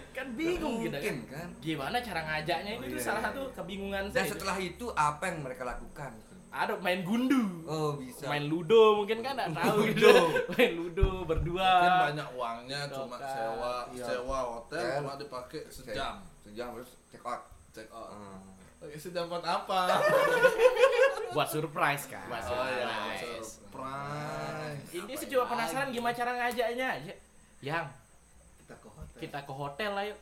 kan 0.10 0.28
bingung 0.34 0.80
gitu 0.82 0.96
kan 0.98 1.18
kan. 1.28 1.48
gimana 1.60 2.00
cara 2.00 2.24
ngajaknya 2.24 2.72
itu 2.74 2.80
Oh, 2.80 2.88
tuh 2.88 2.96
iya, 2.96 3.04
salah 3.04 3.20
iya. 3.20 3.28
satu 3.30 3.42
kebingungan 3.54 4.04
Dan 4.06 4.14
saya 4.14 4.24
itu. 4.24 4.32
setelah 4.34 4.58
itu 4.58 4.86
apa 4.90 5.24
yang 5.28 5.38
mereka 5.44 5.64
lakukan? 5.68 6.12
Ada 6.60 6.74
main 6.78 7.02
gundu 7.02 7.44
Oh, 7.64 7.94
bisa. 7.96 8.26
main 8.26 8.44
ludo 8.44 8.98
mungkin 8.98 9.20
kan 9.20 9.34
nggak 9.34 9.52
tahu 9.54 9.78
gitu 9.88 10.08
main 10.52 10.72
ludo 10.74 11.24
berdua 11.24 11.68
Mungkin 11.78 11.96
banyak 12.12 12.28
uangnya 12.34 12.80
cuma 12.88 13.16
Dokter. 13.16 13.30
sewa 13.30 13.74
Iya. 13.90 14.06
sewa 14.06 14.40
hotel 14.40 14.80
Hotel. 14.80 14.98
cuma 14.98 15.14
dipakai 15.16 15.62
sejam. 15.68 16.16
Sejam 16.40 16.68
terus 16.74 16.92
check 17.08 17.22
out. 17.22 17.42
Check 17.70 17.90
out. 17.90 18.10
Hmm. 18.10 18.40
Oke, 18.80 18.96
sejam 18.96 19.26
buat 19.26 19.42
apa? 19.42 19.80
buat 21.34 21.48
surprise 21.48 22.06
kan 22.06 22.24
Buat 22.26 22.44
Oh 22.48 22.66
iya, 22.66 22.88
Surprise. 23.16 23.50
surprise. 23.60 24.82
ini 24.94 25.14
sih 25.14 25.28
cuma 25.28 25.44
penasaran 25.46 25.90
gimana 25.90 26.14
cara 26.14 26.32
ngajaknya 26.36 26.88
aja 26.94 27.14
yang 27.60 27.86
Kita 28.58 28.76
ke 28.76 28.88
hotel. 28.88 29.18
kita 29.20 29.40
ke 29.42 29.54
hotel 29.54 29.92
ayo 29.98 30.16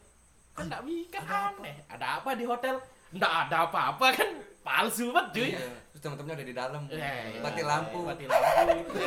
kan 0.52 0.64
nggak 0.66 0.82
bisa 0.82 1.20
kan 1.20 1.52
aneh 1.54 1.76
ada 1.86 2.08
apa 2.18 2.30
di 2.32 2.44
hotel 2.44 2.80
nggak 3.12 3.34
ada 3.46 3.58
apa-apa 3.66 4.08
kan 4.14 4.30
palsu 4.66 5.14
banget 5.14 5.28
cuy 5.32 5.50
Iya. 5.54 5.68
Terus 5.88 6.02
teman-temannya 6.04 6.36
ada 6.36 6.44
di 6.44 6.56
dalam. 6.56 6.82
Eh, 6.90 7.40
Mati 7.40 7.62
lampu. 7.64 8.00
mati 8.04 8.24
lampu 8.26 9.00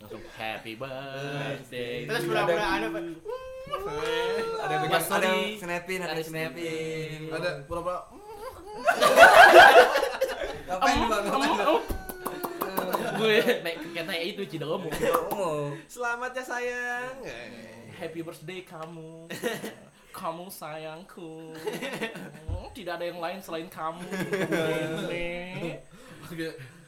langsung 0.00 0.22
happy 0.36 0.72
birthday 0.74 1.96
terus 2.06 2.24
pura-pura 2.26 2.64
ada 2.76 2.86
apa 2.88 3.00
Ada 4.62 4.72
yang 4.74 4.82
pegang, 4.84 5.04
ada 5.08 5.26
yang 5.26 5.56
snapin, 5.56 5.98
ada 5.98 6.10
yang 6.10 6.12
Ada 6.12 6.22
snapin. 6.22 7.20
Ada 7.32 7.50
pura-pura 7.64 7.98
Ngapain 10.62 10.92
Em, 10.92 11.08
bang? 11.08 11.22
em, 11.22 11.30
Ngapain 11.30 11.52
bang? 11.52 11.68
em. 11.68 11.80
gue 13.12 13.38
naik 13.94 14.22
kereta 14.22 14.32
itu 14.32 14.42
Cidomo 14.48 14.88
Oh. 15.36 15.76
selamat 15.84 16.32
ya 16.32 16.42
sayang 16.42 17.14
happy 17.92 18.20
birthday 18.20 18.64
kamu 18.64 19.28
kamu 20.18 20.44
sayangku 20.48 21.52
Hmm, 22.44 22.68
tidak 22.72 22.96
ada 22.96 23.04
yang 23.06 23.20
lain 23.20 23.38
selain 23.38 23.68
kamu 23.68 24.00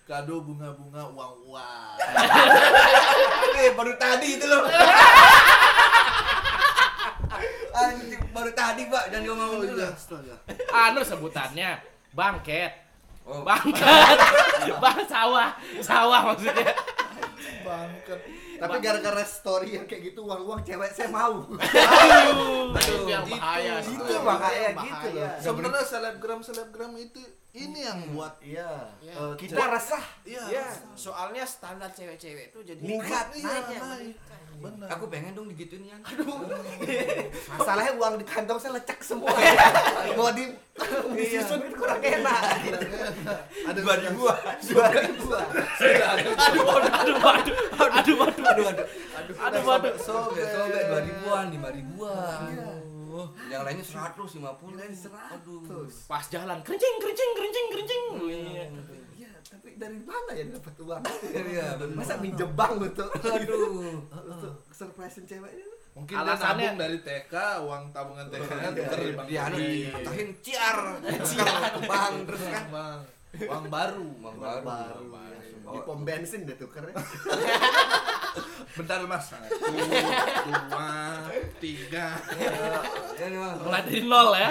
kado 0.04 0.36
bunga-bunga 0.40 1.00
uang-uang. 1.08 1.96
Eh, 3.56 3.72
baru 3.72 3.96
tadi 3.96 4.36
itu 4.36 4.44
loh. 4.44 4.68
Anjing, 7.74 8.20
baru 8.28 8.52
tadi, 8.52 8.84
Pak. 8.84 9.04
Jangan 9.08 9.24
ngomong 9.26 9.64
dulu. 9.64 9.80
astaga. 9.80 10.36
anu 10.70 11.00
sebutannya 11.00 11.80
bangket 12.12 12.72
Oh, 13.24 13.40
bangket 13.40 13.80
bang 14.76 15.00
sawah 15.08 15.56
sawah 15.80 16.20
maksudnya 16.28 16.76
Bangket. 17.64 18.20
Tapi 18.54 18.76
gara-gara 18.78 19.24
story 19.24 19.68
yang 19.72 19.84
kayak 19.84 20.02
gitu 20.06 20.20
uang-uang 20.22 20.60
cewek 20.62 20.90
saya 20.90 21.08
mau. 21.08 21.48
aduh 21.48 22.76
itu 22.76 22.94
yang 23.06 23.24
Itu- 23.24 23.34
bahaya 23.34 23.74
itu 23.80 23.90
gitu 23.90 24.12
bahaya. 24.22 24.68
loh. 25.10 25.30
Sebenarnya 25.40 25.82
selebgram 25.82 26.40
selebgram 26.40 26.92
itu 26.94 27.20
ini 27.52 27.80
yang 27.80 27.98
buat 28.10 28.34
Iya. 28.38 28.70
Iya. 29.00 29.14
Eh, 29.14 29.32
kita 29.36 29.64
resah. 29.68 30.04
iya 30.22 30.42
ya 30.52 30.66
soalnya 30.94 31.44
standar 31.44 31.88
cewek-cewek 31.88 32.50
itu 32.50 32.58
jadi 32.62 32.78
Meningkat, 32.78 33.26
iya, 33.32 33.48
naik 33.62 34.14
ya. 34.18 34.36
Benar. 34.54 34.86
Aku 34.88 35.10
pengen 35.10 35.34
dong 35.34 35.50
digituin 35.50 35.82
yang. 35.84 35.98
masalahnya 37.52 37.92
uang 37.94 38.14
di 38.16 38.24
kantong 38.24 38.54
saya 38.56 38.72
lecek 38.72 39.02
semua. 39.02 39.34
Mau 40.14 40.30
di 40.30 40.46
disusun 41.12 41.58
itu 41.60 41.74
kurang 41.74 41.98
enak. 41.98 42.40
ada 43.66 43.74
Dua 43.76 43.94
ribuan. 43.96 44.38
Dua 44.62 44.86
ribuan. 44.90 45.46
aduh 46.14 46.64
aduh 46.70 47.18
aduh 47.20 47.53
aduh 48.66 48.86
aduh 48.86 48.86
aduh 49.14 49.34
Aduh, 49.34 49.34
aduh. 49.34 49.62
aduh 49.62 49.62
aduh 49.62 49.62
Sobek, 49.96 50.44
sobek 50.46 50.82
dua 50.84 51.00
ribuan, 51.02 51.44
lima 51.48 51.68
ribuan. 51.68 52.48
Yang 53.46 53.62
lainnya 53.62 53.84
seratus, 53.84 54.30
lima 54.34 54.52
puluh. 54.54 54.74
Aduh. 54.74 55.86
pas 56.04 56.24
jalan 56.26 56.58
kencing 56.60 56.94
kencing 56.98 57.30
kencing 57.32 57.66
kencing 57.70 58.02
Iya. 58.24 58.64
Iya, 59.14 59.30
tapi 59.44 59.68
dari 59.76 59.98
mana 60.00 60.30
ya 60.32 60.44
dapat 60.50 60.74
uang? 60.76 61.02
Iya. 61.46 61.66
Masa 61.92 62.18
minjem 62.18 62.50
bank 62.52 62.74
untuk 62.80 63.08
Aduh. 63.14 64.02
untuk 64.10 64.54
surprisein 64.68 65.22
ceweknya? 65.24 65.62
Mungkin 65.94 66.10
dia 66.10 66.26
Alasannya- 66.26 66.74
nabung 66.74 66.82
dari 66.82 66.98
TK, 67.00 67.34
uang 67.62 67.82
tabungan 67.94 68.26
TK 68.26 68.50
nya 68.50 68.70
tuker 68.72 68.98
di 68.98 69.12
bank. 69.14 69.26
Dia 69.30 69.40
anu 69.46 69.56
dipatahin 69.62 70.28
ciar. 70.44 70.78
Ciar 71.22 71.46
ke 71.70 71.80
bank 71.86 72.14
terus 72.26 72.42
kan. 72.44 72.64
Bang, 72.66 72.98
uang 73.40 73.64
baru. 73.70 74.06
Uang 74.18 74.36
baru. 74.36 74.62
Baru. 75.06 75.06
Di 75.64 75.78
pom 75.80 76.02
bensin 76.02 76.42
deh 76.42 76.58
tuker. 76.58 76.82
Bentar 78.74 78.98
mas. 79.06 79.30
Satu, 79.30 79.70
dua, 80.50 80.90
tiga. 81.62 82.18
Ya 83.14 83.26
mulai 83.62 83.82
dari 83.86 84.02
nol 84.02 84.30
ya 84.34 84.50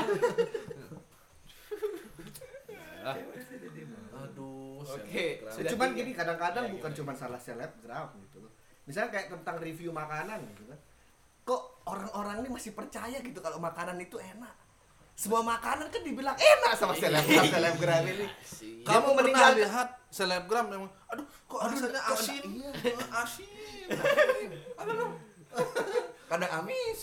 Aduh. 4.14 4.80
Oke, 4.84 5.44
sudah 5.52 5.70
Cuman 5.76 5.90
gini 5.92 6.12
kadang-kadang 6.16 6.72
Iya, 6.72 6.74
bukan 6.80 6.92
gimana? 6.96 7.00
cuma 7.04 7.14
salah 7.16 7.40
selebgram 7.40 8.08
gitu 8.30 8.40
loh. 8.44 8.52
Misalnya 8.88 9.12
kayak 9.12 9.28
tentang 9.36 9.60
review 9.60 9.92
makanan 9.92 10.40
gitu 10.56 10.64
kan. 10.72 10.80
Kok 11.44 11.64
orang-orang 11.92 12.48
ini 12.48 12.50
masih 12.56 12.72
percaya 12.72 13.20
gitu 13.20 13.40
kalau 13.44 13.60
makanan 13.60 14.00
itu 14.00 14.16
enak. 14.16 14.56
Semua 15.14 15.45
makanan 15.45 15.93
kan 15.93 16.01
dibilang 16.01 16.34
enak 16.34 16.74
sama 16.74 16.97
selebgram 16.97 17.45
selebgram 17.45 18.03
ini. 18.09 18.26
Dia 18.26 18.82
Kamu 18.84 18.99
mau 18.99 19.14
pernah 19.14 19.18
meninggal 19.22 19.51
lihat 19.55 19.88
selebgram 20.09 20.66
yang 20.74 20.84
aduh 21.07 21.26
kok 21.45 21.59
rasanya 21.64 22.01
kok 22.01 22.14
asin, 22.18 22.41
iya. 22.49 22.70
Eh, 22.82 22.97
asin, 23.22 23.49
Kadang 26.26 26.51
amis. 26.66 26.99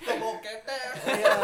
Kok 0.00 0.16
bau 0.16 0.34
ketek? 0.40 0.88
Iya. 1.04 1.36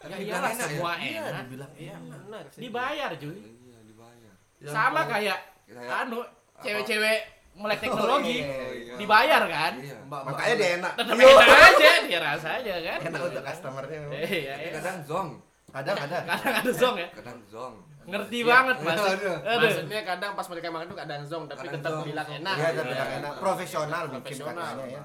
ya 0.00 0.06
Dibilang 0.06 0.22
iyalah 0.24 0.50
enak 0.50 0.56
ya? 0.56 0.72
semua 0.72 0.92
Iya, 0.96 1.22
enak 1.26 1.42
dibilang 1.44 1.72
Iya, 1.76 1.94
benar 2.00 2.44
sih. 2.48 2.60
dibayar 2.64 3.10
cuy 3.12 3.36
Iya, 3.36 3.78
dibayar. 3.84 4.32
Sama 4.64 5.00
Kayak 5.04 5.38
anu 5.76 6.18
cewek-cewek 6.64 7.18
melek 7.56 7.78
teknologi 7.80 8.38
Oh, 8.38 8.52
iya. 8.70 8.94
dibayar 8.96 9.42
kan 9.44 9.72
Iya. 9.76 9.96
Mbak, 10.02 10.20
Makanya 10.22 10.54
dia 10.54 10.68
enak. 10.76 10.92
tetap 10.94 11.14
Iya. 11.14 11.26
enak 11.26 11.60
aja 11.66 11.90
dia 12.02 12.20
rasa 12.20 12.48
aja 12.54 12.74
kan 12.78 12.98
Enak 13.02 13.20
untuk 13.22 13.42
customernya. 13.42 13.98
iya 14.22 14.52
Tapi 14.52 14.62
iya. 14.62 14.72
kadang 14.76 14.98
zong. 15.02 15.28
Kadang 15.66 15.96
ada. 15.98 16.18
kadang 16.26 16.54
ada 16.56 16.70
zong 16.72 16.96
ya 16.96 17.08
Kadang 17.12 17.38
zong. 17.46 17.74
ngerti 18.06 18.38
Iya. 18.38 18.46
banget 18.46 18.76
mas 18.78 18.96
Maksudnya 19.42 20.00
kadang 20.04 20.32
pas 20.32 20.46
mereka 20.46 20.66
makan 20.68 20.86
tuh 20.86 20.98
kadang 20.98 21.22
zong 21.22 21.44
tapi 21.44 21.58
Kadang 21.60 21.74
tetap 21.76 21.92
zong. 21.92 22.04
bilang 22.04 22.28
enak. 22.30 22.54
Iya, 22.54 22.68
tapi 22.72 22.88
bilang 22.88 23.10
enak. 23.18 23.32
Profesional 23.36 24.02
mungkin 24.06 24.22
Profesional. 24.22 24.54
katanya 24.72 24.86
ya. 24.88 25.02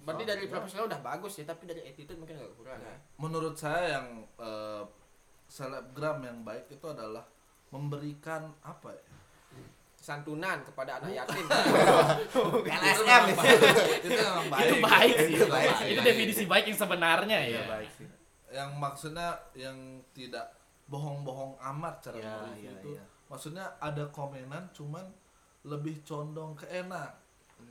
Berarti 0.00 0.24
dari 0.24 0.44
profesional 0.46 0.84
udah 0.86 1.00
bagus 1.00 1.32
sih, 1.32 1.44
tapi 1.44 1.62
dari 1.64 1.84
attitude 1.84 2.16
mungkin 2.16 2.34
agak 2.34 2.56
kurang 2.56 2.80
ya. 2.80 2.94
Menurut 3.16 3.54
saya 3.54 3.84
yang 3.94 4.06
eh, 4.34 4.82
selebgram 5.46 6.22
yang 6.22 6.40
baik 6.40 6.70
itu 6.70 6.86
adalah 6.86 7.26
memberikan 7.68 8.50
apa 8.60 8.90
ya? 8.90 9.04
Santunan 10.10 10.58
kepada 10.60 10.98
anak 10.98 11.12
yatim. 11.14 11.46
LSM 12.82 13.22
itu 13.30 13.38
baik. 14.50 14.66
itu 14.66 14.76
baik 14.82 15.14
sih 15.16 15.34
Itu 15.36 15.46
baik 15.46 15.70
sih. 15.78 15.86
itu 15.88 16.00
definisi 16.02 16.42
baik 16.44 16.64
yang 16.66 16.78
sebenarnya 16.78 17.38
ya 17.40 17.62
baik 17.64 17.90
sih. 17.94 18.06
Yang 18.50 18.70
maksudnya 18.74 19.28
yang 19.54 19.78
tidak 20.10 20.50
bohong-bohong 20.84 21.54
amat 21.70 22.02
cara 22.02 22.18
Iya, 22.18 22.32
mereview 22.36 22.58
iya, 22.60 22.72
itu. 22.74 22.88
iya. 22.92 23.04
Maksudnya 23.30 23.64
ada 23.78 24.04
komenan 24.10 24.66
cuman 24.74 25.06
lebih 25.62 26.02
condong 26.02 26.58
ke 26.58 26.66
enak 26.66 27.14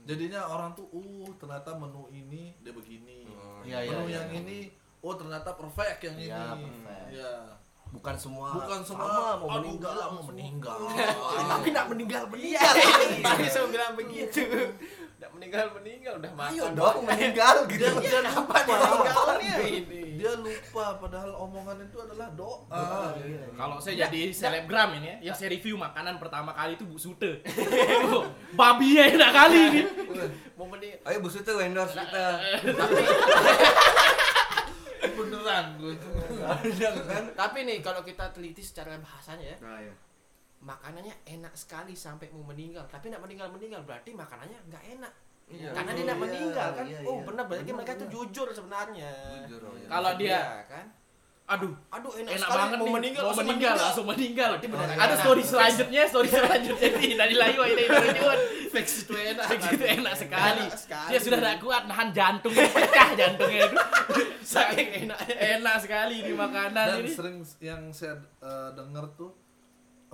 jadinya 0.06 0.46
orang 0.46 0.70
tuh 0.72 0.86
uh 0.88 1.26
ternyata 1.34 1.74
menu 1.74 2.06
ini 2.08 2.54
dia 2.58 2.70
begini 2.70 3.26
Iya, 3.60 3.82
iya, 3.82 3.90
menu 3.92 4.06
iya, 4.06 4.16
yang 4.16 4.28
iya. 4.30 4.38
ini 4.40 4.58
oh 5.02 5.12
ternyata 5.12 5.52
perfect 5.52 6.00
yang 6.00 6.16
Iya, 6.16 6.40
ini 6.54 6.64
perfect. 6.64 7.06
ya 7.12 7.32
bukan 7.90 8.14
semua 8.14 8.48
bukan 8.54 8.80
sama 8.80 9.02
semua 9.02 9.30
mau 9.36 9.48
aduh, 9.48 9.60
meninggal 9.60 9.92
enggak, 9.92 10.08
mau 10.08 10.22
meninggal 10.24 10.76
meninggal 10.78 11.44
tapi 11.44 11.68
nak 11.70 11.86
meninggal 11.86 12.22
Iya, 12.30 12.60
meninggal 12.62 13.28
tadi 13.28 13.46
saya 13.46 13.66
bilang 13.66 13.92
begitu. 13.92 14.40
Udah 15.20 15.30
meninggal 15.30 15.64
meninggal 15.74 16.12
udah 16.16 16.32
makan. 16.32 16.50
ayo 16.50 16.64
dong 16.72 16.98
meninggal 17.04 17.56
gitu 17.68 17.86
dia, 17.98 18.00
dia 18.00 18.20
lupa 18.24 18.56
Meninggalnya 18.56 19.54
ini. 19.68 20.00
dia 20.16 20.32
lupa 20.34 20.84
padahal 20.96 21.30
omongan 21.36 21.76
itu 21.82 21.96
adalah 21.98 22.28
doa 22.32 23.12
Kalau 23.52 23.76
saya 23.76 24.06
jadi 24.06 24.30
selebgram 24.30 24.96
ini 24.96 25.20
ya, 25.20 25.28
yang 25.28 25.34
saya 25.34 25.50
review 25.50 25.74
makanan 25.76 26.16
pertama 26.16 26.50
kali 26.50 26.74
itu 26.74 26.84
Bu 26.84 26.96
Sute. 26.96 27.42
Oh, 28.10 28.26
Babinya 28.54 29.02
enak 29.10 29.30
kali 29.30 29.58
ini. 29.68 29.80
Mau 30.54 30.64
meninggal. 30.64 31.04
Ayo 31.04 31.18
Bu 31.20 31.28
Sutu 31.28 31.52
endorse 31.58 31.92
kita. 31.92 32.26
beneran 35.08 35.64
gue 35.80 35.94
kan? 37.08 37.24
Tapi 37.32 37.58
nih 37.64 37.78
kalau 37.80 38.04
kita 38.04 38.28
teliti 38.36 38.60
secara 38.60 38.96
bahasanya 39.00 39.56
ya, 39.56 39.58
nah, 39.64 39.80
ya. 39.80 39.94
makanannya 40.60 41.14
enak 41.24 41.54
sekali 41.56 41.96
sampai 41.96 42.28
mau 42.32 42.44
meninggal. 42.44 42.84
Tapi 42.86 43.08
nak 43.08 43.24
meninggal 43.24 43.48
meninggal 43.48 43.80
berarti 43.84 44.12
makanannya 44.12 44.58
nggak 44.68 44.84
enak. 44.98 45.12
Iya. 45.50 45.70
Karena 45.74 45.90
dia 45.90 46.04
nak 46.06 46.18
Iya, 46.18 46.22
meninggal 46.22 46.68
kan. 46.78 46.84
iya, 46.86 46.98
oh 47.02 47.16
iya. 47.18 47.26
benar 47.26 47.44
berarti 47.50 47.70
mereka 47.74 47.92
tuh 47.98 48.06
benar. 48.06 48.14
jujur 48.14 48.48
sebenarnya. 48.54 49.10
Jujur, 49.50 49.60
oh, 49.66 49.74
iya. 49.74 49.88
Kalau 49.90 50.10
dia, 50.14 50.30
Iya, 50.30 50.42
kan. 50.70 50.86
aduh, 51.50 51.74
Aduh 51.90 52.12
enak, 52.14 52.30
enak 52.30 52.46
sekali 52.46 52.60
banget 52.62 52.76
mau 52.78 52.86
nih, 52.86 52.94
meninggal 52.94 53.22
mau 53.26 53.34
meninggal, 53.42 53.74
langsung 53.74 54.06
meninggal. 54.06 54.48
Berarti 54.54 54.68
benar 54.70 54.86
Ada 54.94 55.14
story 55.18 55.42
selanjutnya, 55.42 56.02
story 56.06 56.28
selanjutnya 56.30 56.88
ini 56.94 57.08
dari 57.18 57.34
layu 57.34 57.60
ini. 57.66 57.84
Fix 58.70 58.86
itu 59.04 59.12
enak 59.12 59.46
Fix 59.50 59.62
itu 59.74 59.84
enak 59.84 60.14
sekali. 60.14 60.62
Enak 60.64 60.78
sekali. 60.78 61.10
Dia 61.10 61.18
sudah 61.18 61.38
tidak 61.42 61.58
kuat 61.58 61.82
nahan 61.90 62.08
jantung 62.14 62.54
pecah 62.54 63.08
jantungnya 63.18 63.66
itu. 63.66 63.76
Saking 64.54 64.88
enaknya. 65.06 65.34
Enak 65.58 65.76
sekali 65.82 66.16
di 66.22 66.32
makanan 66.32 66.86
dan 66.86 67.02
ini. 67.02 67.10
sering 67.10 67.36
yang 67.58 67.90
saya 67.90 68.16
eh, 68.40 68.70
dengar 68.78 69.10
tuh 69.18 69.34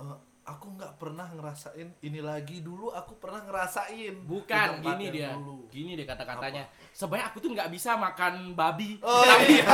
eh, 0.01 0.17
aku 0.47 0.79
nggak 0.79 0.95
pernah 0.95 1.27
ngerasain 1.35 1.91
ini 1.99 2.23
lagi 2.23 2.63
dulu 2.63 2.87
aku 2.95 3.19
pernah 3.19 3.43
ngerasain 3.43 4.23
Bukan, 4.23 4.79
gini 4.79 5.05
dia. 5.11 5.35
dulu. 5.35 5.67
Gini 5.67 5.99
dia 5.99 6.07
kata-katanya. 6.07 6.63
Sebenarnya 6.95 7.25
aku 7.29 7.37
tuh 7.43 7.51
nggak 7.51 7.69
bisa 7.69 7.99
makan 7.99 8.55
babi. 8.55 8.95
Oh, 9.03 9.27
Tapi 9.27 9.59
iya, 9.59 9.67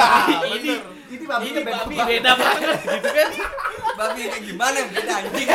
ini 0.58 0.72
ini 1.14 1.26
babi 1.30 1.46
ini 1.54 1.62
babi 1.62 1.96
beda 1.96 2.32
banget 2.36 2.78
gitu 2.84 3.10
kan. 3.14 3.30
Babi 3.94 4.26
kayak 4.26 4.42
gimana 4.42 4.90
beda 4.90 5.14
anjing. 5.22 5.50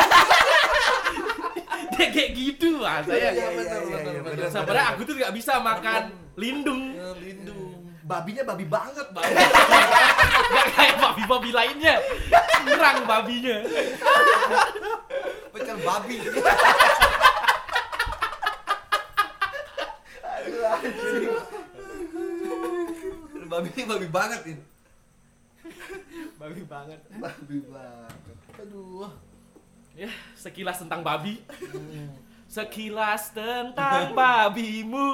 Kayak 1.97 2.29
gitu 2.37 2.79
lah 2.81 3.01
saya. 3.03 3.31
Iya, 3.31 3.31
iya, 3.33 3.47
benar, 3.55 3.79
iya. 4.35 4.47
Sebenarnya 4.51 4.85
aku 4.93 5.01
tuh 5.05 5.15
nggak 5.17 5.33
bisa 5.33 5.53
makan 5.61 6.01
lindung. 6.37 6.83
Lindung 7.21 7.69
babinya 8.09 8.41
babi 8.41 8.65
banget 8.65 9.05
Gak 9.13 10.65
kayak 10.73 10.95
babi-babi 10.97 11.49
lainnya. 11.53 12.01
Kurang 12.65 13.05
babinya. 13.05 13.57
Pecel 15.53 15.77
babi. 15.85 16.17
babi 23.49 23.69
babi 23.85 24.07
banget 24.09 24.41
ini. 24.49 24.63
Babi 26.41 26.61
banget. 26.65 26.99
babi 27.13 27.57
banget 27.69 28.37
aduh 28.59 29.07
Ya, 29.91 30.07
sekilas 30.33 30.77
tentang 30.77 31.01
babi. 31.01 31.43
Sekilas 32.45 33.29
tentang 33.29 34.13
babimu. 34.17 35.09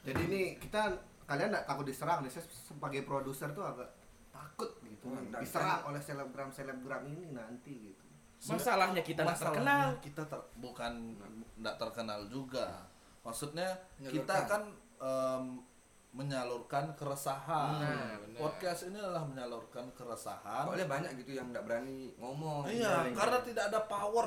jadi 0.00 0.20
ini 0.22 0.40
kita 0.56 0.96
kalian 1.24 1.48
nggak 1.50 1.66
takut 1.66 1.84
diserang 1.84 2.20
nih 2.20 2.30
saya 2.30 2.40
sebagai 2.48 3.02
produser 3.02 3.48
tuh 3.50 3.62
agak 3.62 3.88
takut 4.30 4.80
gitu 4.82 5.06
nggak- 5.06 5.38
diserang 5.38 5.84
oleh 5.86 5.98
selebgram 5.98 6.48
selebgram 6.48 7.04
ini 7.06 7.30
nanti 7.30 7.72
gitu 7.86 8.04
Masalahnya 8.42 9.00
kita 9.00 9.20
nggak 9.22 9.36
terkenal. 9.38 9.86
kita 10.00 10.22
ter- 10.24 10.48
bukan 10.56 10.92
nggak 11.54 11.76
terkenal 11.76 12.24
juga 12.26 12.88
maksudnya 13.20 13.68
kita 14.00 14.24
Menyalurkan. 14.24 14.48
kan 14.48 14.62
em, 14.98 15.44
menyalurkan 16.10 16.90
keresahan 16.92 17.78
Nah, 17.78 18.18
benar. 18.18 18.34
podcast 18.36 18.82
ini 18.84 18.98
adalah 18.98 19.22
menyalurkan 19.22 19.94
keresahan 19.94 20.66
Soalnya 20.66 20.90
banyak 20.90 21.10
gitu 21.16 21.38
yang 21.38 21.46
nggak 21.48 21.62
berani 21.62 22.10
ngomong. 22.16 22.66
iya 22.66 23.06
karena 23.10 23.38
tidak 23.40 23.70
ada 23.70 23.80
power 23.84 24.26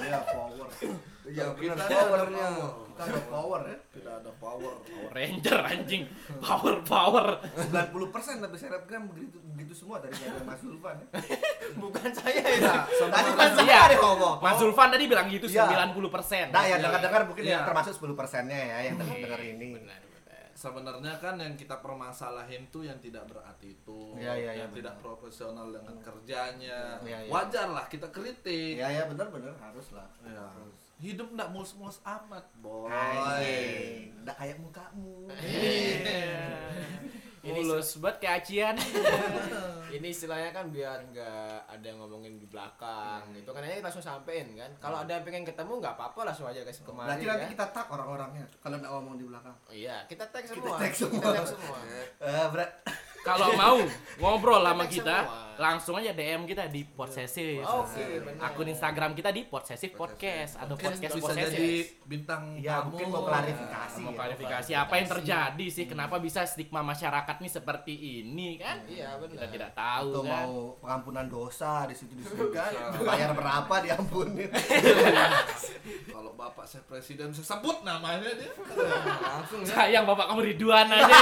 ya 0.00 0.22
power 0.24 0.66
Iya 1.24 1.50
benar 1.50 1.74
ada 1.80 2.04
powernya. 2.04 2.48
power. 2.52 2.70
kita 2.84 3.02
ada 3.02 3.20
power 3.26 3.60
ya 3.64 3.78
tidak 3.90 4.14
ada 4.14 4.30
power 4.36 4.74
Power 4.76 5.10
Ranger 5.10 5.58
anjing. 5.64 6.02
Power 6.38 6.74
power. 6.84 7.26
90% 7.40 8.38
tapi 8.38 8.54
selebgram 8.54 9.02
begitu 9.08 9.40
begitu 9.48 9.72
semua 9.74 9.98
dari 9.98 10.14
dari 10.14 10.44
Mas 10.44 10.60
Zulfan 10.60 10.94
ya. 10.94 11.06
Bukan 11.82 12.08
saya 12.12 12.44
ya. 12.44 12.84
Tadi 12.86 12.94
sebenarnya- 12.94 13.34
kan 13.34 13.50
Iya. 13.58 13.80
saya 13.88 13.96
ngomong. 13.98 14.36
Mas 14.38 14.54
Zulfan 14.54 14.88
tadi 14.88 15.04
bilang 15.06 15.26
gitu 15.26 15.48
Iya. 15.48 15.64
90%. 15.66 16.52
Nah, 16.52 16.62
yang 16.62 16.78
dengar-dengar 16.78 17.20
mungkin 17.24 17.42
Iya. 17.42 17.50
yang 17.50 17.64
termasuk 17.64 17.92
10 17.96 18.14
persennya 18.14 18.54
ya 18.60 18.78
yang 18.86 18.94
dengar-dengar 18.94 19.40
ini. 19.40 19.68
Benar. 19.74 19.98
Sebenarnya 20.64 21.12
kan 21.20 21.36
yang 21.36 21.52
kita 21.60 21.76
permasalahin 21.84 22.64
tuh 22.72 22.88
yang 22.88 22.96
tidak 22.96 23.28
berattitude, 23.28 24.16
Iya, 24.16 24.32
iya, 24.40 24.52
yang 24.64 24.72
iya, 24.72 24.76
tidak 24.80 24.94
benar. 24.96 25.04
profesional 25.04 25.66
dengan 25.68 25.96
kerjanya. 26.00 26.80
Iya, 27.04 27.18
iya. 27.28 27.30
Wajar 27.30 27.68
lah 27.68 27.84
kita 27.92 28.08
kritik. 28.08 28.80
Iya, 28.80 28.88
ya 28.88 29.02
benar-benar 29.12 29.52
harus 29.60 29.92
lah. 29.92 30.08
Ya. 30.24 30.48
Hidup 30.96 31.28
nggak 31.36 31.52
mulus-mulus 31.52 32.00
amat, 32.00 32.48
boy. 32.64 32.88
Udah 34.24 34.34
kayak 34.40 34.56
mukamu. 34.56 35.28
Ini 37.44 37.60
Mulus 37.60 38.00
banget 38.00 38.16
kayak 38.24 38.36
acian. 38.40 38.76
Ini 39.94 40.06
istilahnya 40.08 40.50
kan 40.50 40.72
biar 40.72 40.96
nggak 41.12 41.68
ada 41.68 41.84
yang 41.84 42.00
ngomongin 42.00 42.40
di 42.40 42.48
belakang 42.48 43.20
gitu 43.30 43.52
kan 43.52 43.60
aja 43.60 43.84
langsung 43.84 44.00
sampein 44.00 44.56
kan. 44.56 44.70
Kalau 44.80 45.04
ada 45.04 45.12
yang 45.12 45.22
pengen 45.22 45.44
ketemu 45.44 45.76
nggak 45.76 45.94
apa-apa 45.94 46.32
langsung 46.32 46.48
aja 46.48 46.64
kasih 46.64 46.82
kemari 46.82 47.14
Berarti 47.14 47.24
ya. 47.24 47.30
nanti 47.30 47.46
kita 47.52 47.66
tag 47.68 47.86
orang-orangnya 47.86 48.44
kalau 48.58 48.80
nggak 48.80 48.90
ngomong 48.90 49.14
di 49.20 49.24
belakang. 49.28 49.54
Iya, 49.68 49.96
kita 50.08 50.24
tag 50.32 50.42
Kita 50.42 50.56
semua. 50.56 50.76
tag 50.80 50.94
semua. 50.96 51.20
Kita 51.20 51.30
tag 51.36 51.48
semua. 51.52 51.76
Eh, 52.24 52.46
berat. 52.48 52.70
Kalau 53.24 53.48
mau 53.56 53.76
ngobrol 54.20 54.60
sama 54.60 54.84
Kita 54.84 55.16
langsung 55.54 55.94
aja 55.94 56.10
DM 56.10 56.44
kita 56.44 56.66
di 56.66 56.82
Podsesif. 56.82 57.62
Oke, 57.62 58.18
benar. 58.20 58.50
Akun 58.50 58.66
Instagram 58.66 59.14
kita 59.14 59.30
di 59.30 59.46
Podsesif 59.46 59.94
Podcast 59.94 60.58
atau 60.58 60.74
Podcast 60.74 61.14
bisa 61.14 61.22
Possessive. 61.22 61.54
jadi 61.54 61.74
bintang 62.04 62.42
Ya, 62.58 62.82
tamu. 62.82 62.90
mungkin 62.90 63.06
mau 63.08 63.22
klarifikasi. 63.22 64.00
Mau 64.02 64.10
ya. 64.10 64.18
klarifikasi 64.18 64.70
apa 64.74 64.94
yang 64.98 65.08
terjadi 65.08 65.66
sih? 65.70 65.84
Kenapa 65.86 66.18
bisa 66.18 66.42
stigma 66.42 66.82
masyarakat 66.82 67.36
nih 67.38 67.52
seperti 67.52 67.94
ini 67.94 68.58
kan? 68.58 68.82
Iya, 68.84 69.14
benar. 69.16 69.30
Kita 69.32 69.46
tidak 69.48 69.70
tahu 69.72 70.08
Atau 70.10 70.22
kan. 70.22 70.30
mau 70.34 70.52
pengampunan 70.82 71.26
dosa 71.30 71.86
di 71.86 71.94
situ 71.94 72.12
di 72.12 72.24
situ 72.26 72.50
kan. 72.50 72.70
Bayar 72.98 73.30
berapa 73.30 73.74
diampunin. 73.78 74.50
Kalau 76.10 76.34
bapak 76.34 76.66
saya 76.66 76.82
presiden 76.82 77.30
saya 77.30 77.46
sebut 77.54 77.86
namanya 77.86 78.26
dia. 78.26 78.50
Langsung 79.22 79.62
ya. 79.62 79.70
Sayang 79.70 80.02
bapak 80.02 80.34
kamu 80.34 80.40
Ridwan 80.50 80.90
aja. 80.90 81.06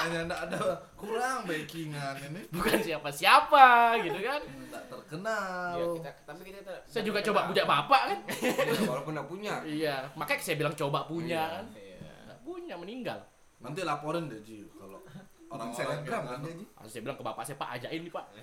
namanya 0.00 0.20
enggak 0.24 0.40
ada 0.48 0.58
kurang 1.00 1.48
backingan 1.48 2.14
ini. 2.28 2.40
Bukan 2.52 2.78
siapa-siapa 2.78 3.66
gitu 4.04 4.20
kan. 4.20 4.40
Enggak 4.44 4.84
terkenal. 4.86 5.72
Iya, 5.74 5.86
kita 5.96 6.10
tapi 6.28 6.40
kita 6.44 6.58
tidak- 6.60 6.84
Saya 6.84 7.02
juga 7.02 7.18
tidak 7.18 7.28
coba 7.32 7.40
punya 7.48 7.64
bapak 7.64 8.02
kan. 8.06 8.18
Iya, 8.28 8.82
Walaupun 8.84 9.12
nggak 9.16 9.28
punya. 9.28 9.54
Iya, 9.64 9.94
makanya 10.14 10.40
saya 10.44 10.56
bilang 10.60 10.74
coba 10.76 10.98
punya 11.08 11.42
kan. 11.58 11.64
Iya. 11.72 12.36
Punya 12.44 12.74
meninggal. 12.76 13.18
Nanti 13.60 13.80
laporin 13.84 14.28
deh 14.28 14.40
Ji 14.40 14.64
kalau 14.76 15.00
orang-orang 15.48 15.72
Selebgram 15.72 16.22
kan 16.28 16.38
Ji. 16.44 16.64
Harus 16.76 16.90
saya 16.92 17.02
bilang 17.04 17.16
ke 17.16 17.24
bapak 17.24 17.42
saya 17.42 17.56
Pak 17.56 17.70
ajain 17.80 18.00
nih 18.04 18.12
Pak. 18.12 18.24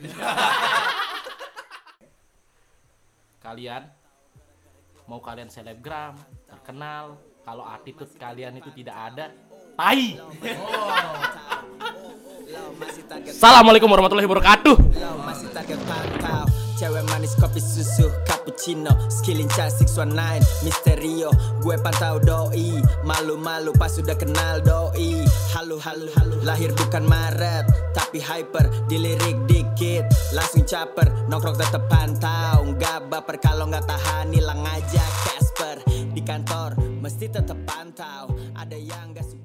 kalian 3.46 3.84
mau 5.08 5.24
kalian 5.24 5.48
selebgram, 5.48 6.20
terkenal, 6.52 7.16
kalau 7.48 7.64
attitude 7.64 8.12
kalian 8.20 8.60
itu 8.60 8.68
tidak 8.76 8.92
ada, 8.92 9.32
tai. 9.78 10.18
Assalamualaikum 13.30 13.86
warahmatullahi 13.86 14.26
wabarakatuh. 14.26 14.76
Cewek 16.78 17.10
manis 17.10 17.34
kopi 17.38 17.58
susu 17.58 18.06
cappuccino. 18.26 18.94
Skillin 19.10 19.50
chan 19.54 19.70
619 19.74 20.46
Misterio. 20.62 21.34
Gue 21.62 21.74
pantau 21.82 22.22
doi. 22.22 22.78
Malu-malu 23.02 23.74
pas 23.78 23.90
sudah 23.90 24.14
kenal 24.14 24.62
doi. 24.62 25.26
Halu 25.58 25.82
halu 25.82 26.06
halu. 26.14 26.38
Lahir 26.46 26.70
bukan 26.78 27.02
Maret 27.10 27.66
Tapi 27.98 28.22
hyper. 28.22 28.70
Dilirik 28.86 29.42
dikit 29.50 30.06
Langsung 30.38 30.70
caper. 30.70 31.10
Nongkrong 31.26 31.58
tetep 31.58 31.82
pantau. 31.90 32.62
Nggak 32.78 33.10
baper 33.10 33.42
kalau 33.42 33.66
nggak 33.74 33.86
tahan 33.90 34.30
Hilang 34.30 34.62
aja 34.62 35.02
Casper. 35.02 35.82
Di 36.14 36.22
kantor 36.22 36.78
Mesti 37.02 37.26
tetep 37.26 37.58
pantau. 37.66 38.30
Ada 38.54 38.78
yang 38.78 39.18
gak 39.18 39.26
suka 39.26 39.37